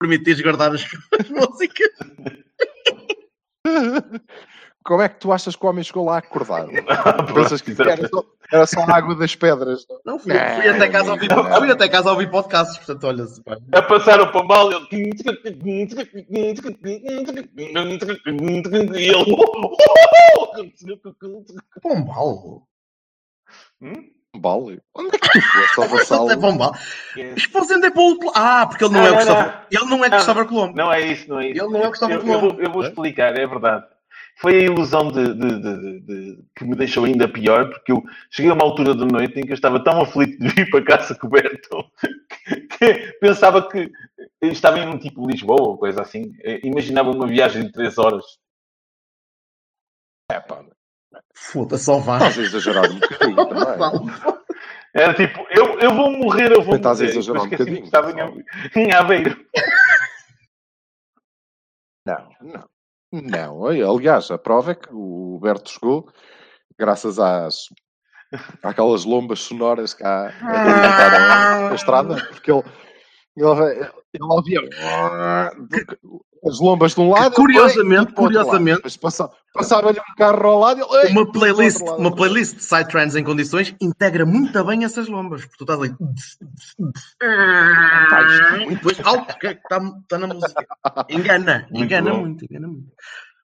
permitires 0.00 0.40
guardar 0.42 0.74
as 0.74 0.86
as 1.18 1.30
músicas. 1.30 1.90
Como 4.86 5.02
é 5.02 5.08
que 5.08 5.18
tu 5.18 5.32
achas 5.32 5.56
que 5.56 5.66
o 5.66 5.68
homem 5.68 5.82
chegou 5.82 6.04
lá 6.04 6.18
acordado? 6.18 6.70
Pensas 7.34 7.60
que 7.60 7.72
era 7.82 8.08
só, 8.08 8.24
era 8.52 8.66
só 8.66 8.80
a 8.82 8.96
água 8.96 9.16
das 9.16 9.34
pedras? 9.34 9.84
não? 9.88 10.12
Não, 10.12 10.18
fui, 10.20 10.32
fui 10.32 10.68
até 10.68 10.88
casa 10.88 11.10
a 11.10 11.14
ouvir, 11.14 11.28
fui 11.58 11.70
até 11.72 11.88
casa 11.88 12.08
a 12.08 12.12
ouvir 12.12 12.30
podcasts, 12.30 12.78
portanto, 12.78 13.04
olha 13.04 13.26
se 13.26 13.42
pá. 13.42 13.58
a 13.72 13.82
passar 13.82 14.20
o 14.20 14.30
pombal 14.30 14.70
e 14.70 14.74
ele. 14.76 14.86
E 18.94 19.08
ele. 19.08 19.36
Pombal. 21.82 22.62
Hum? 23.82 24.10
Vale. 24.40 24.80
Onde 24.94 25.16
é 25.16 25.18
que 25.18 25.28
tu 25.30 25.40
foste 25.40 25.78
ao 25.78 25.84
é 25.84 25.88
vassalo? 25.88 26.40
Pombal. 26.40 26.76
Esposendo 27.36 27.86
é 27.86 27.90
para 27.90 28.00
o 28.00 28.04
outro 28.04 28.26
lado. 28.28 28.36
Ah, 28.36 28.66
porque 28.66 28.84
ele 28.84 28.94
não, 28.94 29.00
Não, 29.00 29.06
é 29.06 29.10
o 29.10 29.14
não, 29.14 29.18
Cristóvaro. 29.18 29.52
Ele 29.72 29.84
não 29.86 30.04
é 30.04 30.10
Cristóvaro 30.10 30.46
Colombo. 30.46 30.76
Não 30.76 30.92
é 30.92 31.00
isso, 31.00 31.28
não 31.28 31.40
é 31.40 31.48
isso. 31.48 31.64
Ele 31.64 31.72
não 31.72 31.80
é 31.82 31.88
o 31.88 32.10
eu 32.10 32.20
Colombo. 32.20 32.62
eu 32.62 32.70
vou 32.70 32.84
explicar, 32.84 33.36
é 33.36 33.46
verdade. 33.46 33.84
Foi 34.38 34.54
a 34.58 34.62
ilusão 34.64 35.10
de, 35.10 35.34
de- 35.34 35.60
de- 35.60 35.80
de- 35.80 36.00
de- 36.00 36.44
que 36.54 36.64
me 36.64 36.76
deixou 36.76 37.04
ainda 37.04 37.26
pior, 37.26 37.70
porque 37.70 37.90
eu 37.92 38.02
cheguei 38.30 38.50
a 38.50 38.54
uma 38.54 38.64
altura 38.64 38.94
da 38.94 39.04
noite 39.06 39.38
em 39.40 39.44
que 39.46 39.50
eu 39.52 39.54
estava 39.54 39.82
tão 39.82 40.00
aflito 40.02 40.38
de 40.38 40.48
vir 40.48 40.68
para 40.70 40.84
casa 40.84 41.14
coberto 41.18 41.90
que 42.78 43.12
pensava 43.20 43.66
que 43.68 43.90
estava 44.42 44.78
em 44.78 44.88
um 44.88 44.98
tipo 44.98 45.26
Lisboa 45.26 45.62
ou 45.62 45.78
coisa 45.78 46.02
assim. 46.02 46.32
Imaginava 46.62 47.10
uma 47.10 47.26
viagem 47.26 47.64
de 47.64 47.72
3 47.72 47.96
horas. 47.98 48.24
É, 50.30 50.38
pá, 50.40 50.62
Foda-se, 51.34 51.84
só 51.84 51.98
vá. 51.98 52.16
estás 52.16 52.38
a 52.38 52.42
exagerar 52.42 52.90
um 52.90 52.98
bocadinho 52.98 53.36
também. 53.48 54.46
Era 54.94 55.14
tipo, 55.14 55.46
eu, 55.50 55.78
eu 55.80 55.94
vou 55.94 56.10
morrer, 56.10 56.52
eu 56.52 56.62
vou 56.62 56.76
Estás 56.76 57.00
a 57.00 57.04
morrer. 57.04 57.16
exagerar 57.18 57.42
um 57.42 57.44
esqueci-me 57.46 57.80
que 57.82 57.90
bocadinho, 57.90 58.12
estava 58.12 58.78
em, 58.78 58.82
em 58.82 58.92
Aveiro. 58.92 59.46
Não, 62.06 62.28
não. 62.42 62.75
Não, 63.22 63.66
aliás, 63.66 64.30
a 64.30 64.38
prova 64.38 64.72
é 64.72 64.74
que 64.74 64.88
o 64.92 65.38
Berto 65.40 65.70
chegou 65.70 66.08
graças 66.78 67.18
às 67.18 67.64
àquelas 68.62 69.04
lombas 69.04 69.38
sonoras 69.40 69.94
que 69.94 70.02
há 70.04 70.28
a 70.42 70.60
alimentar 70.60 71.14
a, 71.14 71.70
a 71.70 71.74
estrada, 71.74 72.16
porque 72.28 72.50
ele, 72.50 72.62
ele, 73.36 73.90
ele 74.12 74.24
ouvia 74.24 74.60
as 76.44 76.60
lombas 76.60 76.94
de 76.94 77.00
um 77.00 77.10
lado, 77.10 77.30
Que, 77.30 77.36
curiosamente, 77.36 78.06
lado. 78.06 78.14
curiosamente- 78.14 78.76
Depois 78.76 78.96
passa- 78.96 79.30
passava-lhe 79.56 79.98
um 79.98 80.14
carro 80.16 80.46
ao 80.48 80.58
lado, 80.60 80.80
ele, 80.82 81.06
ei, 81.06 81.12
Uma 81.12 81.30
playlist, 81.32 81.80
uma 81.80 82.14
playlist 82.14 82.54
de 82.56 82.60
Psytrance 82.60 83.18
em 83.18 83.24
condições 83.24 83.74
integra 83.80 84.24
muito 84.26 84.62
bem 84.64 84.84
essas 84.84 85.08
lombas. 85.08 85.42
Porque 85.44 85.56
tu 85.58 85.64
estás 85.64 85.80
ali. 85.80 85.94
É 87.22 88.58
muito- 88.58 88.74
Depois, 88.76 88.98
está 88.98 89.80
tá 90.08 90.18
na 90.18 90.26
música. 90.28 90.66
Engana, 91.10 91.66
Muito 91.70 91.84
engana 91.84 92.10
bom. 92.10 92.20
muito, 92.20 92.44
engana 92.44 92.68
muito. 92.68 92.86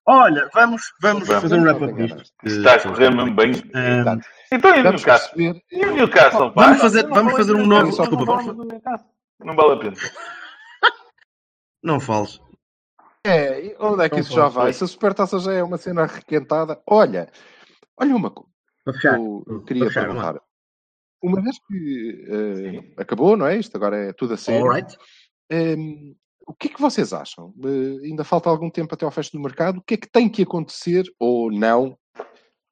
Olha, 0.05 0.51
vamos, 0.53 0.83
vamos 1.01 1.29
Vamos. 1.29 1.43
fazer 1.43 1.55
um 1.55 1.63
wrap-up 1.63 1.95
disto. 1.95 2.23
Está 2.45 2.75
a 2.75 2.81
correr 2.81 3.11
mesmo 3.15 3.35
bem. 3.37 3.53
Ah, 3.73 4.17
Então, 4.53 4.75
e 4.77 4.81
o 4.81 4.83
Vamos 4.83 5.01
Newcastle? 5.05 5.63
E 5.71 5.87
o 5.87 5.93
Newcastle, 5.95 6.51
pá? 6.53 6.65
Vamos 6.65 6.81
fazer- 6.81 7.07
vamos 7.09 7.33
fazer 7.35 7.55
um 7.55 7.67
novo- 7.67 7.97
desculpa. 7.97 8.43
Não 9.45 9.55
vale 9.57 9.73
a 9.73 9.77
pena. 9.77 9.97
não 11.85 12.01
fales. 12.01 12.41
É, 13.25 13.77
onde 13.79 14.05
é 14.05 14.09
que 14.09 14.17
Não 14.17 14.21
isso 14.21 14.33
já 14.33 14.49
vai? 14.49 14.73
Se 14.73 14.83
a 14.83 14.87
supertaça 14.87 15.39
já 15.39 15.53
é 15.53 15.63
uma 15.63 15.79
cena 15.79 16.07
requentada, 16.07 16.81
olha, 16.87 17.31
olha 17.97 18.17
uma 18.17 18.31
coisa. 18.31 18.51
Fechar. 18.85 19.19
eu 19.19 19.63
queria 19.65 19.87
fechar, 19.87 20.07
perguntar. 20.07 20.41
Uma 21.23 21.41
vez 21.41 21.57
que 21.69 22.25
eh, 22.29 23.01
acabou, 23.01 23.37
não 23.37 23.47
é? 23.47 23.57
Isto 23.57 23.77
agora 23.77 23.97
é 23.97 24.13
tudo 24.13 24.35
a 24.35 24.37
sério. 24.37 24.67
Alright. 24.67 24.97
Hum, 25.53 26.17
o 26.49 26.53
que 26.53 26.67
é 26.67 26.71
que 26.73 26.81
vocês 26.81 27.13
acham? 27.13 27.55
Eh, 27.65 28.07
ainda 28.07 28.25
falta 28.25 28.51
algum 28.51 28.69
tempo 28.69 28.93
até 28.93 29.05
ao 29.05 29.11
fecho 29.13 29.31
do 29.31 29.41
mercado. 29.41 29.79
O 29.79 29.83
que 29.83 29.95
é 29.95 29.97
que 29.97 30.11
tem 30.11 30.29
que 30.29 30.43
acontecer 30.43 31.05
ou 31.21 31.53
não, 31.53 31.97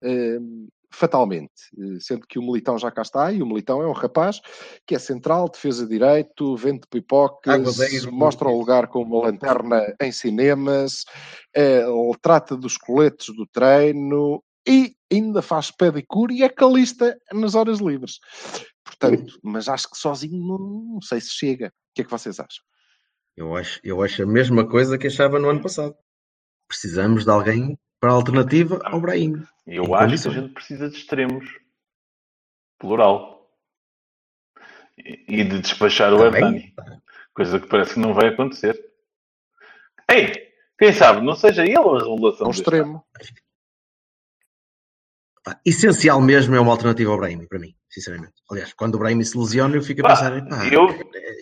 hum, 0.02 0.68
fatalmente? 0.92 1.52
Eh, 1.78 1.98
sendo 2.00 2.26
que 2.26 2.38
o 2.38 2.42
Militão 2.42 2.78
já 2.78 2.90
cá 2.90 3.02
está 3.02 3.32
e 3.32 3.42
o 3.42 3.46
Militão 3.46 3.82
é 3.82 3.86
um 3.86 3.92
rapaz 3.92 4.40
que 4.86 4.94
é 4.94 4.98
central, 4.98 5.48
defesa 5.48 5.84
de 5.84 5.90
direito, 5.90 6.56
vende 6.56 6.82
pipocas, 6.90 8.06
mostra 8.06 8.48
o 8.48 8.58
lugar 8.58 8.88
com 8.88 9.02
uma 9.02 9.26
lanterna 9.26 9.94
em 10.00 10.12
cinemas, 10.12 11.04
ele 11.54 12.16
trata 12.20 12.56
dos 12.56 12.76
coletes 12.76 13.34
do 13.34 13.46
treino 13.46 14.42
e 14.66 14.94
ainda 15.10 15.42
faz 15.42 15.70
pedicure 15.70 16.34
e 16.34 16.42
é 16.42 16.48
calista 16.48 17.18
nas 17.32 17.54
horas 17.54 17.78
livres. 17.78 18.18
Portanto, 18.84 19.38
mas 19.42 19.68
acho 19.68 19.90
que 19.90 19.96
sozinho 19.96 20.38
não, 20.38 20.58
não 20.94 21.00
sei 21.00 21.20
se 21.20 21.30
chega. 21.30 21.68
O 21.68 21.94
que 21.94 22.02
é 22.02 22.04
que 22.04 22.10
vocês 22.10 22.38
acham? 22.38 22.64
Eu 23.36 23.56
acho, 23.56 23.80
eu 23.82 24.02
acho 24.02 24.22
a 24.22 24.26
mesma 24.26 24.68
coisa 24.68 24.98
que 24.98 25.06
achava 25.06 25.38
no 25.38 25.48
ano 25.48 25.62
passado. 25.62 25.94
Precisamos 26.68 27.24
de 27.24 27.30
alguém 27.30 27.78
para 28.00 28.10
a 28.10 28.14
alternativa 28.14 28.80
ao 28.84 29.00
Brahim. 29.00 29.44
Eu 29.66 29.84
Em 29.84 29.94
acho 29.94 30.04
condições. 30.04 30.32
que 30.34 30.38
a 30.38 30.42
gente 30.42 30.54
precisa 30.54 30.88
de 30.88 30.96
extremos. 30.96 31.46
Plural. 32.78 33.48
E 34.96 35.44
de 35.44 35.60
despachar 35.60 36.12
o 36.12 36.18
Também. 36.18 36.40
Hernani. 36.42 36.74
Coisa 37.34 37.60
que 37.60 37.68
parece 37.68 37.94
que 37.94 38.00
não 38.00 38.14
vai 38.14 38.28
acontecer. 38.28 38.78
Ei, 40.10 40.32
quem 40.78 40.92
sabe, 40.92 41.20
não 41.24 41.34
seja 41.36 41.62
ele 41.64 41.76
a 41.76 41.80
É 41.80 42.08
revelação. 42.10 42.46
um 42.46 42.50
extremo. 42.50 43.04
Essencial 45.64 46.20
mesmo 46.20 46.54
é 46.54 46.60
uma 46.60 46.70
alternativa 46.72 47.10
ao 47.12 47.16
Brahimi, 47.18 47.46
para 47.48 47.58
mim, 47.58 47.74
sinceramente. 47.88 48.34
Aliás, 48.50 48.72
quando 48.74 48.96
o 48.96 48.98
Brahimi 48.98 49.24
se 49.24 49.38
lesiona, 49.38 49.74
eu 49.76 49.82
fico 49.82 50.04
a 50.04 50.10
pensar, 50.10 50.46
pá, 50.48 50.66
eu- 50.66 50.88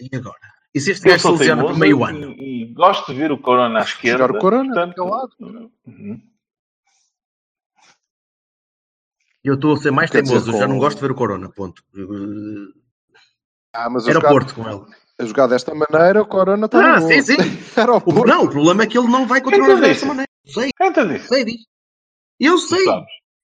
e 0.01 0.17
agora? 0.17 0.39
E 0.73 0.81
se 0.81 0.93
este 0.93 1.09
gajo 1.09 1.21
se 1.23 1.31
lesiona 1.33 1.63
por 1.65 1.77
meio 1.77 2.05
ano? 2.05 2.31
e, 2.33 2.63
e 2.63 2.73
gosto 2.75 3.13
de 3.13 3.19
ver 3.19 3.33
o 3.33 3.39
Corona 3.39 3.81
à 3.81 3.83
esquerda. 3.83 4.23
Jogar 4.25 4.37
o 4.37 4.41
Corona, 4.41 4.65
portanto, 4.73 4.89
daquele 4.91 5.11
lado. 5.11 5.73
Uhum. 5.87 6.23
Eu 9.49 9.55
estou 9.55 9.72
a 9.72 9.76
ser 9.78 9.90
mais 9.90 10.11
Quer 10.11 10.20
dizer, 10.22 10.34
teimoso, 10.34 10.53
eu 10.53 10.59
já 10.61 10.66
com- 10.66 10.72
não 10.72 10.78
gosto 10.78 10.96
de 10.99 11.03
ver 11.03 11.11
o 11.11 11.14
Corona, 11.14 11.49
ponto. 11.49 11.82
Ah, 13.74 13.88
mas 13.90 14.07
Era 14.07 14.18
o 14.18 14.20
jogar, 14.20 14.28
Porto 14.30 14.55
com 14.55 14.68
ele. 14.68 14.80
a 15.20 15.24
jogar 15.24 15.46
desta 15.46 15.74
maneira, 15.74 16.22
o 16.22 16.26
Corona 16.26 16.66
está 16.66 16.94
Ah, 16.96 17.01
sim, 17.01 17.22
sim. 17.22 17.36
Era 17.76 17.92
o 17.92 17.96
O, 17.96 18.01
Porto. 18.01 18.26
não, 18.26 18.44
o 18.44 18.51
problema 18.51 18.82
é 18.82 18.86
que 18.86 18.99
ele 18.99 19.09
não 19.09 19.26
vai 19.26 19.40
continuar 19.40 19.66
Quem 19.66 19.74
a 19.74 19.76
jogar 19.76 19.86
te 19.86 19.88
dessa 19.88 19.94
disse? 19.94 20.07
maneira. 20.07 20.28
Sei, 20.46 20.70
Quem 20.76 20.92
te 20.92 21.07
disse? 21.07 21.28
sei 21.28 21.44
disso. 21.44 21.64
Eu 22.40 22.59
sei. 22.59 22.84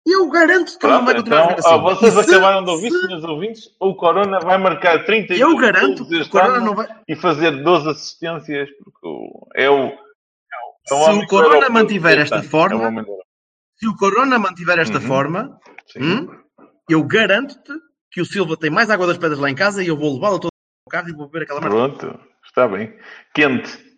Eu 0.07 0.29
garanto 0.29 0.79
que 0.79 0.85
ele 0.85 0.93
não 0.93 1.05
Pronto, 1.05 1.07
vai 1.07 1.15
continuar 1.17 1.53
então, 1.53 1.57
ah, 1.67 1.93
assim. 1.93 1.97
vocês 2.11 2.13
se- 2.27 2.35
acabaram 2.35 2.65
de 2.65 2.71
ouvir, 2.71 2.91
se- 2.91 3.01
senhores 3.01 3.25
ouvintes, 3.25 3.71
o 3.81 3.95
Corona 3.95 4.39
vai 4.41 4.59
marcar 4.59 5.05
30 5.07 5.33
Eu 5.35 5.57
garanto 5.57 6.07
que 6.07 6.17
o 6.21 6.29
Corona 6.29 6.61
não 6.61 6.75
vai. 6.75 6.87
e 7.09 7.17
fazer 7.17 7.63
12 7.63 7.89
assistências, 7.89 8.69
porque 8.85 9.07
o- 9.09 9.47
é 9.55 9.71
o. 9.71 9.77
É 9.77 9.87
o, 9.87 9.89
é 9.89 9.95
Se 10.89 10.95
homem 10.95 11.25
o 11.25 11.27
Corona 11.27 11.69
mantiver 11.71 12.19
esta 12.19 12.43
forma- 12.43 13.05
O. 13.75 13.79
Se 13.79 13.87
o 13.89 13.97
Corona 13.97 14.39
mantiver 14.39 14.79
esta 14.79 14.99
Uhum. 14.99 15.07
forma, 15.07 15.61
hum, 15.97 16.29
eu 16.89 17.03
garanto-te 17.05 17.73
que 18.11 18.21
o 18.21 18.27
Silva 18.27 18.57
tem 18.57 18.71
mais 18.71 18.91
água 18.91 19.07
das 19.07 19.19
pedras 19.19 19.39
lá 19.39 19.51
em 19.51 19.55
casa 19.55 19.83
e 19.83 19.89
eu 19.89 19.97
vou 19.97 20.15
levá-lo 20.15 20.39
todo 20.39 20.51
no 20.87 20.91
carro 20.91 21.09
e 21.09 21.13
vou 21.13 21.27
beber 21.29 21.45
aquela 21.45 21.61
merda. 21.61 21.75
Pronto, 21.77 22.21
está 22.45 22.69
bem. 22.69 22.97
Quente. 23.35 23.95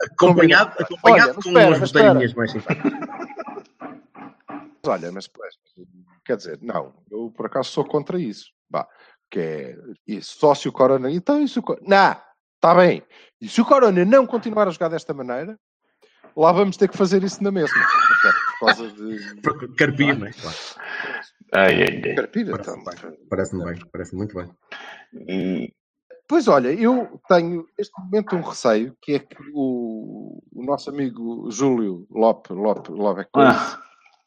Acompanhado, 0.00 0.74
acompanhado 0.80 1.30
Olha, 1.30 1.34
com 1.34 1.40
espera, 1.48 1.68
umas 1.68 1.80
boteirinhas 1.92 2.34
mais 2.34 2.52
simpáticas. 2.52 2.92
Mas 3.80 4.84
olha, 4.86 5.12
mas 5.12 5.26
pois, 5.26 5.54
quer 6.24 6.36
dizer, 6.36 6.58
não, 6.62 6.94
eu 7.10 7.32
por 7.36 7.46
acaso 7.46 7.70
sou 7.70 7.84
contra 7.84 8.18
isso. 8.18 8.50
Bah, 8.70 8.86
que 9.30 9.40
é 9.40 9.76
isso, 10.06 10.38
só 10.38 10.54
se 10.54 10.68
o 10.68 10.72
Corona. 10.72 11.10
Então, 11.10 11.42
isso. 11.42 11.60
Não, 11.82 12.16
está 12.54 12.74
bem. 12.74 13.02
E 13.40 13.48
se 13.48 13.60
o 13.60 13.64
Corona 13.64 14.04
não 14.04 14.24
continuar 14.26 14.68
a 14.68 14.70
jogar 14.70 14.88
desta 14.88 15.12
maneira, 15.12 15.58
lá 16.38 16.52
vamos 16.52 16.76
ter 16.76 16.88
que 16.88 16.96
fazer 16.96 17.22
isso 17.22 17.42
na 17.42 17.50
mesma. 17.50 17.76
Por 18.58 18.66
causa 18.66 18.88
de. 18.90 19.74
Carpia, 19.76 20.14
não 20.14 20.26
é? 20.26 20.32
Claro. 20.32 20.56
Ai, 21.54 21.82
ai, 21.82 22.02
ai. 22.04 22.14
Carpira, 22.14 22.50
Parece-me 22.52 22.80
então. 22.82 23.10
bem. 23.10 23.18
Parece-me 23.28 23.64
bem. 23.64 23.78
Parece 23.92 24.16
muito 24.16 24.34
bem. 24.34 24.50
E- 25.28 25.72
Pois 26.30 26.46
olha, 26.46 26.68
eu 26.70 27.18
tenho 27.26 27.64
neste 27.78 27.98
momento 27.98 28.36
um 28.36 28.42
receio 28.42 28.94
que 29.00 29.14
é 29.14 29.18
que 29.18 29.34
o, 29.54 30.42
o 30.52 30.62
nosso 30.62 30.90
amigo 30.90 31.50
Júlio 31.50 32.06
Lope, 32.10 32.52
Lope, 32.52 32.92
Lope 32.92 33.26
Ah, 33.34 33.80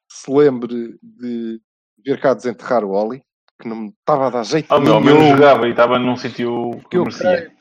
se 0.10 0.32
lembre 0.32 0.98
de 1.00 1.62
vir 2.04 2.20
cá 2.20 2.34
desenterrar 2.34 2.84
o 2.84 2.90
Oli, 2.90 3.22
que 3.62 3.68
não 3.68 3.76
me 3.76 3.90
estava 3.90 4.26
a 4.26 4.30
dar 4.32 4.44
jeito 4.44 4.66
oh, 4.74 4.80
meu, 4.80 5.00
nenhum. 5.00 5.36
jogava 5.36 5.68
e 5.68 5.70
estava 5.72 6.00
num 6.00 6.18
sítio 6.18 6.72
que 6.72 6.90
que 6.90 6.98
eu 6.98 7.04
merecia. 7.04 7.30
creio 7.30 7.52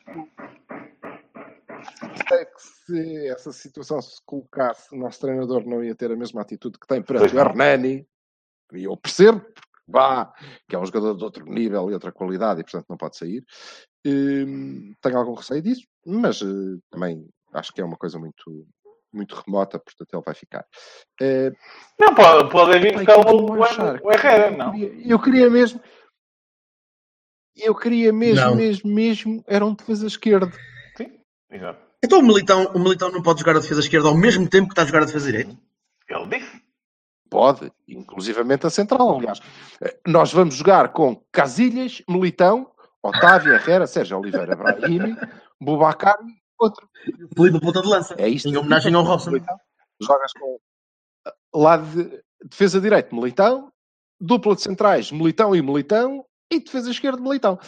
que 2.44 2.62
se 2.62 3.28
essa 3.28 3.52
situação 3.52 4.00
se 4.00 4.20
colocasse, 4.24 4.94
o 4.94 4.98
nosso 4.98 5.20
treinador 5.20 5.66
não 5.66 5.82
ia 5.82 5.94
ter 5.94 6.10
a 6.12 6.16
mesma 6.16 6.42
atitude 6.42 6.78
que 6.78 6.86
tem 6.86 7.02
perante 7.02 7.34
o. 7.34 7.38
Hernani. 7.38 8.06
E 8.72 8.84
eu 8.84 8.96
percebo, 8.96 9.40
porque 9.40 9.60
vá, 9.88 10.32
que 10.68 10.76
é 10.76 10.78
um 10.78 10.86
jogador 10.86 11.14
de 11.16 11.24
outro 11.24 11.44
nível 11.44 11.90
e 11.90 11.94
outra 11.94 12.12
qualidade 12.12 12.60
e, 12.60 12.64
portanto, 12.64 12.86
não 12.88 12.96
pode 12.96 13.16
sair. 13.16 13.44
Hum, 14.06 14.94
tenho 15.02 15.18
algum 15.18 15.34
receio 15.34 15.60
disso, 15.60 15.82
mas 16.06 16.40
eh, 16.40 16.78
também 16.90 17.28
acho 17.52 17.72
que 17.72 17.80
é 17.80 17.84
uma 17.84 17.96
coisa 17.96 18.18
muito, 18.18 18.66
muito 19.12 19.34
remota, 19.34 19.78
portanto, 19.78 20.08
ele 20.14 20.22
vai 20.24 20.34
ficar. 20.34 20.64
Eh, 21.20 21.50
Não, 21.98 22.14
pode, 22.14 22.48
pode 22.50 22.78
vir 22.78 22.94
buscar 22.94 23.18
o, 23.18 23.28
a 23.28 23.32
o, 23.58 23.64
achar 23.64 24.00
o 24.02 24.12
Herrera, 24.12 24.52
eu 24.52 24.56
não. 24.56 24.70
queria- 24.72 25.10
Eu 25.12 25.18
queria 25.20 25.50
mesmo. 25.50 25.80
Eu 27.56 27.74
queria 27.74 28.12
mesmo, 28.12 28.44
Não. 28.46 28.54
mesmo, 28.56 28.90
mesmo. 28.94 29.44
Era 29.46 29.66
um 29.66 29.74
defesa 29.74 30.06
esquerdo. 30.06 30.56
Exato. 31.50 31.89
Então 32.02 32.20
o 32.20 32.22
Militão, 32.22 32.64
o 32.74 32.78
Militão 32.78 33.10
não 33.10 33.22
pode 33.22 33.40
jogar 33.40 33.56
a 33.56 33.60
defesa 33.60 33.80
esquerda 33.80 34.08
ao 34.08 34.16
mesmo 34.16 34.48
tempo 34.48 34.68
que 34.68 34.72
está 34.72 34.82
a 34.82 34.86
jogar 34.86 35.02
a 35.02 35.06
defesa 35.06 35.26
direita? 35.26 35.56
Ele 36.08 36.26
disse. 36.26 36.62
Pode, 37.28 37.72
inclusivamente 37.86 38.66
a 38.66 38.70
central, 38.70 39.16
aliás. 39.16 39.40
Nós 40.06 40.32
vamos 40.32 40.56
jogar 40.56 40.92
com 40.92 41.22
Casilhas, 41.30 42.02
Militão, 42.08 42.72
Otávio, 43.02 43.54
Herrera, 43.54 43.86
Sérgio 43.86 44.18
Oliveira, 44.18 44.56
Brahimi, 44.56 45.16
Bubacar 45.60 46.16
e 46.26 46.40
outro. 46.58 46.88
Felipe 47.36 47.60
ponta 47.60 47.80
de 47.80 47.88
lança. 47.88 48.14
É 48.18 48.28
isto. 48.28 48.48
Em 48.48 48.56
homenagem 48.56 48.94
ao 48.94 49.04
Robson. 49.04 49.30
Militão. 49.30 49.56
Jogas 50.02 50.32
com 50.32 50.58
lado 51.54 51.86
de 51.86 52.22
defesa 52.48 52.80
direito, 52.80 53.14
Militão, 53.14 53.70
dupla 54.20 54.54
de 54.54 54.62
centrais, 54.62 55.12
Militão 55.12 55.54
e 55.54 55.62
Militão, 55.62 56.24
e 56.50 56.60
defesa 56.60 56.90
esquerda, 56.90 57.20
Militão. 57.20 57.58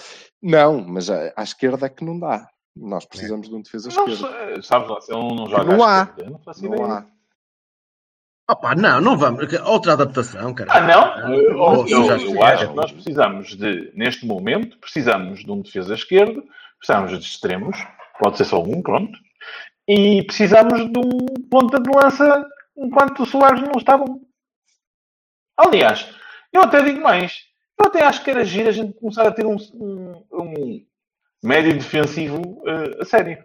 Não, 0.42 0.80
mas 0.80 1.08
à, 1.08 1.32
à 1.36 1.42
esquerda 1.42 1.86
é 1.86 1.88
que 1.88 2.04
não 2.04 2.18
dá. 2.18 2.48
Nós 2.74 3.04
precisamos 3.04 3.48
de 3.48 3.54
um 3.54 3.60
defesa 3.62 3.90
Não 3.94 4.08
esquerda. 4.08 4.46
sei, 4.54 4.62
sabes 4.62 4.88
lá, 4.88 5.00
se 5.00 5.12
ele 5.12 5.34
não 5.34 5.46
joga 5.48 5.76
Não 5.76 5.84
à 5.84 6.00
há. 6.00 6.02
esquerda, 6.04 6.30
não 6.30 6.38
faço 6.38 6.64
Não 6.64 6.74
ideia. 6.74 6.92
há. 6.92 7.06
Opa, 8.50 8.74
não, 8.74 9.00
não 9.00 9.16
vamos. 9.16 9.52
Outra 9.64 9.92
adaptação, 9.92 10.52
cara. 10.54 10.72
Ah, 10.72 10.80
não? 10.80 11.32
Eu, 11.34 11.58
Oh, 11.60 11.74
eu- 11.86 11.88
já- 12.04 12.16
eu 12.18 12.34
já- 12.34 12.54
acho 12.54 12.68
que 12.68 12.74
nós 12.74 12.92
precisamos 12.92 13.56
de, 13.56 13.92
neste 13.94 14.26
momento, 14.26 14.78
precisamos 14.78 15.44
de 15.44 15.50
um 15.50 15.60
defesa 15.62 15.94
esquerdo, 15.94 16.42
precisamos 16.78 17.10
de 17.12 17.24
extremos, 17.24 17.76
pode 18.18 18.36
ser 18.38 18.44
só 18.46 18.60
um, 18.62 18.82
pronto, 18.82 19.16
e 19.86 20.22
precisamos 20.24 20.80
de 20.90 20.98
um 20.98 21.48
ponta 21.50 21.78
de 21.80 21.88
lança 21.94 22.46
enquanto 22.76 23.22
o 23.22 23.26
Soares 23.26 23.62
não 23.62 23.72
está 23.78 23.96
bom. 23.96 24.20
Aliás, 25.56 26.08
eu 26.52 26.62
até 26.62 26.82
digo 26.82 27.00
mais, 27.02 27.44
eu 27.78 27.86
até 27.86 28.02
acho 28.04 28.24
que 28.24 28.30
era 28.30 28.44
giro 28.44 28.68
a 28.68 28.72
gente 28.72 28.94
começar 28.94 29.26
a 29.26 29.32
ter 29.32 29.46
um, 29.46 29.56
um- 29.74 30.24
um 30.32 30.86
médio 31.42 31.74
defensivo 31.74 32.62
eh, 32.66 32.98
a 33.00 33.04
sério. 33.04 33.44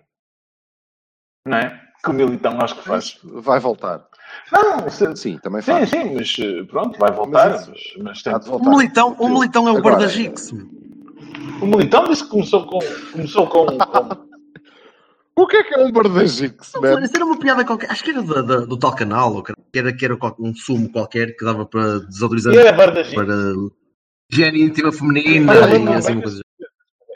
Não 1.45 1.58
é? 1.58 1.82
Que 2.04 2.10
o 2.12 2.14
Militão 2.14 2.60
acho 2.62 2.76
que 2.76 2.84
faz. 2.88 3.20
Mas 3.24 3.43
vai 3.43 3.60
voltar. 3.60 4.06
Não, 4.52 4.89
se- 4.89 5.16
Sim, 5.16 5.38
também 5.39 5.62
sim, 5.62 5.72
faz. 5.72 5.89
sim, 5.89 6.14
mas 6.16 6.36
eh, 6.39 6.64
pronto, 6.66 7.00
vai 7.00 7.12
voltar, 7.12 7.50
Mas 7.52 7.68
mas, 7.70 7.82
mas 8.04 8.22
tem 8.24 8.38
de 8.39 8.48
O 8.48 8.52
voltar. 8.52 8.70
Militão, 8.70 9.16
o 9.20 9.30
Militão 9.30 9.68
é 9.68 9.72
o 9.72 9.82
guarda-gix. 9.82 10.52
O 11.62 11.66
Militão 11.66 12.04
disse 12.06 12.24
que 12.24 12.30
começou 12.30 12.66
com. 12.68 12.80
Começou 13.14 13.48
com. 13.48 13.66
com- 13.66 14.28
O 15.36 15.48
que 15.48 15.58
é 15.58 15.64
que 15.64 15.74
é 15.76 15.86
um 15.86 15.91
Bardagix, 15.91 16.74
man? 16.82 17.00
Isso 17.04 17.16
era 17.16 17.26
uma 17.26 17.38
piada 17.39 17.64
qualquer. 17.64 17.91
Acho 17.91 18.04
que 18.04 18.10
era 18.12 18.22
da- 18.24 18.41
da- 18.41 18.66
do 18.66 18.78
tal 18.78 18.95
canal, 18.95 19.34
ou 19.36 19.43
que 19.43 19.54
era, 19.76 19.93
que 19.93 20.04
era 20.06 20.18
um 20.39 20.54
sumo 20.56 20.91
qualquer 20.91 21.36
que 21.38 21.45
dava 21.45 21.66
para 21.66 22.00
desautorizar 22.00 22.54
e 22.54 22.58
era 22.58 22.72
Bardagim. 22.74 23.16
para 23.16 23.34
higiene 24.32 24.64
íntima 24.64 24.91
feminina 24.91 25.54
Olha, 25.54 25.78
e 25.78 25.88
assim 25.95 26.08
bem 26.08 26.16
uma 26.16 26.22
coisa. 26.24 26.41
Era- 26.57 26.57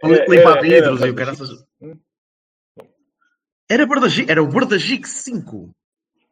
Limpar 0.03 0.57
era- 0.57 0.61
vidros 0.61 0.99
era 1.01 1.07
e 1.07 1.11
o 1.11 1.15
cara. 1.15 1.31
Era 3.69 3.85
Bardagix, 3.85 4.29
era 4.29 4.43
o 4.43 4.47
Bardagix 4.47 5.09
5. 5.09 5.73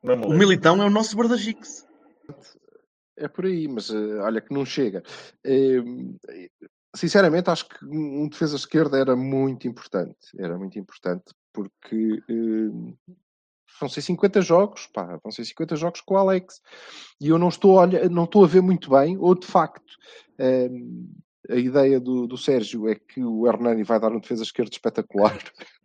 Não 0.03 0.17
me 0.17 0.25
O. 0.25 0.29
Militão 0.33 0.81
é 0.81 0.85
o 0.85 0.89
nosso 0.89 1.15
Bardagix. 1.15 1.87
É 3.17 3.27
por 3.27 3.45
aí, 3.45 3.67
mas 3.67 3.89
eh, 3.89 4.15
olha 4.21 4.41
que 4.41 4.53
não 4.53 4.65
chega. 4.65 5.03
Eh, 5.45 5.77
sinceramente, 6.95 7.49
acho 7.49 7.67
que 7.67 7.85
um 7.85 8.27
defesa 8.27 8.55
esquerda 8.55 8.97
era 8.97 9.15
muito 9.15 9.67
importante. 9.67 10.17
Era 10.37 10.57
muito 10.57 10.77
importante 10.79 11.33
porque 11.53 12.21
vão 13.79 13.89
ser 13.89 14.01
50 14.01 14.41
jogos, 14.41 14.87
pá, 14.87 15.17
vão 15.23 15.31
ser 15.31 15.43
50 15.45 15.75
jogos 15.75 16.01
com 16.01 16.13
o 16.15 16.17
Alex. 16.17 16.61
E 17.21 17.27
eu 17.29 17.37
não 17.37 17.49
estou 17.49 17.79
a, 17.79 17.83
olhar- 17.83 18.09
não 18.09 18.23
estou 18.25 18.43
a 18.43 18.47
ver 18.47 18.61
muito 18.61 18.89
bem, 18.89 19.17
ou 19.17 19.33
de 19.35 19.47
facto. 19.47 19.93
eh, 20.37 20.69
a 21.49 21.55
ideia 21.55 21.99
do, 21.99 22.27
do 22.27 22.37
Sérgio 22.37 22.87
é 22.87 22.95
que 22.95 23.23
o 23.23 23.47
Hernani 23.47 23.83
vai 23.83 23.99
dar 23.99 24.11
um 24.11 24.19
defesa 24.19 24.43
esquerda 24.43 24.71
espetacular. 24.71 25.35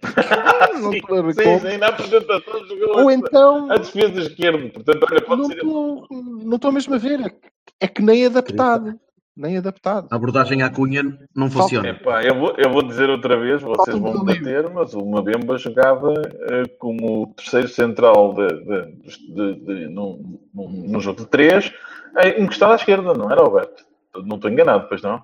não 0.80 0.92
Sim, 0.92 1.00
como. 1.00 1.32
sim, 1.32 1.78
na 1.78 1.88
apresentação 1.88 2.66
jogou 2.66 3.00
Ou 3.02 3.08
a- 3.08 3.14
então, 3.14 3.70
a 3.72 3.76
defesa 3.78 4.20
esquerda. 4.20 4.68
Portanto, 4.70 5.06
olha, 5.10 5.20
pode 5.22 5.42
não 5.42 5.48
ser. 5.48 5.56
estou, 5.56 6.06
não 6.10 6.56
estou 6.56 6.72
mesmo 6.72 6.94
a 6.94 6.98
ver. 6.98 7.20
É 7.20 7.28
que- 7.30 7.48
É 7.80 7.88
que 7.88 8.02
nem 8.02 8.26
adaptado. 8.26 8.98
Nem 9.36 9.56
adaptado. 9.58 10.06
A 10.12 10.14
abordagem 10.14 10.62
à 10.62 10.70
cunha 10.70 11.02
não 11.34 11.50
Falta- 11.50 11.62
funciona. 11.64 11.88
Epá, 11.88 12.22
eu, 12.22 12.38
vou, 12.38 12.54
eu 12.56 12.70
vou 12.70 12.82
dizer 12.84 13.10
outra 13.10 13.36
vez, 13.36 13.60
vocês 13.62 13.96
Falta 13.98 14.12
vão 14.12 14.24
me 14.24 14.32
bater, 14.38 14.70
mas 14.70 14.94
o 14.94 15.04
Mabemba 15.04 15.58
jogava 15.58 16.12
eh, 16.50 16.68
como 16.78 17.34
terceiro 17.36 17.66
central 17.66 18.32
de, 18.34 18.46
de, 18.46 19.34
de, 19.34 19.54
de, 19.64 19.88
num, 19.88 20.38
num, 20.54 20.68
num 20.86 21.00
jogo 21.00 21.22
de 21.22 21.26
três, 21.26 21.72
eh, 22.16 22.40
encostado 22.40 22.72
à 22.74 22.76
esquerda, 22.76 23.12
não 23.12 23.28
era, 23.28 23.40
Alberto? 23.40 23.84
Não 24.24 24.36
estou 24.36 24.48
enganado, 24.48 24.86
pois 24.88 25.02
não? 25.02 25.20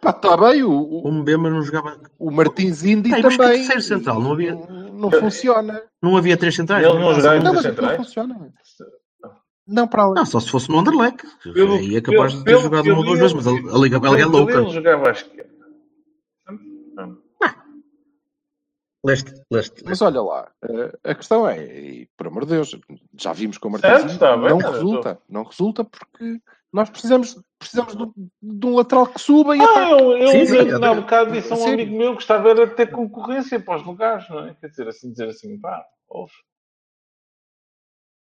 Pá, 0.00 0.10
está 0.10 0.36
bem, 0.36 0.62
o, 0.62 0.70
o, 0.72 1.12
Mbemba 1.12 1.50
não 1.50 1.62
jogava. 1.62 2.00
o 2.18 2.30
Martins 2.30 2.82
Indy 2.84 3.10
que 3.10 3.20
também. 3.22 3.36
terceiro 3.38 3.82
central? 3.82 4.20
Não 4.20 4.32
havia- 4.32 4.54
Não, 4.54 4.92
não 4.94 5.10
funciona. 5.10 5.82
Não 6.02 6.16
havia 6.16 6.36
três 6.36 6.54
centrais. 6.56 6.84
Ele 6.86 6.98
não 6.98 7.14
jogava 7.14 7.36
em 7.36 7.42
Não, 7.42 7.50
três 7.52 7.64
não 7.64 7.70
centrais? 7.70 7.96
funciona. 7.96 8.52
Não, 9.66 9.86
para 9.86 10.02
além. 10.02 10.14
Não, 10.14 10.26
só 10.26 10.40
se 10.40 10.50
fosse 10.50 10.68
no 10.70 10.78
Anderlecht. 10.78 11.24
Pelo- 11.54 11.74
Aí 11.76 11.96
é 11.96 12.00
capaz 12.00 12.32
de 12.32 12.38
ter 12.38 12.44
pelo- 12.44 12.62
jogado 12.62 12.82
pelo 12.84 12.94
uma 12.96 13.00
ou 13.00 13.06
duas 13.06 13.18
vezes, 13.20 13.34
mas 13.34 13.46
a, 13.46 13.50
a 13.50 13.78
Liga 13.78 14.00
Belga 14.00 14.18
é 14.18 14.22
Pelo 14.24 14.36
louca. 14.38 14.52
Ele 14.54 14.70
jogava 14.70 15.08
à 15.08 15.12
esquerda. 15.12 15.50
Leste, 19.02 19.32
leste. 19.50 19.82
Mas 19.86 20.02
olha 20.02 20.20
lá, 20.20 20.50
eh, 20.62 20.98
a 21.04 21.14
questão 21.14 21.48
é, 21.48 21.64
e, 21.64 22.08
por 22.18 22.26
amor 22.26 22.44
de 22.44 22.50
Deus, 22.52 22.78
já 23.18 23.32
vimos 23.32 23.56
com 23.56 23.68
o 23.70 23.78
Certo, 23.78 23.90
Martins, 23.92 24.12
está 24.12 24.36
bem, 24.36 24.50
não 24.50 24.58
resulta, 24.58 25.18
não 25.26 25.42
resulta 25.44 25.84
porque 25.84 26.38
nós 26.72 26.88
precisamos, 26.88 27.40
precisamos 27.58 27.96
de, 27.96 28.02
um- 28.02 28.12
de 28.42 28.66
um 28.66 28.74
lateral 28.76 29.06
que 29.06 29.20
suba 29.20 29.56
e 29.56 29.60
Ah, 29.60 29.64
ataque. 29.64 29.92
eu, 29.92 30.16
eu 30.18 30.28
Sim, 30.28 30.46
sim, 30.46 30.58
há 30.58 30.62
eu- 30.62 30.94
bocado 31.02 31.32
disse 31.32 31.52
a 31.52 31.56
um 31.56 31.66
amigo 31.66 31.96
meu 31.96 32.14
que 32.16 32.22
estava 32.22 32.52
a 32.52 32.66
ter 32.68 32.90
concorrência 32.90 33.58
para 33.60 33.78
os 33.80 33.84
lugares, 33.86 34.28
não 34.28 34.46
é? 34.46 34.54
Quer 34.54 34.68
dizer, 34.68 34.88
assim, 34.88 35.10
dizer 35.10 35.28
assim, 35.28 35.58
pá, 35.58 35.84
ouve. 36.08 36.32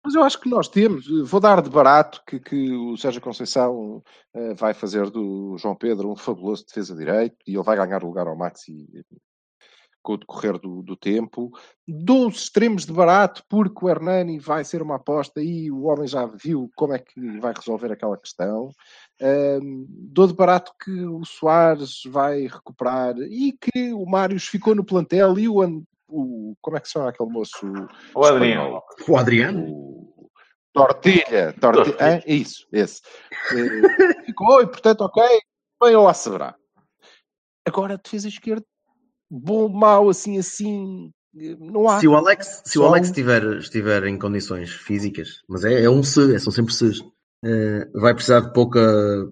Mas 0.02 0.14
eu 0.14 0.22
acho 0.22 0.40
que 0.40 0.48
nós 0.48 0.66
temos, 0.66 1.06
vou 1.28 1.38
dar 1.40 1.60
de 1.60 1.68
barato 1.68 2.22
que, 2.26 2.40
que 2.40 2.72
o 2.72 2.96
Sérgio 2.96 3.20
Conceição 3.20 4.02
eh, 4.32 4.54
vai 4.54 4.72
fazer 4.72 5.10
do 5.10 5.58
João 5.58 5.76
Pedro 5.76 6.10
um 6.10 6.16
fabuloso 6.16 6.64
defesa 6.64 6.96
direito 6.96 7.36
e 7.46 7.52
ele 7.54 7.62
vai 7.62 7.76
ganhar 7.76 8.02
o 8.02 8.06
lugar 8.06 8.26
ao 8.26 8.34
Maxi 8.34 8.88
com 10.02 10.14
o 10.14 10.16
decorrer 10.16 10.58
do, 10.58 10.82
do 10.82 10.96
tempo. 10.96 11.50
Dou 11.86 12.28
os 12.28 12.42
extremos 12.42 12.86
de 12.86 12.92
barato 12.92 13.42
porque 13.48 13.84
o 13.84 13.88
Hernani 13.88 14.38
vai 14.38 14.64
ser 14.64 14.82
uma 14.82 14.96
aposta 14.96 15.42
e 15.42 15.70
o 15.70 15.84
homem 15.84 16.06
já 16.06 16.26
viu 16.26 16.70
como 16.76 16.94
é 16.94 16.98
que 16.98 17.38
vai 17.38 17.52
resolver 17.54 17.92
aquela 17.92 18.16
questão. 18.16 18.70
Ahm, 19.20 19.86
dou 19.88 20.26
de 20.26 20.34
barato 20.34 20.72
que 20.82 21.04
o 21.04 21.24
Soares 21.24 22.02
vai 22.06 22.42
recuperar 22.46 23.16
e 23.18 23.52
que 23.52 23.92
o 23.92 24.06
Mários 24.06 24.46
ficou 24.46 24.74
no 24.74 24.84
plantel 24.84 25.38
e 25.38 25.48
o, 25.48 25.84
o 26.08 26.56
como 26.60 26.76
é 26.76 26.80
que 26.80 26.86
se 26.86 26.92
chama 26.94 27.10
aquele 27.10 27.30
moço? 27.30 27.66
O 28.14 28.24
Adriano. 28.24 28.82
O 29.08 29.16
Adriano. 29.16 29.64
O 29.66 30.00
Tortilha, 30.72 31.52
tortilha, 31.60 31.84
Tortilha. 31.84 31.96
hã? 32.00 32.22
isso, 32.26 32.66
esse. 32.72 33.02
Eh, 33.52 34.22
ficou 34.24 34.62
e, 34.62 34.66
portanto, 34.66 35.00
ok, 35.00 35.22
bem 35.82 35.94
ao 35.94 36.06
acertar. 36.06 36.56
Agora, 37.66 37.98
defesa 37.98 38.28
esquerda, 38.28 38.64
bom, 39.30 39.68
mau, 39.68 40.08
assim, 40.08 40.38
assim, 40.38 41.10
eh, 41.38 41.56
não 41.58 41.88
há. 41.88 42.00
Se 42.00 42.08
o 42.08 42.16
Alex, 42.16 42.62
se 42.64 42.78
o 42.78 42.84
Alex 42.84 43.08
um- 43.08 43.10
estiver, 43.10 43.42
estiver 43.58 44.04
em 44.06 44.18
condições 44.18 44.70
físicas, 44.70 45.42
mas 45.48 45.64
é, 45.64 45.84
é 45.84 45.90
um 45.90 46.02
se, 46.02 46.34
é, 46.34 46.38
são 46.38 46.52
sempre 46.52 46.74
ses, 46.74 46.98
eh, 47.44 47.88
vai 47.94 48.14
precisar 48.14 48.40
de 48.40 48.52
pouca, 48.52 48.80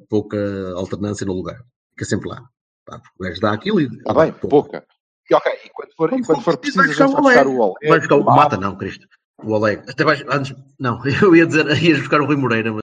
pouca 0.08 0.38
alternância 0.76 1.26
no 1.26 1.32
lugar. 1.34 1.58
Fica 1.90 2.04
sempre 2.04 2.28
lá. 2.28 2.42
Pá, 2.86 2.98
porque 3.00 3.14
o 3.18 3.24
gajo 3.28 3.40
dá 3.40 3.52
aquilo 3.52 3.80
e. 3.80 3.84
Está 3.86 4.14
bem, 4.14 4.32
pouca. 4.32 4.84
E 5.30 5.34
ok, 5.34 5.52
e 5.64 5.68
quando 5.70 5.90
for, 5.94 6.12
e 6.14 6.22
quando 6.24 6.40
for 6.42 6.56
preciso, 6.56 6.80
a 6.80 6.86
gente 6.86 6.96
vai 6.96 7.06
buscar 7.22 7.46
o 7.46 7.58
Olé. 7.58 7.88
Vai 7.88 7.98
buscar 7.98 8.16
o 8.16 8.24
Mata, 8.24 8.56
não, 8.56 8.76
Cristo. 8.78 9.06
O 9.44 9.52
Oleg. 9.52 9.82
Até 9.88 10.04
vais, 10.04 10.24
antes, 10.28 10.56
não, 10.80 10.98
eu 11.22 11.36
ia 11.36 11.46
dizer, 11.46 11.66
ias 11.82 11.98
buscar 11.98 12.20
o 12.22 12.26
Rui 12.26 12.36
Moreira, 12.36 12.72
mas. 12.72 12.82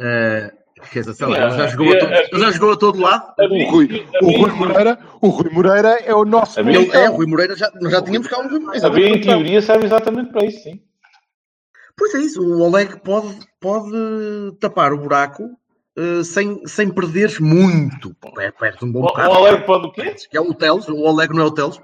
eh, 0.00 0.52
quer 0.92 1.00
dizer, 1.00 1.14
sei 1.14 1.26
lá, 1.26 1.38
ele 1.38 1.50
já 1.56 1.66
jogou, 1.68 1.92
a 1.92 1.98
todo, 1.98 2.12
ele 2.12 2.40
já 2.40 2.50
jogou 2.50 2.72
a 2.72 2.76
todo 2.76 3.00
lado. 3.00 3.34
O 3.38 3.70
Rui, 3.70 4.06
o 4.22 4.30
Rui 4.30 4.50
Moreira, 4.52 4.98
o 5.20 5.28
Rui 5.28 5.50
Moreira 5.50 5.88
é 6.04 6.14
o 6.14 6.24
nosso 6.24 6.60
Havia- 6.60 6.80
Ele, 6.80 6.90
é, 6.96 7.08
o. 7.10 7.14
Rui 7.16 7.26
Moreira 7.26 7.56
já, 7.56 7.70
nós 7.80 7.92
já 7.92 8.02
tínhamos 8.02 8.28
cá 8.28 8.38
um 8.40 8.48
Rui 8.48 8.58
Moreira. 8.60 8.86
Havia 8.86 9.08
em 9.08 9.20
teoria 9.20 9.62
serve 9.62 9.86
exatamente 9.86 10.30
para 10.32 10.44
isso, 10.46 10.62
sim. 10.62 10.80
Pois 11.98 12.14
é 12.14 12.18
isso, 12.18 12.42
o 12.42 12.60
Oleg 12.60 12.98
pode, 13.00 13.38
pode 13.58 13.90
tapar 14.60 14.92
o 14.92 14.98
buraco 14.98 15.44
eh, 15.96 16.22
sem, 16.24 16.60
sem 16.66 16.90
perderes 16.90 17.40
muito. 17.40 18.14
É, 18.38 18.50
perde 18.50 18.84
um 18.84 18.92
bom 18.92 19.00
O, 19.00 19.02
o 19.04 19.06
bocado. 19.06 19.30
Oleg 19.30 19.64
pode 19.64 19.86
o 19.86 19.92
quê? 19.92 20.14
Que 20.30 20.36
é 20.36 20.40
o 20.40 20.52
Teles, 20.52 20.86
o 20.88 20.96
Oleg 21.00 21.32
não 21.34 21.42
é 21.42 21.46
o 21.46 21.50
Teles. 21.50 21.80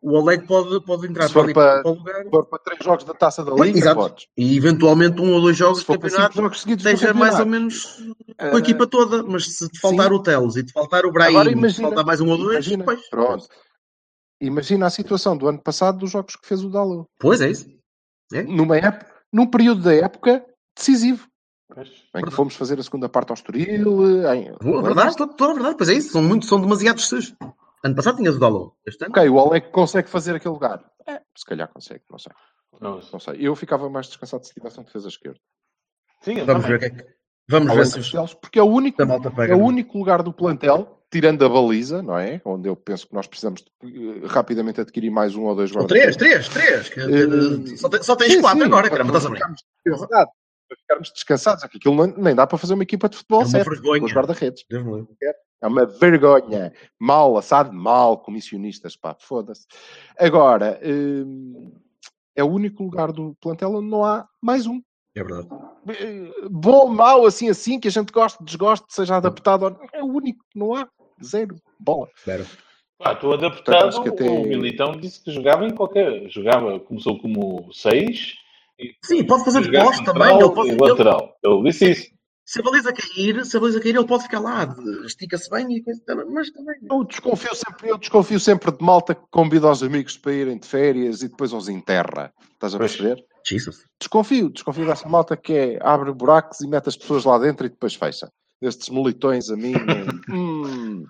O 0.00 0.16
Oleg 0.16 0.46
pode, 0.46 0.80
pode 0.84 1.08
entrar 1.08 1.26
Se 1.26 1.32
for 1.32 1.42
ali 1.42 1.52
para- 1.52 1.82
para 1.82 1.90
o 1.90 1.94
lugar. 1.94 2.22
Se 2.22 2.30
for 2.30 2.46
para 2.46 2.58
três 2.60 2.84
jogos 2.84 3.02
da 3.02 3.14
taça 3.14 3.44
da 3.44 3.52
Liga, 3.52 3.78
exato. 3.80 3.96
podes. 4.00 4.26
E 4.36 4.56
eventualmente 4.56 5.20
um 5.20 5.32
ou 5.34 5.40
dois 5.40 5.56
jogos 5.56 5.80
de 5.80 5.86
campeonato 5.86 6.36
jogos 6.36 6.60
seguidos 6.60 6.86
esteja 6.86 7.12
mais 7.12 7.40
ou 7.40 7.46
menos 7.46 7.98
com 8.38 8.44
a 8.44 8.58
Eh, 8.58 8.58
equipa 8.58 8.86
toda. 8.86 9.22
Mas 9.24 9.46
se 9.56 9.68
te 9.68 9.78
faltar 9.80 10.08
sim. 10.08 10.14
o 10.14 10.22
Teles 10.22 10.56
e 10.56 10.64
te 10.64 10.72
faltar 10.72 11.04
o 11.04 11.12
Brahim, 11.12 11.34
Agora 11.34 11.50
e 11.50 11.52
te 11.54 11.58
imagina- 11.58 11.88
faltar 11.88 12.04
mais 12.06 12.20
um 12.20 12.28
ou 12.30 12.36
dois, 12.38 12.52
imagina, 12.66 12.84
pois, 12.84 13.08
Pronto. 13.08 13.48
Imagina 14.40 14.86
a 14.86 14.90
situação 14.90 15.36
do 15.36 15.48
ano 15.48 15.60
passado 15.60 15.98
dos 15.98 16.10
jogos 16.12 16.36
que 16.36 16.46
fez 16.46 16.62
o 16.62 16.70
Dalot. 16.70 17.08
pois 17.18 17.40
é 17.40 17.50
isso. 17.50 17.66
Numa 18.46 18.76
época, 18.76 19.10
num 19.32 19.46
período 19.46 19.82
da 19.82 19.94
época 19.94 20.44
decisivo. 20.76 21.26
Pois. 21.74 21.90
Em 22.14 22.22
que 22.22 22.30
fomos 22.30 22.54
fazer 22.54 22.78
a 22.78 22.82
segunda 22.82 23.08
parte 23.08 23.30
ao 23.30 23.34
Estoril. 23.34 24.24
Em... 24.32 24.52
Boa, 24.62 24.82
verdade, 24.82 25.16
toda, 25.16 25.34
toda 25.34 25.50
a 25.50 25.54
verdade. 25.54 25.76
Pois 25.76 25.88
é 25.90 25.94
isso. 25.94 26.12
São, 26.12 26.22
muito, 26.22 26.46
são 26.46 26.60
demasiados 26.60 27.08
seus. 27.08 27.34
Ano 27.84 27.94
passado 27.94 28.16
tinhas 28.16 28.36
o 28.36 28.38
Dalot. 28.38 28.74
Este 28.86 29.04
ano, 29.04 29.12
Ok, 29.12 29.28
o 29.28 29.34
Oleg 29.34 29.70
consegue 29.70 30.08
fazer 30.08 30.36
aquele 30.36 30.54
lugar. 30.54 30.84
É, 31.06 31.20
se 31.36 31.44
calhar 31.44 31.68
consegue, 31.68 32.02
não 32.10 32.18
sei. 32.18 32.32
Não, 32.80 33.00
Não 33.12 33.20
sei. 33.20 33.34
Eu 33.40 33.54
ficava 33.56 33.88
mais 33.90 34.06
descansado 34.06 34.46
se 34.46 34.54
tivesse 34.54 34.78
um 34.78 34.84
defesa 34.84 35.08
esquerda. 35.08 35.38
sim, 36.22 36.38
eu 36.38 36.46
vamos 36.46 36.64
ver 36.66 36.78
também. 36.80 36.90
o 36.90 36.96
que 36.96 37.00
é 37.00 37.04
que. 37.04 37.17
Vamos 37.48 37.74
ver 37.74 37.86
se 37.86 37.98
os- 37.98 38.34
porque 38.34 38.58
é 38.58 38.62
o 38.62 38.66
único. 38.66 39.00
É 39.02 39.54
o 39.54 39.58
único 39.58 39.96
lugar 39.98 40.22
do 40.22 40.32
plantel, 40.32 41.00
tirando 41.10 41.44
a 41.44 41.48
baliza, 41.48 42.02
não 42.02 42.18
é? 42.18 42.40
Onde 42.44 42.68
eu 42.68 42.76
penso 42.76 43.06
que 43.08 43.14
nós 43.14 43.26
precisamos 43.26 43.62
de, 43.82 44.20
eh, 44.22 44.26
rapidamente 44.26 44.80
adquirir 44.80 45.10
mais 45.10 45.34
um 45.34 45.44
ou 45.44 45.54
dois 45.56 45.70
Ou 45.70 45.78
guarda-redes. 45.78 46.16
três, 46.16 46.48
três, 46.48 46.88
três. 46.88 46.88
que- 46.90 47.00
Eh, 47.72 47.76
só, 47.76 47.88
te- 47.88 48.02
só 48.04 48.14
tens 48.16 48.32
Sim, 48.34 48.40
quatro 48.42 48.60
sim, 48.60 48.66
agora, 48.66 48.90
caramba, 48.90 49.08
estás 49.16 49.24
a 49.26 49.30
brincar. 49.30 49.50
é 49.86 49.90
verdade, 49.90 50.30
para 50.68 50.76
ficarmos 50.78 51.10
descansados. 51.12 51.64
É 51.64 51.68
que 51.68 51.78
aquilo 51.78 51.94
não- 51.94 52.14
nem 52.22 52.34
dá 52.34 52.46
para 52.46 52.58
fazer 52.58 52.74
uma 52.74 52.82
equipa 52.82 53.08
de 53.08 53.16
futebol 53.16 53.40
É 53.40 53.44
uma 53.44 53.50
certo, 53.50 53.70
vergonha. 53.70 54.00
com 54.00 54.06
os 54.06 54.12
guarda-redes. 54.12 54.64
Livre. 54.70 55.06
É 55.60 55.66
uma 55.66 55.86
vergonha. 55.86 56.72
Mal, 57.00 57.36
assado 57.38 57.72
mal, 57.72 58.18
comissionistas, 58.18 58.94
pá, 58.94 59.16
foda-se. 59.18 59.66
Agora, 60.18 60.78
hum, 60.84 61.72
é 62.36 62.44
o 62.44 62.48
único 62.48 62.82
lugar 62.84 63.10
do 63.10 63.34
plantel 63.40 63.72
onde 63.74 63.88
não 63.90 64.04
há 64.04 64.28
mais 64.40 64.66
um. 64.66 64.80
É 65.18 65.24
verdade. 65.24 65.48
Eh, 65.88 66.30
Bom, 66.50 66.88
mau, 66.88 67.26
assim, 67.26 67.48
assim, 67.48 67.80
que 67.80 67.88
a 67.88 67.90
gente 67.90 68.12
goste, 68.12 68.42
desgoste, 68.44 68.86
seja 68.88 69.16
adaptado. 69.16 69.76
É 69.92 70.02
o 70.02 70.06
único 70.06 70.38
que 70.50 70.58
não 70.58 70.74
há. 70.74 70.86
Zero. 71.24 71.56
Bola. 71.80 72.08
Espera. 72.16 72.46
Pá, 72.98 73.12
estou 73.12 73.32
adaptado. 73.32 73.88
acho 73.88 74.02
que 74.02 74.08
até- 74.08 74.28
O 74.28 74.42
Militão 74.46 74.92
disse 74.92 75.22
que 75.22 75.32
jogava 75.32 75.64
em 75.64 75.74
qualquer. 75.74 76.28
Jogava, 76.30 76.78
começou 76.80 77.18
como 77.20 77.68
6. 77.72 78.34
Sim, 79.04 79.24
pode 79.24 79.44
fazer 79.44 79.62
de 79.62 79.72
poste 79.72 80.04
também. 80.04 80.36
Ele 80.38 80.50
pode, 80.50 80.68
e 80.68 80.72
ele- 80.72 80.80
lateral. 80.80 81.36
Ele 81.42 81.62
disse 81.64 81.90
isso. 81.90 82.18
se 82.44 82.60
a 82.60 82.62
baliza 82.62 82.92
cair, 82.92 83.44
se 83.44 83.56
a 83.56 83.60
baliza 83.60 83.80
cair, 83.80 83.96
ele 83.96 84.06
pode 84.06 84.22
ficar 84.22 84.38
lá. 84.40 84.74
Estica-se 85.04 85.50
bem 85.50 85.70
e 85.76 85.82
coisa. 85.82 86.00
Mas 86.30 86.50
também. 86.50 86.76
Eu 86.90 87.04
desconfio 87.04 87.54
sempre, 87.54 87.88
eu 87.90 87.98
desconfio 87.98 88.40
sempre 88.40 88.70
de 88.72 88.82
malta 88.84 89.14
que 89.14 89.22
convida 89.30 89.70
os 89.70 89.82
amigos 89.82 90.16
para 90.16 90.32
irem 90.32 90.56
de 90.58 90.66
férias 90.66 91.22
e 91.22 91.28
depois 91.28 91.52
os 91.52 91.68
enterra. 91.68 92.32
Estás 92.52 92.74
a 92.74 92.78
Pois. 92.78 92.96
Jesus. 93.48 93.84
Desconfio, 94.00 94.50
desconfio 94.50 94.86
dessa 94.86 95.08
malta 95.08 95.36
que 95.36 95.52
é 95.52 95.78
abre 95.82 96.12
buracos 96.12 96.60
e 96.60 96.68
mete 96.68 96.88
as 96.88 96.96
pessoas 96.96 97.24
lá 97.24 97.38
dentro 97.38 97.66
e 97.66 97.70
depois 97.70 97.94
fecha. 97.94 98.28
Estes 98.60 98.88
molitões 98.88 99.50
a 99.50 99.56
mim. 99.56 99.74
hum, 100.30 101.04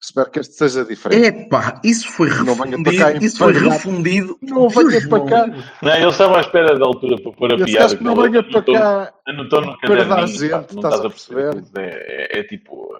espero 0.00 0.30
que 0.30 0.38
este 0.40 0.54
seja 0.54 0.84
diferente. 0.84 1.26
Epá, 1.46 1.80
isso 1.84 2.08
foi 2.12 2.28
Não 2.44 2.54
venha 2.54 2.76
refundido. 2.76 2.82
para 2.84 3.12
cá 3.12 3.18
Isso 3.24 3.38
foi 3.38 3.52
refundido. 3.52 4.38
Não 4.42 4.68
venha 4.68 5.08
para 5.08 5.24
cá. 5.26 5.46
Não, 5.82 5.94
ele 5.94 6.06
estava 6.08 6.36
à 6.38 6.40
espera 6.40 6.78
da 6.78 6.86
altura 6.86 7.20
para 7.20 7.32
pôr 7.32 7.52
a 7.52 7.56
Esse 7.56 7.64
piada. 7.64 7.80
gajo 7.80 7.98
que 7.98 8.04
não 8.04 8.14
venha 8.16 8.42
para 8.42 8.62
cá. 8.62 9.14
Anotou 9.26 9.60
no 9.62 9.78
para 9.80 10.04
dar 10.04 10.08
caderninho. 10.08 10.38
gente, 10.38 10.50
pá, 10.50 10.66
não 10.72 10.82
estás 10.82 10.94
estás 10.94 11.00
a 11.00 11.06
a 11.06 11.10
perceber. 11.10 11.52
perceber? 11.54 11.80
É, 12.08 12.38
é, 12.38 12.40
é 12.40 12.44
tipo. 12.44 12.98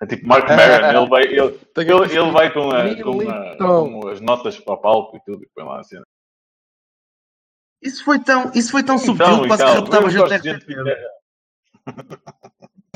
É 0.00 0.06
tipo 0.06 0.26
Mark 0.28 0.48
Maron. 0.48 0.98
Ele 1.00 1.08
vai, 1.08 1.22
ele, 1.24 1.58
ele, 1.76 2.18
ele 2.18 2.30
vai 2.30 2.52
com, 2.52 2.70
a, 2.70 3.02
com, 3.02 3.30
a, 3.30 3.56
com 3.56 4.08
as 4.08 4.20
notas 4.20 4.58
para 4.58 4.74
o 4.74 4.76
palco 4.78 5.16
e 5.16 5.20
tudo. 5.24 5.42
E 5.42 5.48
põe 5.54 5.64
lá 5.64 5.80
a 5.80 5.84
cena. 5.84 6.04
Isso 7.82 8.04
foi 8.04 8.18
tão, 8.18 8.50
isso 8.54 8.70
foi 8.72 8.82
tão 8.82 8.96
Então, 8.96 9.06
subtil 9.16 9.40
que 9.42 9.46
quase 9.48 9.64
que 9.64 9.70
raptava 9.70 10.10
gente 10.10 10.28
que- 10.28 10.34
RTP. 10.50 10.74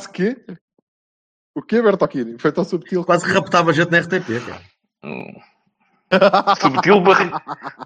O 0.01 0.09
quê? 0.13 0.45
O 1.55 1.63
quê, 1.63 1.83
Bertolini? 1.83 2.39
Foi 2.39 2.53
tão 2.53 2.65
subtil. 2.65 3.05
Quase 3.05 3.25
que 3.25 3.31
raptava 3.33 3.73
gente 3.73 3.91
na 3.91 3.99
RTP, 4.01 4.41
cara. 4.47 4.61
Hum. 5.05 5.35
Subtil, 6.61 7.01
barri... 7.01 7.31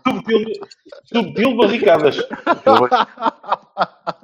subtil, 0.07 0.45
subtil 1.05 1.57
barricadas. 1.57 2.17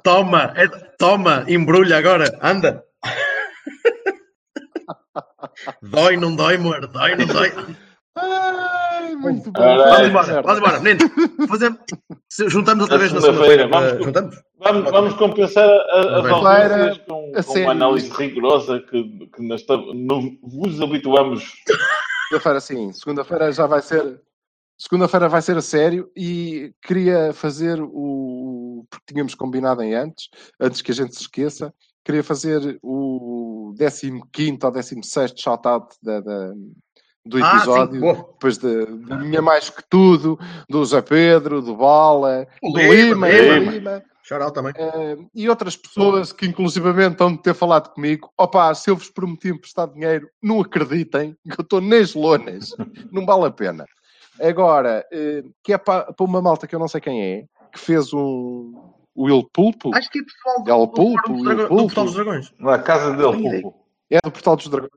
Toma, 0.03 0.53
é- 0.57 0.67
toma, 0.97 1.45
embrulha 1.47 1.97
agora, 1.97 2.25
anda. 2.41 2.83
dói, 5.81 6.17
não 6.17 6.35
dói, 6.35 6.55
amor, 6.55 6.85
dói, 6.87 7.15
não 7.15 7.25
dói. 7.27 7.51
Ai, 9.15 9.21
muito 9.21 9.51
bem. 9.51 9.63
Ora, 9.63 9.89
Vamos 9.91 10.07
embora, 10.09 10.41
vamos 10.41 10.57
embora, 10.59 10.79
menino. 10.79 11.47
Fazemos, 11.47 11.79
juntamos 12.47 12.81
outra 12.83 12.97
vez 12.97 13.11
na 13.13 13.21
segunda-feira, 13.21 13.67
vamos- 13.67 13.91
eh, 13.91 14.03
Juntamos? 14.03 14.35
Vamos, 14.59 14.91
vamos 14.91 15.13
compensar 15.15 15.67
a- 15.69 16.19
as 16.19 16.25
ausências 16.25 16.97
com, 17.07 17.31
a 17.35 17.43
com 17.43 17.59
uma 17.59 17.71
análise 17.71 18.09
rigorosa 18.11 18.79
que, 18.79 19.27
que 19.35 19.41
nós 19.47 19.63
não 19.93 20.37
vos 20.41 20.81
habituamos. 20.81 21.51
Segunda-feira, 22.29 22.59
sim. 22.59 22.93
Segunda-feira 22.93 23.51
já 23.51 23.67
vai 23.67 23.81
ser. 23.81 24.19
Segunda-feira 24.77 25.29
vai 25.29 25.41
ser 25.41 25.55
a 25.57 25.61
sério 25.61 26.09
e 26.17 26.73
queria 26.81 27.31
fazer 27.33 27.79
o. 27.81 28.85
Porque 28.89 29.05
tínhamos 29.13 29.35
combinado 29.35 29.81
em 29.81 29.93
antes, 29.93 30.29
antes 30.59 30.81
que 30.81 30.91
a 30.91 30.95
gente 30.95 31.15
se 31.15 31.21
esqueça, 31.21 31.73
queria 32.03 32.23
fazer 32.23 32.77
o 32.81 33.73
15 34.33 34.59
ou 34.63 34.71
16 34.71 35.33
shout-out 35.37 35.95
da, 36.01 36.19
da- 36.19 36.53
do 37.25 37.37
Ah, 37.43 37.49
sim, 37.51 37.55
episódio. 37.57 37.99
boa. 38.01 38.13
depois 38.15 38.57
de, 38.57 38.85
de 38.85 39.15
Minha 39.15 39.41
Mais 39.41 39.69
Que 39.69 39.83
Tudo, 39.89 40.37
do 40.69 40.83
Zé 40.85 41.01
Pedro, 41.01 41.61
do 41.61 41.75
Bola, 41.75 42.47
O 42.61 42.71
do 42.71 42.79
Lima, 42.79 43.27
Lima, 43.29 43.71
Lima. 43.71 44.03
do 44.29 44.51
também. 44.51 44.73
Eh, 44.77 45.17
e 45.35 45.49
outras 45.49 45.75
pessoas 45.77 46.31
que 46.33 46.45
inclusivamente 46.45 47.13
estão 47.13 47.31
de 47.35 47.41
ter 47.41 47.53
falado 47.53 47.93
comigo, 47.93 48.29
opá, 48.37 48.73
se 48.73 48.89
eu 48.89 48.95
vos 48.95 49.09
prometi 49.09 49.49
emprestar 49.49 49.87
dinheiro, 49.87 50.27
não 50.41 50.61
acreditem 50.61 51.35
que 51.43 51.59
eu 51.59 51.63
estou 51.63 51.79
nas 51.81 52.13
lonas, 52.13 52.69
não 53.11 53.25
vale 53.25 53.45
a 53.45 53.51
pena. 53.51 53.85
Agora, 54.41 55.05
eh, 55.11 55.43
que 55.63 55.73
é 55.73 55.77
para 55.77 56.13
uma 56.21 56.41
malta 56.41 56.65
que 56.67 56.75
eu 56.75 56.79
não 56.79 56.87
sei 56.87 56.99
quem 56.99 57.21
é, 57.23 57.45
que 57.71 57.79
fez 57.79 58.13
um. 58.13 58.73
O 59.15 59.29
Il 59.29 59.47
Pulpo. 59.53 59.95
Acho 59.95 60.09
que 60.09 60.19
é 60.19 60.23
pessoal 60.23 60.63
do, 60.63 60.71
É 60.71 60.73
o 60.73 60.85
do 60.87 60.91
Pulpo, 60.91 61.21
Fórum 61.21 61.33
dos 61.33 61.41
o 61.41 61.45
Dragões- 61.45 61.63
do 61.63 61.67
Pulpo. 61.69 61.83
Portal 61.85 62.05
dos 62.05 62.13
Dragões. 62.15 62.53
Na 62.57 62.79
casa 62.79 63.11
dele. 63.15 63.61
Pulpo. 63.61 63.79
É 64.09 64.19
do 64.23 64.31
Portal 64.31 64.55
dos 64.55 64.67
Dragões. 64.69 64.91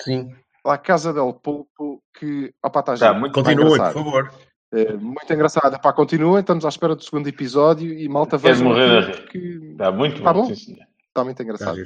Sim. 0.00 0.32
La 0.64 0.78
Casa 0.78 1.12
del 1.12 1.34
Pulpo, 1.42 2.00
que. 2.18 2.52
Opa, 2.64 2.80
está 2.80 2.94
Tá, 2.94 3.06
giro. 3.08 3.20
muito 3.20 3.32
Continuem, 3.34 3.78
por 3.78 3.92
favor. 3.92 4.30
Eh, 4.72 4.92
muito 4.94 5.32
engraçado. 5.32 5.74
Epá, 5.74 5.92
continuem, 5.92 6.40
estamos 6.40 6.64
à 6.64 6.68
espera 6.68 6.94
do 6.94 7.02
segundo 7.02 7.26
episódio 7.28 7.92
e 7.92 8.08
malta 8.08 8.38
Queres 8.38 8.58
vejam 8.58 8.72
morrer 8.72 8.98
a 8.98 9.00
rir? 9.00 9.72
Está 9.72 9.90
muito 9.92 10.22
Tá 10.22 10.32
bom, 10.32 10.50
está 10.50 11.24
muito 11.24 11.42
engraçado. 11.42 11.76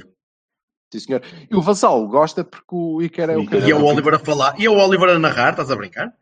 Sim, 0.93 0.99
senhor. 0.99 1.21
E 1.51 1.55
o 1.55 1.61
Vasal 1.61 2.07
gosta 2.07 2.45
porque 2.45 2.63
o 2.71 3.01
Iker 3.01 3.29
é 3.31 3.35
o 3.35 3.41
Iker 3.41 3.67
E 3.67 3.71
é 3.71 3.75
o. 3.75 3.83
Oliver 3.83 4.13
a 4.15 4.19
falar. 4.19 4.55
E 4.57 4.65
é 4.65 4.69
o 4.69 4.77
Oliver 4.77 5.09
a 5.09 5.19
narrar, 5.19 5.49
estás 5.49 5.69
a 5.71 5.75
brincar? 5.75 6.13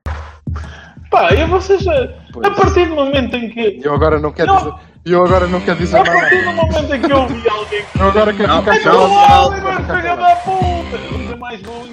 Pá, 1.11 1.31
e 1.33 1.45
vocês, 1.45 1.85
a 1.87 2.07
Pois. 2.33 2.47
a 2.47 2.51
partir 2.51 2.87
do 2.89 2.95
momento 2.95 3.35
em 3.35 3.49
que. 3.51 3.79
Eu 3.83 3.93
agora 3.93 4.19
não 4.19 4.31
quero 4.31 4.47
Não. 4.53 4.57
dizer. 4.57 4.73
Eu 5.05 5.23
agora 5.23 5.45
não 5.47 5.61
quero 5.61 5.77
dizer 5.77 5.97
A 5.97 6.03
nada. 6.03 6.19
partir 6.19 6.43
do 6.45 6.51
momento 6.53 6.93
em 6.95 7.01
que 7.01 7.11
eu 7.13 7.27
vi 7.27 7.47
alguém. 7.49 7.85
Eu 7.99 8.07
agora 8.07 8.33
quero 8.33 8.47
Não, 8.47 8.59
ficar 8.63 8.75
não, 8.75 8.83
calado. 8.83 9.09
não. 9.13 9.47
Oliver, 9.51 9.75
filha 9.75 10.01
calado. 10.01 10.21
da 10.21 10.35
puta! 10.37 11.17
Nunca 11.17 11.37
mais 11.37 11.61
vou, 11.61 11.85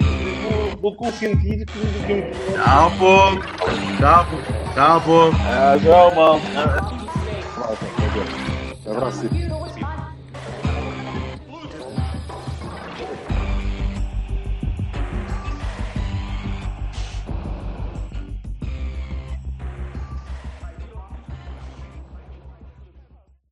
vou, 0.00 0.70
vou 0.70 0.76
vou, 0.80 0.92
consentir 0.96 1.58
que 1.58 1.66
tudo 1.66 2.06
que 2.06 2.12
eu. 2.12 2.54
Calma 2.54 2.94
um 2.94 2.98
pouco. 2.98 3.42
Calma, 3.98 4.42
calma 4.74 4.96
um 4.96 5.00
pouco. 5.02 5.36
Ah, 5.36 5.78
já, 5.78 6.14
mal. 6.14 6.40
Malta, 7.58 7.86
meu 7.98 8.10
Deus. 8.10 8.86
Abraço. 8.86 9.67